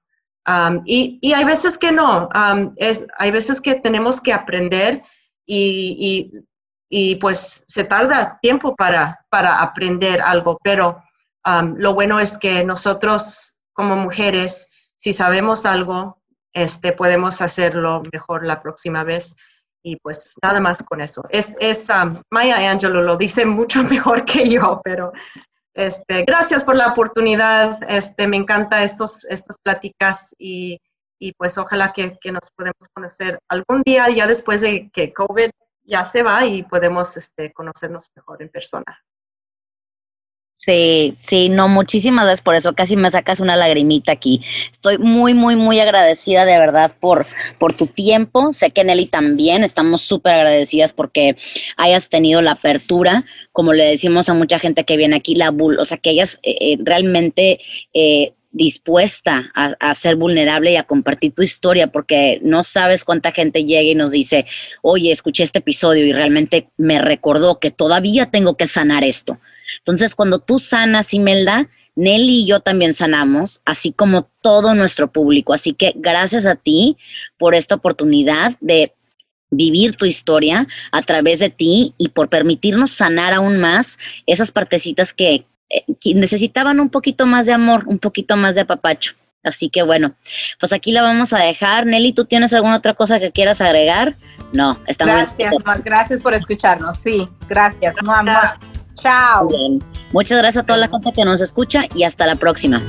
Um, 0.46 0.82
y, 0.84 1.18
y, 1.22 1.32
hay 1.32 1.44
veces 1.44 1.76
que 1.76 1.90
no, 1.90 2.28
um, 2.28 2.72
es, 2.76 3.04
hay 3.18 3.30
veces 3.30 3.60
que 3.60 3.74
tenemos 3.74 4.20
que 4.20 4.32
aprender 4.32 5.02
y, 5.44 6.30
y, 6.30 6.46
y, 6.88 7.16
pues 7.16 7.64
se 7.66 7.82
tarda 7.82 8.38
tiempo 8.42 8.76
para, 8.76 9.26
para 9.28 9.60
aprender 9.60 10.20
algo, 10.20 10.58
pero 10.62 11.02
um, 11.44 11.74
lo 11.78 11.94
bueno 11.94 12.20
es 12.20 12.38
que 12.38 12.62
nosotros 12.62 13.56
como 13.72 13.96
mujeres, 13.96 14.68
si 14.96 15.12
sabemos 15.12 15.66
algo, 15.66 16.22
este, 16.56 16.92
podemos 16.92 17.42
hacerlo 17.42 18.02
mejor 18.10 18.46
la 18.46 18.62
próxima 18.62 19.04
vez. 19.04 19.36
Y 19.82 19.96
pues 19.96 20.34
nada 20.42 20.58
más 20.58 20.82
con 20.82 21.00
eso. 21.02 21.22
Es, 21.28 21.54
es 21.60 21.88
um, 21.90 22.20
Maya 22.30 22.70
Angelou 22.70 23.02
lo 23.02 23.16
dice 23.16 23.44
mucho 23.44 23.82
mejor 23.84 24.24
que 24.24 24.48
yo, 24.48 24.80
pero 24.82 25.12
este, 25.74 26.24
gracias 26.24 26.64
por 26.64 26.74
la 26.74 26.88
oportunidad. 26.88 27.78
Este, 27.86 28.26
me 28.26 28.38
encanta 28.38 28.82
estos, 28.82 29.24
estas 29.26 29.58
pláticas 29.58 30.34
y, 30.38 30.80
y 31.20 31.34
pues 31.34 31.58
ojalá 31.58 31.92
que, 31.92 32.16
que, 32.18 32.32
nos 32.32 32.50
podamos 32.56 32.88
conocer 32.94 33.38
algún 33.48 33.82
día 33.84 34.08
ya 34.08 34.26
después 34.26 34.62
de 34.62 34.90
que 34.92 35.12
COVID 35.12 35.50
ya 35.84 36.06
se 36.06 36.22
va 36.22 36.46
y 36.46 36.62
podemos 36.62 37.16
este, 37.18 37.52
conocernos 37.52 38.10
mejor 38.16 38.42
en 38.42 38.48
persona. 38.48 38.98
Sí, 40.58 41.12
sí, 41.18 41.50
no, 41.50 41.68
muchísimas 41.68 42.24
gracias 42.24 42.40
por 42.42 42.54
eso. 42.54 42.74
Casi 42.74 42.96
me 42.96 43.10
sacas 43.10 43.40
una 43.40 43.56
lagrimita 43.56 44.10
aquí. 44.10 44.40
Estoy 44.72 44.96
muy, 44.96 45.34
muy, 45.34 45.54
muy 45.54 45.80
agradecida 45.80 46.46
de 46.46 46.58
verdad 46.58 46.94
por, 46.98 47.26
por 47.58 47.74
tu 47.74 47.86
tiempo. 47.86 48.50
Sé 48.52 48.70
que 48.70 48.82
Nelly 48.82 49.04
también 49.04 49.64
estamos 49.64 50.00
súper 50.00 50.32
agradecidas 50.32 50.94
porque 50.94 51.36
hayas 51.76 52.08
tenido 52.08 52.40
la 52.40 52.52
apertura, 52.52 53.26
como 53.52 53.74
le 53.74 53.84
decimos 53.84 54.30
a 54.30 54.34
mucha 54.34 54.58
gente 54.58 54.84
que 54.84 54.96
viene 54.96 55.16
aquí, 55.16 55.34
la 55.34 55.50
bull, 55.50 55.78
o 55.78 55.84
sea, 55.84 55.98
que 55.98 56.08
hayas 56.08 56.40
eh, 56.42 56.56
eh, 56.58 56.78
realmente 56.80 57.60
eh, 57.92 58.32
dispuesta 58.50 59.52
a, 59.54 59.74
a, 59.78 59.92
ser 59.92 60.16
vulnerable 60.16 60.72
y 60.72 60.76
a 60.76 60.84
compartir 60.84 61.34
tu 61.34 61.42
historia, 61.42 61.88
porque 61.88 62.40
no 62.42 62.62
sabes 62.62 63.04
cuánta 63.04 63.30
gente 63.30 63.66
llega 63.66 63.90
y 63.90 63.94
nos 63.94 64.10
dice, 64.10 64.46
oye, 64.80 65.12
escuché 65.12 65.44
este 65.44 65.58
episodio 65.58 66.06
y 66.06 66.14
realmente 66.14 66.70
me 66.78 66.98
recordó 66.98 67.60
que 67.60 67.70
todavía 67.70 68.30
tengo 68.30 68.56
que 68.56 68.66
sanar 68.66 69.04
esto 69.04 69.38
entonces, 69.78 70.14
cuando 70.14 70.38
tú 70.38 70.58
sanas, 70.58 71.14
Imelda, 71.14 71.68
Nelly 71.96 72.42
y 72.42 72.46
yo 72.46 72.60
también 72.60 72.94
sanamos, 72.94 73.62
así 73.64 73.92
como 73.92 74.28
todo 74.42 74.74
nuestro 74.74 75.10
público. 75.10 75.54
Así 75.54 75.72
que 75.72 75.92
gracias 75.96 76.46
a 76.46 76.54
ti 76.54 76.96
por 77.38 77.54
esta 77.54 77.74
oportunidad 77.74 78.52
de 78.60 78.92
vivir 79.50 79.96
tu 79.96 80.06
historia 80.06 80.66
a 80.92 81.02
través 81.02 81.38
de 81.38 81.48
ti 81.48 81.94
y 81.98 82.10
por 82.10 82.28
permitirnos 82.28 82.90
sanar 82.90 83.32
aún 83.32 83.58
más 83.58 83.98
esas 84.26 84.52
partecitas 84.52 85.14
que, 85.14 85.46
eh, 85.70 86.14
necesitaban 86.14 86.78
un 86.80 86.90
poquito 86.90 87.26
más 87.26 87.46
de 87.46 87.52
amor, 87.52 87.84
un 87.86 87.98
poquito 87.98 88.36
más 88.36 88.54
de 88.54 88.60
apapacho. 88.62 89.14
Así 89.42 89.70
que 89.70 89.82
bueno, 89.82 90.16
pues 90.58 90.72
aquí 90.72 90.90
la 90.90 91.02
vamos 91.02 91.32
a 91.32 91.38
dejar. 91.38 91.86
Nelly, 91.86 92.12
¿tú 92.12 92.24
tienes 92.24 92.52
alguna 92.52 92.76
otra 92.76 92.94
cosa 92.94 93.20
que 93.20 93.30
quieras 93.30 93.60
agregar? 93.60 94.16
No, 94.52 94.78
estamos. 94.86 95.14
Gracias, 95.14 95.54
más 95.64 95.84
gracias 95.84 96.20
por 96.20 96.34
escucharnos. 96.34 96.96
Sí, 96.96 97.28
gracias. 97.48 97.94
gracias. 97.94 98.58
Chao. 98.96 99.48
Muchas 100.12 100.38
gracias 100.38 100.62
a 100.62 100.66
toda 100.66 100.78
la 100.78 100.88
gente 100.88 101.12
que 101.12 101.24
nos 101.24 101.40
escucha 101.40 101.84
y 101.94 102.04
hasta 102.04 102.26
la 102.26 102.34
próxima. 102.34 102.82